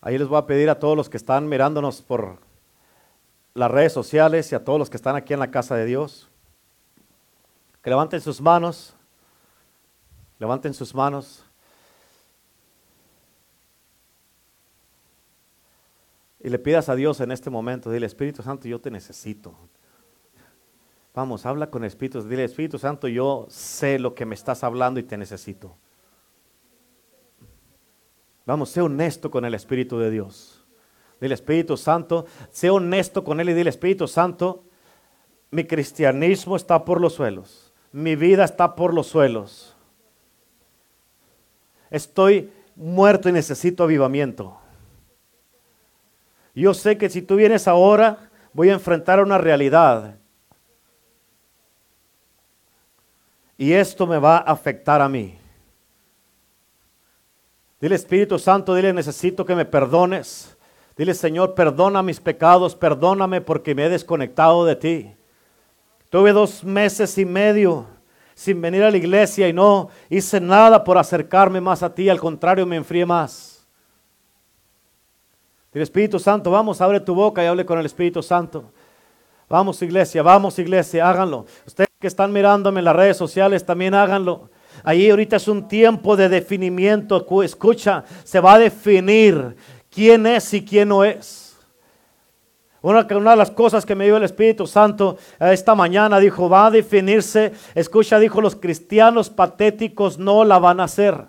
Ahí 0.00 0.16
les 0.16 0.26
voy 0.26 0.38
a 0.38 0.46
pedir 0.46 0.70
a 0.70 0.78
todos 0.78 0.96
los 0.96 1.10
que 1.10 1.18
están 1.18 1.46
mirándonos 1.46 2.00
por 2.00 2.38
las 3.52 3.70
redes 3.70 3.92
sociales 3.92 4.50
y 4.50 4.54
a 4.54 4.64
todos 4.64 4.78
los 4.78 4.88
que 4.88 4.96
están 4.96 5.14
aquí 5.14 5.34
en 5.34 5.40
la 5.40 5.50
casa 5.50 5.76
de 5.76 5.84
Dios, 5.84 6.30
que 7.84 7.90
levanten 7.90 8.18
sus 8.22 8.40
manos, 8.40 8.94
levanten 10.38 10.72
sus 10.72 10.94
manos. 10.94 11.44
Y 16.40 16.48
le 16.48 16.58
pidas 16.58 16.88
a 16.88 16.94
Dios 16.94 17.20
en 17.20 17.30
este 17.30 17.50
momento, 17.50 17.90
dile, 17.90 18.06
Espíritu 18.06 18.42
Santo, 18.42 18.66
yo 18.68 18.80
te 18.80 18.90
necesito. 18.90 19.54
Vamos, 21.14 21.44
habla 21.44 21.70
con 21.70 21.84
Espíritu, 21.84 22.26
dile, 22.26 22.44
Espíritu 22.44 22.78
Santo, 22.78 23.06
yo 23.06 23.46
sé 23.50 23.98
lo 23.98 24.14
que 24.14 24.24
me 24.24 24.34
estás 24.34 24.64
hablando 24.64 24.98
y 24.98 25.02
te 25.02 25.18
necesito. 25.18 25.76
Vamos, 28.46 28.70
sé 28.70 28.80
honesto 28.80 29.30
con 29.30 29.44
el 29.44 29.52
Espíritu 29.52 29.98
de 29.98 30.10
Dios. 30.10 30.64
Dile 31.20 31.34
Espíritu 31.34 31.76
Santo, 31.76 32.24
sé 32.50 32.70
honesto 32.70 33.22
con 33.22 33.40
Él 33.40 33.50
y 33.50 33.52
dile 33.54 33.68
Espíritu 33.68 34.08
Santo, 34.08 34.64
mi 35.50 35.64
cristianismo 35.64 36.56
está 36.56 36.84
por 36.84 37.00
los 37.00 37.12
suelos, 37.12 37.63
mi 37.94 38.16
vida 38.16 38.42
está 38.42 38.74
por 38.74 38.92
los 38.92 39.06
suelos. 39.06 39.72
Estoy 41.90 42.52
muerto 42.74 43.28
y 43.28 43.32
necesito 43.32 43.84
avivamiento. 43.84 44.58
Yo 46.56 46.74
sé 46.74 46.98
que 46.98 47.08
si 47.08 47.22
tú 47.22 47.36
vienes 47.36 47.68
ahora, 47.68 48.30
voy 48.52 48.70
a 48.70 48.72
enfrentar 48.72 49.22
una 49.22 49.38
realidad. 49.38 50.16
Y 53.56 53.72
esto 53.72 54.08
me 54.08 54.18
va 54.18 54.38
a 54.38 54.50
afectar 54.50 55.00
a 55.00 55.08
mí. 55.08 55.38
Dile 57.80 57.94
Espíritu 57.94 58.40
Santo, 58.40 58.74
dile 58.74 58.92
necesito 58.92 59.44
que 59.44 59.54
me 59.54 59.66
perdones. 59.66 60.56
Dile 60.96 61.14
Señor, 61.14 61.54
perdona 61.54 62.02
mis 62.02 62.18
pecados, 62.18 62.74
perdóname 62.74 63.40
porque 63.40 63.72
me 63.72 63.84
he 63.84 63.88
desconectado 63.88 64.64
de 64.64 64.74
ti. 64.74 65.14
Tuve 66.14 66.32
dos 66.32 66.62
meses 66.62 67.18
y 67.18 67.24
medio 67.24 67.86
sin 68.36 68.60
venir 68.60 68.84
a 68.84 68.90
la 68.92 68.96
iglesia 68.96 69.48
y 69.48 69.52
no 69.52 69.88
hice 70.08 70.40
nada 70.40 70.84
por 70.84 70.96
acercarme 70.96 71.60
más 71.60 71.82
a 71.82 71.92
ti, 71.92 72.08
al 72.08 72.20
contrario 72.20 72.64
me 72.64 72.76
enfrié 72.76 73.04
más. 73.04 73.66
Dile 75.72 75.82
Espíritu 75.82 76.20
Santo, 76.20 76.52
vamos, 76.52 76.80
abre 76.80 77.00
tu 77.00 77.16
boca 77.16 77.42
y 77.42 77.48
hable 77.48 77.66
con 77.66 77.80
el 77.80 77.86
Espíritu 77.86 78.22
Santo. 78.22 78.62
Vamos 79.48 79.82
iglesia, 79.82 80.22
vamos 80.22 80.56
iglesia, 80.60 81.10
háganlo. 81.10 81.46
Ustedes 81.66 81.88
que 81.98 82.06
están 82.06 82.32
mirándome 82.32 82.78
en 82.78 82.84
las 82.84 82.94
redes 82.94 83.16
sociales 83.16 83.66
también 83.66 83.92
háganlo. 83.92 84.50
Ahí 84.84 85.10
ahorita 85.10 85.34
es 85.34 85.48
un 85.48 85.66
tiempo 85.66 86.16
de 86.16 86.28
definimiento. 86.28 87.26
Escucha, 87.42 88.04
se 88.22 88.38
va 88.38 88.54
a 88.54 88.58
definir 88.60 89.56
quién 89.90 90.28
es 90.28 90.54
y 90.54 90.64
quién 90.64 90.90
no 90.90 91.02
es. 91.02 91.43
Una, 92.84 93.06
una, 93.16 93.30
de 93.30 93.36
las 93.38 93.50
cosas 93.50 93.86
que 93.86 93.94
me 93.94 94.04
dio 94.04 94.18
el 94.18 94.24
Espíritu 94.24 94.66
Santo 94.66 95.16
esta 95.40 95.74
mañana 95.74 96.20
dijo, 96.20 96.50
va 96.50 96.66
a 96.66 96.70
definirse, 96.70 97.54
escucha, 97.74 98.18
dijo, 98.18 98.42
los 98.42 98.56
cristianos 98.56 99.30
patéticos 99.30 100.18
no 100.18 100.44
la 100.44 100.58
van 100.58 100.80
a 100.80 100.84
hacer. 100.84 101.24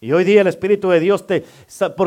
Y 0.00 0.12
hoy 0.12 0.24
día 0.24 0.40
el 0.40 0.46
Espíritu 0.46 0.88
de 0.88 1.00
Dios 1.00 1.26
te... 1.26 1.44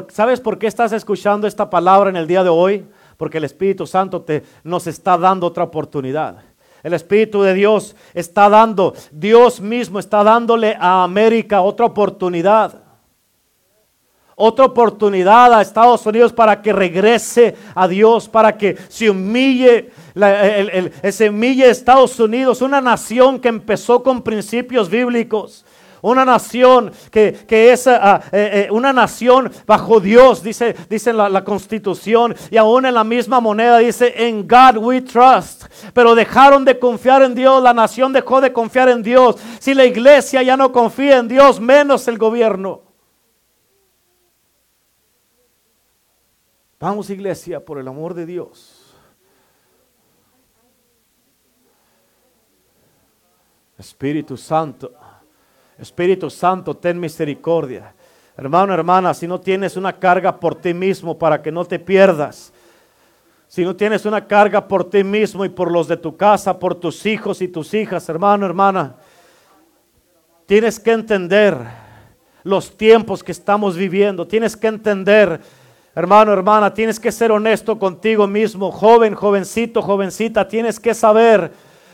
¿Sabes 0.09 0.39
por 0.39 0.57
qué 0.57 0.65
estás 0.65 0.93
escuchando 0.93 1.45
esta 1.45 1.69
palabra 1.69 2.09
en 2.09 2.15
el 2.15 2.25
día 2.25 2.41
de 2.43 2.49
hoy? 2.49 2.87
Porque 3.17 3.37
el 3.37 3.43
Espíritu 3.43 3.85
Santo 3.85 4.23
te, 4.23 4.41
nos 4.63 4.87
está 4.87 5.15
dando 5.15 5.45
otra 5.45 5.65
oportunidad. 5.65 6.37
El 6.81 6.95
Espíritu 6.95 7.43
de 7.43 7.53
Dios 7.53 7.95
está 8.15 8.49
dando, 8.49 8.95
Dios 9.11 9.61
mismo 9.61 9.99
está 9.99 10.23
dándole 10.23 10.75
a 10.79 11.03
América 11.03 11.61
otra 11.61 11.85
oportunidad. 11.85 12.80
Otra 14.35 14.65
oportunidad 14.65 15.53
a 15.53 15.61
Estados 15.61 16.05
Unidos 16.05 16.33
para 16.33 16.61
que 16.61 16.73
regrese 16.73 17.55
a 17.75 17.87
Dios, 17.87 18.27
para 18.27 18.57
que 18.57 18.77
se 18.87 19.09
humille, 19.09 19.91
se 21.11 21.29
humille 21.29 21.69
Estados 21.69 22.19
Unidos, 22.19 22.61
una 22.61 22.81
nación 22.81 23.39
que 23.39 23.49
empezó 23.49 24.01
con 24.01 24.21
principios 24.21 24.89
bíblicos 24.89 25.65
una 26.01 26.25
nación 26.25 26.91
que, 27.11 27.45
es 27.49 27.87
ah, 27.87 28.21
eh, 28.31 28.65
eh, 28.67 28.71
una 28.71 28.91
nación 28.91 29.51
bajo 29.65 29.99
Dios, 29.99 30.41
dice, 30.43 30.75
dice 30.89 31.13
la, 31.13 31.29
la, 31.29 31.43
constitución, 31.43 32.35
y 32.49 32.57
aún 32.57 32.85
en 32.85 32.93
la 32.93 33.03
misma 33.03 33.39
moneda 33.39 33.77
dice, 33.77 34.13
en 34.27 34.47
God 34.47 34.77
we 34.77 35.01
trust, 35.01 35.65
pero 35.93 36.15
dejaron 36.15 36.65
de 36.65 36.79
confiar 36.79 37.21
en 37.21 37.35
Dios, 37.35 37.61
la 37.61 37.73
nación 37.73 38.13
dejó 38.13 38.41
de 38.41 38.51
confiar 38.51 38.89
en 38.89 39.03
Dios, 39.03 39.35
si 39.59 39.73
la 39.73 39.85
iglesia 39.85 40.41
ya 40.41 40.57
no 40.57 40.71
confía 40.71 41.17
en 41.17 41.27
Dios, 41.27 41.59
menos 41.59 42.07
el 42.07 42.17
gobierno. 42.17 42.90
Vamos 46.81 47.11
iglesia, 47.11 47.63
por 47.63 47.77
el 47.77 47.87
amor 47.87 48.15
de 48.15 48.25
Dios. 48.25 48.91
Espíritu 53.77 54.35
Santo. 54.35 54.91
Espíritu 55.77 56.27
Santo, 56.31 56.75
ten 56.75 56.99
misericordia. 56.99 57.93
Hermano, 58.35 58.73
hermana, 58.73 59.13
si 59.13 59.27
no 59.27 59.39
tienes 59.39 59.77
una 59.77 59.93
carga 59.93 60.39
por 60.39 60.55
ti 60.55 60.73
mismo 60.73 61.19
para 61.19 61.39
que 61.39 61.51
no 61.51 61.63
te 61.65 61.77
pierdas, 61.77 62.51
si 63.47 63.63
no 63.63 63.75
tienes 63.75 64.03
una 64.07 64.25
carga 64.25 64.67
por 64.67 64.89
ti 64.89 65.03
mismo 65.03 65.45
y 65.45 65.49
por 65.49 65.71
los 65.71 65.87
de 65.87 65.97
tu 65.97 66.17
casa, 66.17 66.57
por 66.57 66.73
tus 66.73 67.05
hijos 67.05 67.43
y 67.43 67.47
tus 67.47 67.75
hijas, 67.75 68.09
hermano, 68.09 68.43
hermana, 68.43 68.95
tienes 70.47 70.79
que 70.79 70.93
entender 70.93 71.59
los 72.41 72.75
tiempos 72.75 73.23
que 73.23 73.33
estamos 73.33 73.77
viviendo, 73.77 74.25
tienes 74.25 74.57
que 74.57 74.65
entender, 74.65 75.41
hermano, 75.95 76.33
hermana, 76.33 76.73
tienes 76.73 76.99
que 76.99 77.11
ser 77.11 77.31
honesto 77.31 77.77
contigo 77.77 78.27
mismo, 78.27 78.71
joven, 78.71 79.13
jovencito, 79.13 79.81
jovencita, 79.81 80.47
tienes 80.47 80.79
que 80.79 80.93
saber 80.93 81.51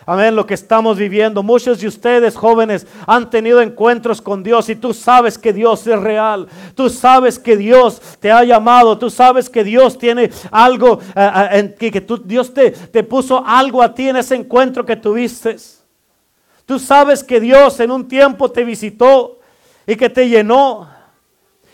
Amén, 0.10 0.38
lo 0.38 0.48
que 0.48 0.54
estamos 0.54 0.98
viviendo. 0.98 1.44
Muchos 1.44 1.82
de 1.82 1.88
ustedes 1.90 2.34
jóvenes 2.34 2.88
han 3.06 3.30
tenido 3.30 3.62
encuentros 3.62 4.22
con 4.22 4.42
Dios 4.42 4.70
y 4.70 4.78
tú 4.78 4.94
sabes 4.94 5.38
que 5.38 5.52
Dios 5.52 5.86
es 5.86 6.00
real. 6.00 6.48
Tú 6.76 6.90
sabes 6.90 7.38
que 7.38 7.58
Dios 7.58 8.02
te 8.22 8.32
ha 8.32 8.42
llamado. 8.46 8.98
Tú 8.98 9.10
sabes 9.10 9.50
que 9.50 9.66
Dios 9.66 9.98
tiene 9.98 10.32
algo, 10.50 11.02
eh, 11.14 11.30
eh, 11.36 11.48
en 11.60 11.76
que, 11.76 11.92
que 11.92 12.08
Dios 12.24 12.54
te, 12.54 12.72
te 12.72 13.04
puso 13.04 13.44
algo 13.46 13.84
a 13.84 13.94
ti 13.94 14.08
en 14.08 14.16
ese 14.16 14.36
encuentro 14.36 14.86
que 14.86 14.96
tuviste. 14.96 15.58
Tú 16.66 16.80
sabes 16.80 17.22
que 17.22 17.42
Dios 17.42 17.78
en 17.82 17.92
un 17.92 18.08
tiempo 18.08 18.50
te 18.50 18.64
visitó 18.64 19.40
y 19.86 19.98
que 19.98 20.10
te 20.10 20.30
llenó 20.30 20.88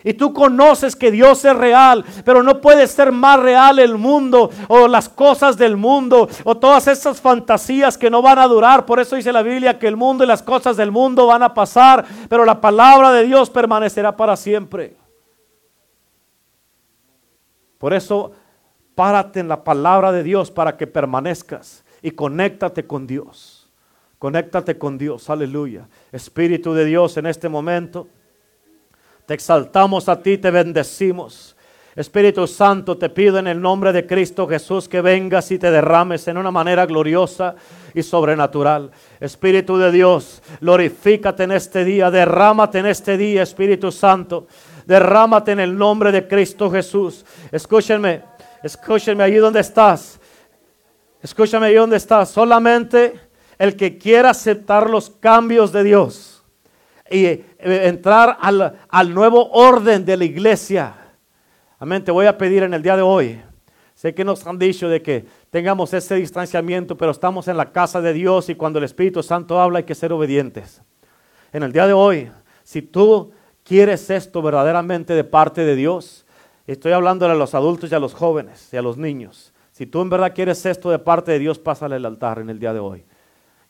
Y 0.03 0.13
tú 0.13 0.33
conoces 0.33 0.95
que 0.95 1.11
Dios 1.11 1.45
es 1.45 1.55
real, 1.55 2.03
pero 2.25 2.43
no 2.43 2.59
puede 2.59 2.87
ser 2.87 3.11
más 3.11 3.39
real 3.39 3.79
el 3.79 3.97
mundo 3.97 4.49
o 4.67 4.87
las 4.87 5.07
cosas 5.07 5.57
del 5.57 5.77
mundo 5.77 6.27
o 6.43 6.57
todas 6.57 6.87
esas 6.87 7.21
fantasías 7.21 7.97
que 7.97 8.09
no 8.09 8.21
van 8.21 8.39
a 8.39 8.47
durar. 8.47 8.85
Por 8.85 8.99
eso 8.99 9.15
dice 9.15 9.31
la 9.31 9.43
Biblia 9.43 9.79
que 9.79 9.87
el 9.87 9.95
mundo 9.95 10.23
y 10.23 10.27
las 10.27 10.43
cosas 10.43 10.75
del 10.75 10.91
mundo 10.91 11.27
van 11.27 11.43
a 11.43 11.53
pasar, 11.53 12.05
pero 12.27 12.43
la 12.43 12.59
palabra 12.59 13.11
de 13.11 13.23
Dios 13.25 13.49
permanecerá 13.49 14.15
para 14.15 14.35
siempre. 14.35 14.97
Por 17.77 17.93
eso, 17.93 18.31
párate 18.95 19.39
en 19.39 19.47
la 19.47 19.63
palabra 19.63 20.11
de 20.11 20.23
Dios 20.23 20.51
para 20.51 20.77
que 20.77 20.87
permanezcas 20.87 21.83
y 22.01 22.11
conéctate 22.11 22.85
con 22.85 23.07
Dios. 23.07 23.69
Conéctate 24.19 24.77
con 24.77 24.97
Dios, 24.97 25.29
aleluya. 25.29 25.87
Espíritu 26.11 26.73
de 26.73 26.85
Dios 26.85 27.17
en 27.17 27.25
este 27.25 27.49
momento. 27.49 28.07
Te 29.25 29.33
exaltamos 29.33 30.09
a 30.09 30.21
ti, 30.21 30.37
te 30.37 30.51
bendecimos. 30.51 31.55
Espíritu 31.95 32.47
Santo, 32.47 32.97
te 32.97 33.09
pido 33.09 33.37
en 33.37 33.47
el 33.47 33.61
nombre 33.61 33.93
de 33.93 34.07
Cristo 34.07 34.47
Jesús 34.47 34.89
que 34.89 34.99
vengas 34.99 35.51
y 35.51 35.59
te 35.59 35.69
derrames 35.69 36.27
en 36.27 36.37
una 36.37 36.49
manera 36.49 36.87
gloriosa 36.87 37.55
y 37.93 38.01
sobrenatural. 38.01 38.89
Espíritu 39.19 39.77
de 39.77 39.91
Dios, 39.91 40.41
glorifícate 40.59 41.43
en 41.43 41.51
este 41.51 41.85
día, 41.85 42.09
derrámate 42.09 42.79
en 42.79 42.87
este 42.87 43.15
día, 43.15 43.43
Espíritu 43.43 43.91
Santo. 43.91 44.47
Derrámate 44.87 45.51
en 45.51 45.59
el 45.59 45.77
nombre 45.77 46.11
de 46.11 46.27
Cristo 46.27 46.69
Jesús. 46.71 47.23
Escúchenme, 47.51 48.23
escúchenme 48.63 49.23
allí 49.23 49.37
donde 49.37 49.59
estás. 49.59 50.19
Escúchame 51.21 51.67
ahí 51.67 51.75
donde 51.75 51.97
estás. 51.97 52.29
Solamente 52.29 53.13
el 53.59 53.75
que 53.77 53.97
quiera 53.99 54.31
aceptar 54.31 54.89
los 54.89 55.11
cambios 55.11 55.71
de 55.71 55.83
Dios 55.83 56.32
y 57.09 57.25
eh, 57.25 57.45
entrar 57.59 58.37
al, 58.39 58.79
al 58.89 59.13
nuevo 59.13 59.49
orden 59.51 60.05
de 60.05 60.17
la 60.17 60.25
iglesia. 60.25 60.95
Amén, 61.79 62.03
te 62.03 62.11
voy 62.11 62.25
a 62.25 62.37
pedir 62.37 62.63
en 62.63 62.73
el 62.73 62.81
día 62.81 62.95
de 62.95 63.01
hoy. 63.01 63.41
Sé 63.93 64.13
que 64.13 64.25
nos 64.25 64.45
han 64.47 64.57
dicho 64.57 64.89
de 64.89 65.01
que 65.01 65.25
tengamos 65.49 65.93
ese 65.93 66.15
distanciamiento, 66.15 66.97
pero 66.97 67.11
estamos 67.11 67.47
en 67.47 67.57
la 67.57 67.71
casa 67.71 68.01
de 68.01 68.13
Dios 68.13 68.49
y 68.49 68.55
cuando 68.55 68.79
el 68.79 68.85
Espíritu 68.85 69.21
Santo 69.21 69.59
habla 69.59 69.79
hay 69.79 69.83
que 69.83 69.95
ser 69.95 70.11
obedientes. 70.11 70.81
En 71.51 71.63
el 71.63 71.71
día 71.71 71.87
de 71.87 71.93
hoy, 71.93 72.31
si 72.63 72.81
tú 72.81 73.31
quieres 73.63 74.09
esto 74.09 74.41
verdaderamente 74.41 75.13
de 75.13 75.23
parte 75.23 75.63
de 75.63 75.75
Dios, 75.75 76.25
estoy 76.67 76.91
hablando 76.91 77.25
a 77.25 77.35
los 77.35 77.53
adultos 77.53 77.91
y 77.91 77.95
a 77.95 77.99
los 77.99 78.13
jóvenes 78.13 78.69
y 78.73 78.77
a 78.77 78.81
los 78.81 78.97
niños. 78.97 79.53
Si 79.71 79.85
tú 79.85 80.01
en 80.01 80.09
verdad 80.09 80.33
quieres 80.33 80.65
esto 80.65 80.89
de 80.89 80.99
parte 80.99 81.31
de 81.31 81.39
Dios, 81.39 81.59
pásale 81.59 81.95
al 81.95 82.05
altar 82.05 82.39
en 82.39 82.49
el 82.49 82.59
día 82.59 82.73
de 82.73 82.79
hoy. 82.79 83.05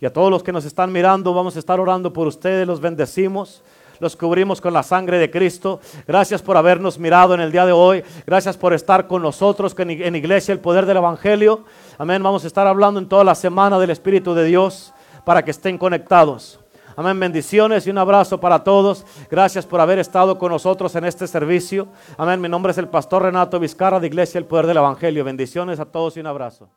Y 0.04 0.06
a 0.06 0.12
todos 0.12 0.30
los 0.30 0.44
que 0.44 0.52
nos 0.52 0.66
están 0.66 0.92
mirando, 0.92 1.34
vamos 1.34 1.56
a 1.56 1.60
estar 1.60 1.80
orando 1.80 2.12
por 2.12 2.28
ustedes, 2.28 2.68
los 2.68 2.82
bendecimos. 2.82 3.64
Los 4.02 4.18
cubrimos 4.18 4.60
con 4.60 4.74
la 4.74 4.84
sangre 4.84 5.18
de 5.18 5.32
Cristo. 5.32 5.80
Gracias 6.06 6.42
por 6.42 6.58
habernos 6.58 7.00
mirado 7.00 7.34
en 7.34 7.40
el 7.40 7.54
día 7.54 7.66
de 7.66 7.72
hoy. 7.72 8.04
Gracias 8.28 8.58
por 8.58 8.74
estar 8.74 9.08
con 9.08 9.22
nosotros 9.22 9.74
en 9.78 10.16
Iglesia 10.18 10.52
el 10.52 10.60
Poder 10.60 10.86
del 10.86 10.98
Evangelio. 10.98 11.64
Amén. 11.98 12.22
Vamos 12.22 12.44
a 12.44 12.48
estar 12.48 12.68
hablando 12.68 13.00
en 13.00 13.08
toda 13.08 13.24
la 13.24 13.34
semana 13.34 13.80
del 13.80 13.92
Espíritu 13.92 14.34
de 14.34 14.44
Dios 14.44 14.94
para 15.24 15.46
que 15.46 15.52
estén 15.52 15.78
conectados. 15.78 16.60
Amén. 16.98 17.18
Bendiciones 17.18 17.88
y 17.88 17.90
un 17.90 17.98
abrazo 17.98 18.42
para 18.42 18.62
todos. 18.62 19.06
Gracias 19.32 19.66
por 19.66 19.80
haber 19.80 20.00
estado 20.00 20.38
con 20.38 20.52
nosotros 20.52 20.94
en 20.98 21.06
este 21.06 21.28
servicio. 21.28 21.88
Amén. 22.18 22.42
Mi 22.42 22.50
nombre 22.50 22.74
es 22.74 22.78
el 22.78 22.90
pastor 22.90 23.24
Renato 23.24 23.58
Vizcarra 23.58 24.02
de 24.02 24.08
Iglesia 24.08 24.38
El 24.38 24.48
Poder 24.48 24.68
del 24.68 24.76
Evangelio. 24.76 25.24
Bendiciones 25.24 25.80
a 25.80 25.86
todos 25.86 26.18
y 26.18 26.20
un 26.20 26.28
abrazo. 26.28 26.68